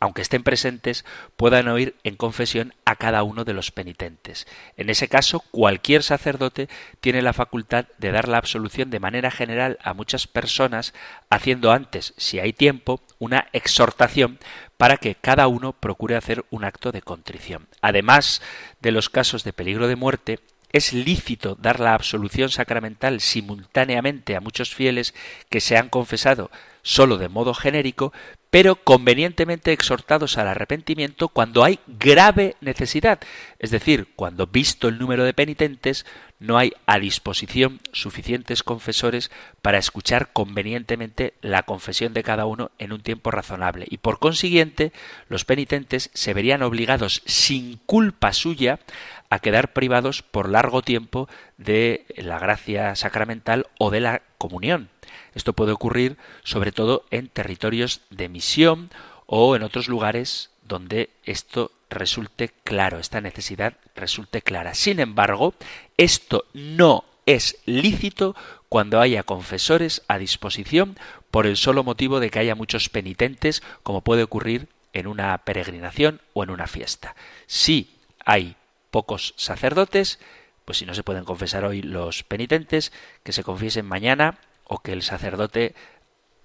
aunque 0.00 0.22
estén 0.22 0.42
presentes, 0.42 1.04
puedan 1.36 1.68
oír 1.68 1.94
en 2.04 2.16
confesión 2.16 2.74
a 2.86 2.96
cada 2.96 3.22
uno 3.22 3.44
de 3.44 3.52
los 3.52 3.70
penitentes. 3.70 4.46
En 4.76 4.88
ese 4.88 5.08
caso, 5.08 5.44
cualquier 5.50 6.02
sacerdote 6.02 6.68
tiene 7.00 7.20
la 7.20 7.34
facultad 7.34 7.84
de 7.98 8.10
dar 8.10 8.26
la 8.26 8.38
absolución 8.38 8.90
de 8.90 8.98
manera 8.98 9.30
general 9.30 9.78
a 9.82 9.92
muchas 9.92 10.26
personas, 10.26 10.94
haciendo 11.28 11.70
antes, 11.70 12.14
si 12.16 12.40
hay 12.40 12.54
tiempo, 12.54 13.00
una 13.18 13.48
exhortación 13.52 14.38
para 14.78 14.96
que 14.96 15.14
cada 15.14 15.46
uno 15.46 15.74
procure 15.74 16.16
hacer 16.16 16.46
un 16.48 16.64
acto 16.64 16.90
de 16.90 17.02
contrición. 17.02 17.68
Además 17.82 18.40
de 18.80 18.92
los 18.92 19.10
casos 19.10 19.44
de 19.44 19.52
peligro 19.52 19.86
de 19.86 19.96
muerte, 19.96 20.40
es 20.72 20.92
lícito 20.92 21.56
dar 21.56 21.80
la 21.80 21.94
absolución 21.94 22.48
sacramental 22.48 23.20
simultáneamente 23.20 24.36
a 24.36 24.40
muchos 24.40 24.74
fieles 24.74 25.14
que 25.50 25.60
se 25.60 25.76
han 25.76 25.88
confesado 25.88 26.50
solo 26.82 27.18
de 27.18 27.28
modo 27.28 27.54
genérico, 27.54 28.12
pero 28.50 28.76
convenientemente 28.76 29.72
exhortados 29.72 30.36
al 30.36 30.48
arrepentimiento 30.48 31.28
cuando 31.28 31.64
hay 31.64 31.78
grave 31.86 32.56
necesidad, 32.60 33.20
es 33.58 33.70
decir, 33.70 34.08
cuando 34.16 34.46
visto 34.48 34.88
el 34.88 34.98
número 34.98 35.24
de 35.24 35.34
penitentes 35.34 36.04
no 36.40 36.58
hay 36.58 36.72
a 36.86 36.98
disposición 36.98 37.80
suficientes 37.92 38.62
confesores 38.62 39.30
para 39.62 39.78
escuchar 39.78 40.32
convenientemente 40.32 41.34
la 41.42 41.62
confesión 41.62 42.12
de 42.12 42.22
cada 42.22 42.46
uno 42.46 42.70
en 42.78 42.92
un 42.92 43.02
tiempo 43.02 43.30
razonable 43.30 43.86
y 43.88 43.98
por 43.98 44.18
consiguiente 44.18 44.92
los 45.28 45.44
penitentes 45.44 46.10
se 46.14 46.34
verían 46.34 46.62
obligados 46.62 47.22
sin 47.26 47.76
culpa 47.86 48.32
suya 48.32 48.80
a 49.28 49.38
quedar 49.38 49.72
privados 49.72 50.22
por 50.22 50.48
largo 50.48 50.82
tiempo 50.82 51.28
de 51.56 52.06
la 52.16 52.38
gracia 52.38 52.96
sacramental 52.96 53.68
o 53.78 53.90
de 53.90 54.00
la 54.00 54.22
comunión. 54.38 54.88
Esto 55.34 55.52
puede 55.52 55.72
ocurrir 55.72 56.16
sobre 56.44 56.72
todo 56.72 57.04
en 57.10 57.28
territorios 57.28 58.02
de 58.10 58.28
misión 58.28 58.90
o 59.26 59.54
en 59.56 59.62
otros 59.62 59.88
lugares 59.88 60.50
donde 60.62 61.10
esto 61.24 61.72
resulte 61.90 62.50
claro, 62.64 62.98
esta 62.98 63.20
necesidad 63.20 63.74
resulte 63.94 64.42
clara. 64.42 64.74
Sin 64.74 65.00
embargo, 65.00 65.54
esto 65.96 66.44
no 66.54 67.04
es 67.26 67.58
lícito 67.66 68.34
cuando 68.68 69.00
haya 69.00 69.24
confesores 69.24 70.02
a 70.08 70.18
disposición 70.18 70.96
por 71.30 71.46
el 71.46 71.56
solo 71.56 71.84
motivo 71.84 72.20
de 72.20 72.30
que 72.30 72.38
haya 72.38 72.54
muchos 72.54 72.88
penitentes, 72.88 73.62
como 73.82 74.00
puede 74.00 74.22
ocurrir 74.22 74.68
en 74.92 75.06
una 75.06 75.36
peregrinación 75.38 76.20
o 76.32 76.42
en 76.42 76.50
una 76.50 76.66
fiesta. 76.66 77.14
Si 77.46 77.98
hay 78.24 78.56
pocos 78.90 79.34
sacerdotes, 79.36 80.18
pues 80.64 80.78
si 80.78 80.86
no 80.86 80.94
se 80.94 81.02
pueden 81.02 81.24
confesar 81.24 81.64
hoy 81.64 81.82
los 81.82 82.22
penitentes, 82.22 82.92
que 83.22 83.32
se 83.32 83.44
confiesen 83.44 83.86
mañana 83.86 84.38
o 84.70 84.78
que 84.78 84.92
el 84.92 85.02
sacerdote 85.02 85.74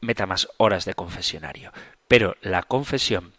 meta 0.01 0.25
más 0.25 0.49
horas 0.57 0.83
de 0.85 0.95
confesionario. 0.95 1.71
Pero 2.07 2.35
la 2.41 2.63
confesión 2.63 3.33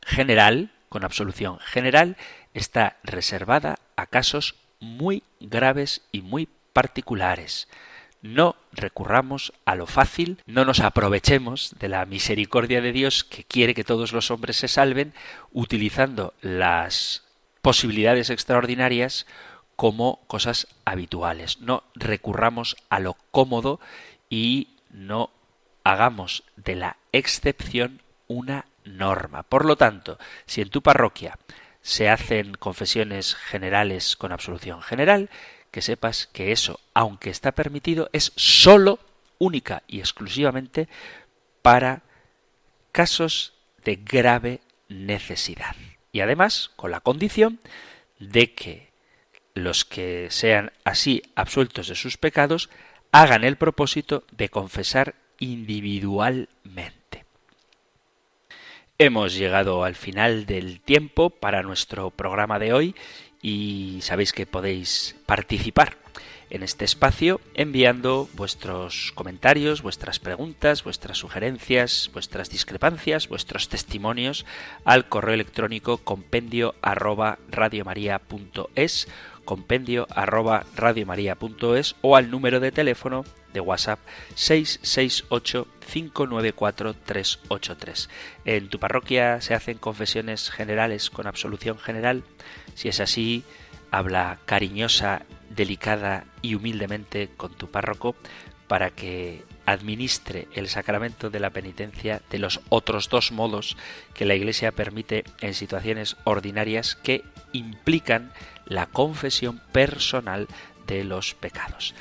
general, 0.00 0.72
con 0.88 1.04
absolución 1.04 1.58
general, 1.60 2.16
está 2.54 2.96
reservada 3.04 3.78
a 3.94 4.06
casos 4.06 4.54
muy 4.80 5.22
graves 5.38 6.00
y 6.12 6.22
muy 6.22 6.48
particulares. 6.72 7.68
No 8.22 8.56
recurramos 8.72 9.52
a 9.66 9.74
lo 9.74 9.86
fácil, 9.86 10.42
no 10.46 10.64
nos 10.64 10.80
aprovechemos 10.80 11.76
de 11.78 11.88
la 11.88 12.06
misericordia 12.06 12.80
de 12.80 12.92
Dios 12.92 13.22
que 13.22 13.44
quiere 13.44 13.74
que 13.74 13.84
todos 13.84 14.14
los 14.14 14.30
hombres 14.30 14.56
se 14.56 14.68
salven, 14.68 15.12
utilizando 15.52 16.32
las 16.40 17.22
posibilidades 17.60 18.30
extraordinarias 18.30 19.26
como 19.76 20.20
cosas 20.26 20.66
habituales. 20.84 21.60
No 21.60 21.84
recurramos 21.94 22.76
a 22.88 22.98
lo 22.98 23.16
cómodo 23.30 23.78
y 24.28 24.76
no 24.90 25.30
hagamos 25.84 26.42
de 26.56 26.74
la 26.74 26.96
excepción 27.12 28.02
una 28.26 28.66
norma. 28.84 29.42
Por 29.44 29.64
lo 29.64 29.76
tanto, 29.76 30.18
si 30.46 30.62
en 30.62 30.70
tu 30.70 30.82
parroquia 30.82 31.38
se 31.82 32.08
hacen 32.08 32.54
confesiones 32.54 33.34
generales 33.36 34.16
con 34.16 34.32
absolución 34.32 34.82
general, 34.82 35.30
que 35.70 35.82
sepas 35.82 36.26
que 36.26 36.52
eso, 36.52 36.80
aunque 36.94 37.30
está 37.30 37.52
permitido, 37.52 38.08
es 38.12 38.32
sólo, 38.34 38.98
única 39.38 39.82
y 39.86 40.00
exclusivamente 40.00 40.88
para 41.62 42.02
casos 42.90 43.52
de 43.84 43.96
grave 43.96 44.60
necesidad. 44.88 45.76
Y 46.10 46.20
además, 46.20 46.70
con 46.76 46.90
la 46.90 47.00
condición 47.00 47.60
de 48.18 48.54
que 48.54 48.90
los 49.56 49.84
que 49.86 50.28
sean 50.30 50.70
así 50.84 51.22
absueltos 51.34 51.88
de 51.88 51.94
sus 51.94 52.18
pecados 52.18 52.68
hagan 53.10 53.42
el 53.42 53.56
propósito 53.56 54.24
de 54.30 54.50
confesar 54.50 55.14
individualmente. 55.38 57.24
Hemos 58.98 59.34
llegado 59.34 59.84
al 59.84 59.94
final 59.94 60.44
del 60.44 60.80
tiempo 60.80 61.30
para 61.30 61.62
nuestro 61.62 62.10
programa 62.10 62.58
de 62.58 62.74
hoy 62.74 62.94
y 63.40 63.98
sabéis 64.02 64.32
que 64.32 64.46
podéis 64.46 65.16
participar 65.24 65.96
en 66.50 66.62
este 66.62 66.84
espacio 66.84 67.40
enviando 67.54 68.28
vuestros 68.34 69.12
comentarios, 69.14 69.82
vuestras 69.82 70.18
preguntas, 70.18 70.84
vuestras 70.84 71.18
sugerencias, 71.18 72.10
vuestras 72.12 72.50
discrepancias, 72.50 73.28
vuestros 73.28 73.68
testimonios 73.68 74.46
al 74.84 75.08
correo 75.08 75.34
electrónico 75.34 75.98
compendio 75.98 76.74
compendio 79.46 80.06
arroba 80.10 80.66
radiomaria.es 80.76 81.96
o 82.02 82.16
al 82.16 82.30
número 82.30 82.60
de 82.60 82.72
teléfono 82.72 83.24
de 83.54 83.60
WhatsApp 83.60 84.00
668 84.34 85.66
594 85.90 86.94
383. 86.94 88.10
¿En 88.44 88.68
tu 88.68 88.78
parroquia 88.78 89.40
se 89.40 89.54
hacen 89.54 89.78
confesiones 89.78 90.50
generales 90.50 91.08
con 91.08 91.26
absolución 91.26 91.78
general? 91.78 92.24
Si 92.74 92.88
es 92.88 93.00
así, 93.00 93.44
habla 93.90 94.40
cariñosa, 94.44 95.22
delicada 95.48 96.24
y 96.42 96.54
humildemente 96.54 97.30
con 97.34 97.54
tu 97.54 97.70
párroco 97.70 98.14
para 98.68 98.90
que 98.90 99.44
administre 99.64 100.48
el 100.54 100.68
sacramento 100.68 101.30
de 101.30 101.40
la 101.40 101.50
penitencia 101.50 102.22
de 102.30 102.38
los 102.38 102.60
otros 102.68 103.08
dos 103.08 103.32
modos 103.32 103.76
que 104.14 104.24
la 104.24 104.34
Iglesia 104.34 104.72
permite 104.72 105.24
en 105.40 105.54
situaciones 105.54 106.16
ordinarias 106.24 106.96
que 106.96 107.24
implican 107.52 108.32
la 108.66 108.86
confesión 108.86 109.60
personal 109.72 110.48
de 110.86 111.04
los 111.04 111.34
pecados. 111.34 111.94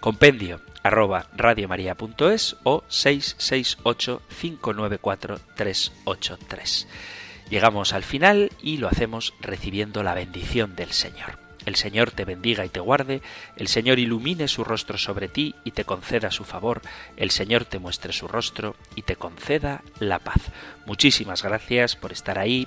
Compendio 0.00 0.60
arroba 0.82 1.26
radiomaria.es 1.36 2.56
o 2.64 2.82
668 2.88 4.22
594 4.40 5.38
383. 5.54 6.88
Llegamos 7.50 7.92
al 7.92 8.02
final 8.02 8.50
y 8.62 8.78
lo 8.78 8.88
hacemos 8.88 9.34
recibiendo 9.40 10.02
la 10.02 10.14
bendición 10.14 10.74
del 10.74 10.92
Señor. 10.92 11.38
El 11.66 11.76
Señor 11.76 12.10
te 12.10 12.24
bendiga 12.24 12.64
y 12.64 12.68
te 12.68 12.80
guarde, 12.80 13.22
el 13.56 13.68
Señor 13.68 13.98
ilumine 14.00 14.48
su 14.48 14.64
rostro 14.64 14.98
sobre 14.98 15.28
ti 15.28 15.54
y 15.62 15.70
te 15.70 15.84
conceda 15.84 16.30
su 16.30 16.44
favor, 16.44 16.82
el 17.16 17.30
Señor 17.30 17.64
te 17.64 17.78
muestre 17.78 18.12
su 18.12 18.26
rostro 18.26 18.74
y 18.96 19.02
te 19.02 19.16
conceda 19.16 19.82
la 20.00 20.18
paz. 20.18 20.50
Muchísimas 20.86 21.42
gracias 21.44 21.94
por 21.94 22.10
estar 22.10 22.38
ahí, 22.38 22.66